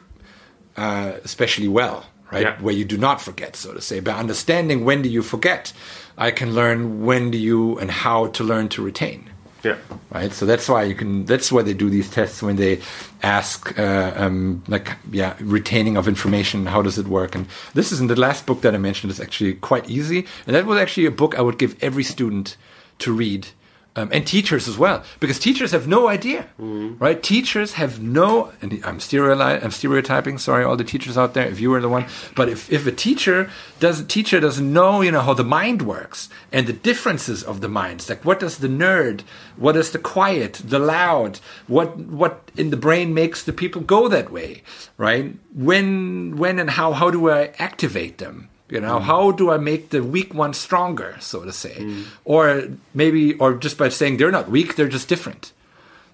uh, 0.75 1.13
especially 1.23 1.69
well, 1.69 2.07
right? 2.33 2.41
Yeah. 2.41 2.61
Where 2.61 2.75
you 2.75 2.83
do 2.83 2.97
not 2.97 3.21
forget, 3.21 3.55
so 3.55 3.73
to 3.73 3.79
say. 3.79 4.01
By 4.01 4.11
understanding 4.11 4.83
when 4.83 5.01
do 5.01 5.07
you 5.07 5.23
forget, 5.23 5.71
I 6.17 6.31
can 6.31 6.53
learn 6.53 7.05
when 7.05 7.31
do 7.31 7.37
you 7.37 7.79
and 7.79 7.89
how 7.89 8.27
to 8.27 8.43
learn 8.43 8.67
to 8.69 8.81
retain. 8.81 9.29
Yeah. 9.65 9.77
Right. 10.11 10.31
So 10.31 10.45
that's 10.45 10.69
why 10.69 10.83
you 10.83 10.93
can. 10.93 11.25
That's 11.25 11.51
why 11.51 11.63
they 11.63 11.73
do 11.73 11.89
these 11.89 12.07
tests 12.07 12.43
when 12.43 12.55
they 12.55 12.81
ask, 13.23 13.77
uh, 13.79 14.13
um, 14.15 14.63
like, 14.67 14.91
yeah, 15.11 15.35
retaining 15.39 15.97
of 15.97 16.07
information. 16.07 16.67
How 16.67 16.83
does 16.83 16.99
it 16.99 17.07
work? 17.07 17.33
And 17.33 17.47
this 17.73 17.91
is 17.91 17.99
in 17.99 18.05
the 18.05 18.15
last 18.15 18.45
book 18.45 18.61
that 18.61 18.75
I 18.75 18.77
mentioned. 18.77 19.09
Is 19.11 19.19
actually 19.19 19.55
quite 19.55 19.89
easy, 19.89 20.27
and 20.45 20.55
that 20.55 20.67
was 20.67 20.77
actually 20.77 21.07
a 21.07 21.11
book 21.11 21.33
I 21.33 21.41
would 21.41 21.57
give 21.57 21.75
every 21.83 22.03
student 22.03 22.57
to 22.99 23.11
read 23.11 23.47
um, 23.95 24.09
and 24.11 24.27
teachers 24.27 24.67
as 24.67 24.77
well, 24.77 25.03
because 25.19 25.39
teachers 25.39 25.71
have 25.71 25.87
no 25.87 26.07
idea, 26.07 26.47
mm. 26.59 26.99
right? 26.99 27.21
Teachers 27.23 27.73
have 27.73 28.01
no, 28.01 28.51
and 28.61 28.81
I'm, 28.83 28.99
stereotyping, 28.99 29.63
I'm 29.63 29.71
stereotyping. 29.71 30.37
Sorry, 30.37 30.63
all 30.65 30.75
the 30.75 30.83
teachers 30.83 31.17
out 31.17 31.33
there, 31.33 31.47
if 31.47 31.59
you 31.59 31.69
were 31.69 31.79
the 31.79 31.89
one, 31.89 32.05
but 32.35 32.49
if, 32.49 32.71
if 32.71 32.85
a 32.85 32.91
teacher 32.91 33.49
doesn't, 33.79 34.07
teacher 34.07 34.39
doesn't 34.39 34.71
know, 34.71 35.01
you 35.01 35.11
know, 35.11 35.21
how 35.21 35.33
the 35.33 35.43
mind 35.43 35.83
works 35.83 36.29
and 36.51 36.67
the 36.67 36.73
differences 36.73 37.43
of 37.43 37.61
the 37.61 37.69
minds, 37.69 38.09
like 38.09 38.25
what 38.25 38.39
does 38.39 38.57
the 38.57 38.67
nerd, 38.67 39.21
what 39.55 39.77
is 39.77 39.91
the 39.91 39.99
quiet, 39.99 40.61
the 40.63 40.79
loud, 40.79 41.39
what 41.67 41.97
what 41.97 42.51
in 42.57 42.69
the 42.69 42.77
brain 42.77 43.13
makes 43.13 43.43
the 43.43 43.53
people 43.53 43.81
go 43.81 44.07
that 44.07 44.31
way, 44.31 44.61
right? 44.97 45.35
When 45.53 46.35
when 46.37 46.59
and 46.59 46.71
how 46.71 46.91
how 46.93 47.09
do 47.09 47.29
I 47.29 47.53
activate 47.59 48.17
them? 48.17 48.49
You 48.69 48.81
know, 48.81 48.99
how 48.99 49.31
do 49.31 49.51
I 49.51 49.57
make 49.57 49.89
the 49.89 50.01
weak 50.03 50.33
one 50.33 50.53
stronger, 50.53 51.17
so 51.19 51.43
to 51.43 51.51
say? 51.51 51.85
Or 52.23 52.67
maybe, 52.95 53.35
or 53.35 53.53
just 53.53 53.77
by 53.77 53.89
saying 53.89 54.17
they're 54.17 54.31
not 54.31 54.49
weak, 54.49 54.75
they're 54.75 54.87
just 54.87 55.07
different. 55.07 55.51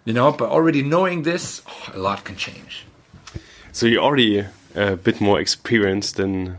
You 0.04 0.14
know, 0.14 0.32
but 0.32 0.50
already 0.50 0.84
knowing 0.84 1.24
this, 1.24 1.62
oh, 1.68 1.92
a 1.94 2.00
lot 2.00 2.26
can 2.26 2.36
change. 2.36 2.86
So 3.72 3.86
you're 3.86 4.04
already 4.04 4.46
a 4.76 4.98
bit 4.98 5.22
more 5.22 5.40
experienced 5.40 6.18
than 6.18 6.58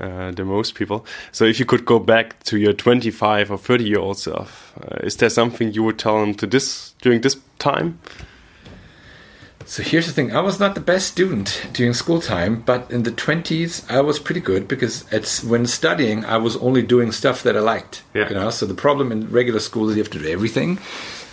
uh, 0.00 0.30
than 0.30 0.46
most 0.46 0.74
people. 0.74 1.06
So 1.32 1.44
if 1.44 1.58
you 1.58 1.64
could 1.64 1.84
go 1.84 1.98
back 1.98 2.42
to 2.44 2.58
your 2.58 2.72
25 2.72 3.50
or 3.50 3.58
30 3.58 3.84
year 3.84 3.98
old 3.98 4.18
self, 4.18 4.74
uh, 4.80 5.06
is 5.06 5.16
there 5.16 5.30
something 5.30 5.72
you 5.72 5.82
would 5.82 5.98
tell 5.98 6.20
them 6.20 6.34
to 6.34 6.46
this 6.46 6.94
during 7.00 7.22
this 7.22 7.36
time? 7.58 7.98
So 9.66 9.82
here's 9.82 10.06
the 10.06 10.12
thing: 10.12 10.34
I 10.34 10.40
was 10.40 10.60
not 10.60 10.74
the 10.74 10.80
best 10.80 11.08
student 11.08 11.66
during 11.72 11.92
school 11.92 12.20
time, 12.20 12.62
but 12.62 12.90
in 12.90 13.02
the 13.02 13.10
twenties, 13.10 13.84
I 13.90 14.00
was 14.00 14.18
pretty 14.18 14.40
good 14.40 14.68
because 14.68 15.04
it's 15.12 15.42
when 15.42 15.66
studying, 15.66 16.24
I 16.24 16.36
was 16.36 16.56
only 16.58 16.82
doing 16.82 17.10
stuff 17.12 17.42
that 17.42 17.56
I 17.56 17.60
liked. 17.60 18.02
Yeah. 18.14 18.28
You 18.28 18.36
know, 18.36 18.50
so 18.50 18.64
the 18.64 18.74
problem 18.74 19.10
in 19.10 19.28
regular 19.30 19.60
school 19.60 19.90
is 19.90 19.96
you 19.96 20.02
have 20.02 20.12
to 20.12 20.20
do 20.20 20.28
everything. 20.28 20.78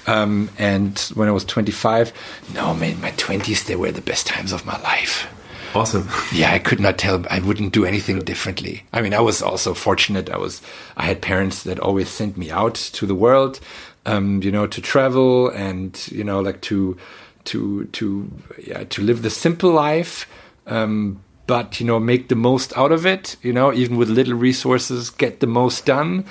Um, 0.08 0.50
and 0.58 1.00
when 1.14 1.30
I 1.30 1.32
was 1.32 1.46
25, 1.46 2.12
no 2.54 2.74
man, 2.74 3.00
my 3.00 3.12
20s 3.12 3.66
they 3.68 3.76
were 3.76 3.92
the 3.92 4.02
best 4.02 4.28
times 4.28 4.52
of 4.52 4.66
my 4.66 4.82
life. 4.82 5.28
Awesome. 5.76 6.08
Yeah, 6.32 6.52
I 6.52 6.60
could 6.60 6.80
not 6.80 6.98
tell. 6.98 7.26
I 7.30 7.40
wouldn't 7.40 7.74
do 7.74 7.86
anything 7.86 8.20
differently. 8.20 8.84
I 8.94 9.02
mean, 9.02 9.14
I 9.14 9.22
was 9.22 9.42
also 9.42 9.74
fortunate. 9.74 10.30
I 10.30 10.38
was, 10.38 10.62
I 10.98 11.06
had 11.06 11.22
parents 11.22 11.64
that 11.64 11.80
always 11.80 12.10
sent 12.10 12.38
me 12.38 12.52
out 12.52 12.76
to 12.76 13.08
the 13.08 13.16
world, 13.16 13.60
um, 14.06 14.44
you 14.44 14.52
know, 14.52 14.68
to 14.68 14.82
travel 14.82 15.50
and 15.50 16.00
you 16.12 16.24
know, 16.24 16.42
like 16.42 16.62
to, 16.62 16.98
to, 17.46 17.86
to, 17.86 18.32
yeah, 18.64 18.84
to 18.86 19.02
live 19.02 19.22
the 19.22 19.30
simple 19.30 19.72
life. 19.72 20.28
Um, 20.68 21.22
but 21.48 21.80
you 21.80 21.86
know, 21.86 22.00
make 22.00 22.30
the 22.30 22.36
most 22.36 22.76
out 22.78 22.92
of 22.92 23.06
it. 23.06 23.36
You 23.42 23.52
know, 23.54 23.74
even 23.74 23.98
with 23.98 24.10
little 24.10 24.36
resources, 24.36 25.10
get 25.10 25.40
the 25.40 25.48
most 25.48 25.86
done. 25.86 26.26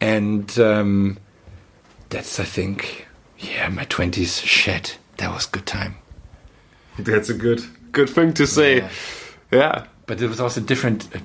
And 0.00 0.56
um, 0.58 1.18
that's, 2.10 2.38
I 2.38 2.44
think, 2.44 3.06
yeah, 3.38 3.68
my 3.68 3.84
twenties. 3.84 4.40
Shit, 4.40 4.98
that 5.16 5.32
was 5.32 5.46
good 5.46 5.66
time. 5.66 5.96
That's 6.98 7.28
a 7.28 7.34
good 7.34 7.60
good 7.92 8.08
thing 8.10 8.32
to 8.34 8.46
say. 8.46 8.76
Yeah. 8.78 8.90
Yeah. 9.52 9.86
but 10.06 10.20
it 10.20 10.28
was 10.28 10.40
also 10.40 10.60
different 10.60 11.08
uh, 11.14 11.18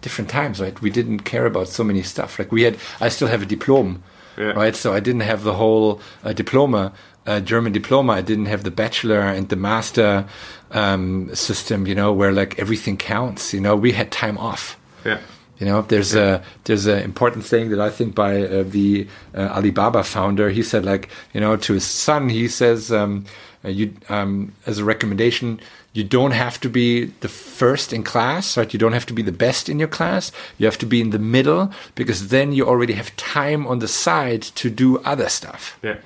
different 0.00 0.30
times 0.30 0.60
right 0.60 0.78
we 0.82 0.90
didn't 0.90 1.20
care 1.20 1.46
about 1.46 1.66
so 1.66 1.82
many 1.82 2.02
stuff 2.02 2.38
like 2.38 2.52
we 2.52 2.62
had 2.62 2.76
i 3.00 3.08
still 3.08 3.26
have 3.28 3.40
a 3.42 3.46
diploma 3.46 3.98
Yeah. 4.36 4.52
right 4.52 4.76
so 4.76 4.92
i 4.92 5.00
didn't 5.00 5.22
have 5.22 5.44
the 5.44 5.54
whole 5.54 5.98
uh, 6.24 6.34
diploma 6.34 6.92
uh, 7.26 7.40
german 7.40 7.72
diploma 7.72 8.12
i 8.14 8.20
didn't 8.22 8.46
have 8.46 8.62
the 8.64 8.70
bachelor 8.70 9.20
and 9.20 9.48
the 9.48 9.56
master 9.56 10.24
um, 10.72 11.32
system 11.34 11.86
you 11.86 11.94
know 11.94 12.12
where 12.12 12.32
like 12.32 12.58
everything 12.58 12.96
counts 12.96 13.52
you 13.54 13.60
know 13.60 13.76
we 13.76 13.92
had 13.92 14.10
time 14.10 14.38
off 14.38 14.76
Yeah. 15.04 15.20
you 15.58 15.66
know, 15.66 15.82
there's 15.82 16.14
a 16.14 16.42
there's 16.64 16.86
an 16.86 16.98
important 17.10 17.44
saying 17.44 17.70
that 17.70 17.80
I 17.88 17.90
think 17.90 18.14
by 18.14 18.42
uh, 18.42 18.64
the 18.76 19.06
uh, 19.34 19.56
Alibaba 19.56 20.02
founder. 20.02 20.48
He 20.50 20.62
said, 20.62 20.84
like, 20.84 21.08
you 21.34 21.40
know, 21.40 21.56
to 21.56 21.74
his 21.74 21.84
son, 21.84 22.28
he 22.28 22.48
says, 22.48 22.90
um, 22.90 23.24
uh, 23.64 23.68
you 23.68 23.86
um, 24.08 24.52
as 24.66 24.78
a 24.78 24.84
recommendation, 24.84 25.60
you 25.92 26.02
don't 26.02 26.32
have 26.32 26.58
to 26.60 26.68
be 26.68 27.12
the 27.20 27.28
first 27.28 27.92
in 27.92 28.02
class, 28.02 28.56
right? 28.56 28.72
You 28.74 28.80
don't 28.80 28.94
have 28.94 29.06
to 29.06 29.14
be 29.14 29.22
the 29.22 29.38
best 29.46 29.68
in 29.68 29.78
your 29.78 29.88
class. 29.98 30.32
You 30.58 30.66
have 30.66 30.78
to 30.78 30.86
be 30.86 30.98
in 31.00 31.10
the 31.10 31.20
middle 31.36 31.70
because 31.94 32.28
then 32.28 32.52
you 32.52 32.66
already 32.66 32.94
have 32.94 33.10
time 33.16 33.66
on 33.70 33.78
the 33.78 33.88
side 33.88 34.42
to 34.60 34.68
do 34.70 34.98
other 35.04 35.28
stuff 35.28 35.78
Yeah. 35.82 35.96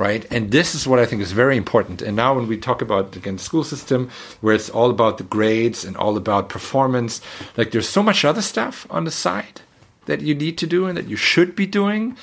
Right? 0.00 0.24
And 0.32 0.50
this 0.50 0.74
is 0.74 0.88
what 0.88 0.98
I 0.98 1.04
think 1.04 1.20
is 1.20 1.32
very 1.32 1.58
important. 1.58 2.00
And 2.00 2.16
now 2.16 2.34
when 2.34 2.48
we 2.48 2.56
talk 2.56 2.80
about 2.80 3.14
again 3.14 3.36
school 3.36 3.62
system, 3.62 4.08
where 4.40 4.54
it's 4.54 4.70
all 4.70 4.88
about 4.88 5.18
the 5.18 5.24
grades 5.24 5.84
and 5.84 5.94
all 5.94 6.16
about 6.16 6.48
performance, 6.48 7.20
like 7.58 7.70
there's 7.70 7.88
so 7.88 8.02
much 8.02 8.24
other 8.24 8.40
stuff 8.40 8.86
on 8.88 9.04
the 9.04 9.10
side 9.10 9.60
that 10.06 10.22
you 10.22 10.34
need 10.34 10.56
to 10.56 10.66
do 10.66 10.86
and 10.86 10.96
that 10.96 11.06
you 11.06 11.16
should 11.16 11.54
be 11.54 11.66
doing. 11.66 12.16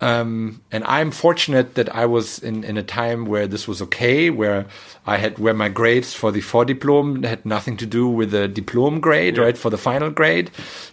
Um, 0.00 0.62
and 0.70 0.84
I'm 0.84 1.10
fortunate 1.10 1.74
that 1.74 1.92
I 1.92 2.06
was 2.06 2.38
in, 2.38 2.62
in 2.62 2.76
a 2.76 2.84
time 2.84 3.24
where 3.24 3.48
this 3.48 3.66
was 3.66 3.82
okay, 3.82 4.30
where 4.30 4.66
I 5.06 5.16
had 5.16 5.38
where 5.38 5.54
my 5.54 5.68
grades 5.68 6.14
for 6.14 6.30
the 6.30 6.40
Vordiplom 6.40 7.24
had 7.24 7.44
nothing 7.44 7.76
to 7.78 7.86
do 7.86 8.08
with 8.08 8.30
the 8.30 8.46
diploma 8.46 9.00
grade, 9.00 9.38
right? 9.38 9.58
For 9.58 9.70
the 9.70 9.78
final 9.78 10.10
grade, 10.10 10.50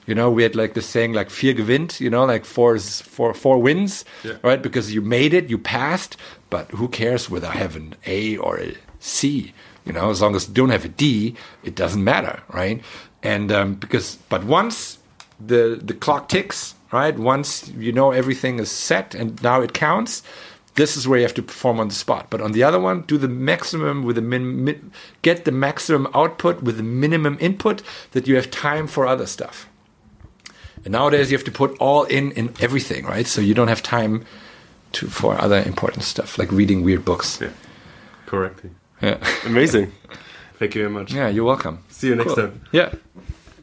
you 0.07 0.15
know, 0.15 0.31
we 0.31 0.41
had 0.43 0.55
like 0.55 0.73
this 0.73 0.87
saying 0.87 1.13
like 1.13 1.29
vier 1.29 1.53
gewinnt, 1.53 2.01
you 2.01 2.09
know, 2.09 2.25
like 2.25 2.45
four 2.45 2.75
is 2.75 3.01
four 3.01 3.33
four 3.35 3.61
wins, 3.61 4.05
Yeah. 4.23 4.37
right? 4.43 4.61
Because 4.61 4.91
you 4.93 5.01
made 5.01 5.33
it, 5.35 5.49
you 5.51 5.57
passed, 5.59 6.17
but 6.49 6.71
who 6.71 6.87
cares 6.87 7.29
whether 7.29 7.47
I 7.47 7.57
have 7.57 7.75
an 7.75 7.93
A 8.07 8.37
or 8.37 8.59
a 8.59 8.73
C? 8.99 9.53
You 9.85 9.93
know, 9.93 10.09
as 10.09 10.19
long 10.21 10.35
as 10.35 10.47
you 10.47 10.53
don't 10.55 10.69
have 10.71 10.83
a 10.85 10.89
D, 10.89 11.35
it 11.63 11.75
doesn't 11.75 12.03
matter, 12.03 12.41
right? 12.51 12.81
And 13.21 13.51
um, 13.51 13.75
because, 13.75 14.17
but 14.29 14.43
once 14.43 14.97
the 15.39 15.79
the 15.83 15.93
clock 15.93 16.29
ticks, 16.29 16.74
right? 16.95 17.15
Once 17.19 17.67
you 17.77 17.91
know 17.91 18.11
everything 18.11 18.59
is 18.59 18.71
set 18.71 19.15
and 19.15 19.41
now 19.43 19.61
it 19.61 19.73
counts, 19.73 20.23
this 20.75 20.97
is 20.97 21.07
where 21.07 21.19
you 21.19 21.25
have 21.25 21.33
to 21.35 21.41
perform 21.43 21.79
on 21.79 21.87
the 21.87 21.93
spot. 21.95 22.27
But 22.29 22.41
on 22.41 22.51
the 22.53 22.63
other 22.67 22.79
one, 22.79 23.01
do 23.07 23.17
the 23.17 23.27
maximum 23.29 24.03
with 24.05 24.15
the 24.15 24.21
min, 24.21 24.63
min 24.65 24.91
get 25.21 25.45
the 25.45 25.51
maximum 25.51 26.07
output 26.13 26.61
with 26.63 26.75
the 26.77 26.83
minimum 26.83 27.37
input 27.39 27.81
that 28.11 28.27
you 28.27 28.35
have 28.35 28.49
time 28.49 28.87
for 28.87 29.05
other 29.05 29.25
stuff. 29.27 29.67
And 30.83 30.91
nowadays 30.91 31.31
you 31.31 31.37
have 31.37 31.45
to 31.45 31.51
put 31.51 31.71
all 31.79 32.03
in 32.17 32.31
in 32.31 32.49
everything, 32.59 33.05
right? 33.05 33.27
So 33.27 33.41
you 33.41 33.53
don't 33.53 33.69
have 33.69 33.81
time 33.81 34.25
to 34.93 35.07
for 35.07 35.41
other 35.41 35.61
important 35.65 36.03
stuff 36.03 36.37
like 36.37 36.51
reading 36.51 36.83
weird 36.85 37.03
books. 37.05 37.39
Yeah. 37.41 37.49
Correctly. 38.25 38.69
Yeah, 39.01 39.17
Amazing. 39.45 39.91
Thank 40.59 40.73
you 40.75 40.81
very 40.83 40.93
much. 40.93 41.13
yeah 41.13 41.29
you're 41.35 41.45
welcome. 41.47 41.77
See 41.89 42.07
you 42.07 42.15
next 42.15 42.33
Cool. 42.33 42.47
time. 42.47 42.61
Yeah. 42.71 42.89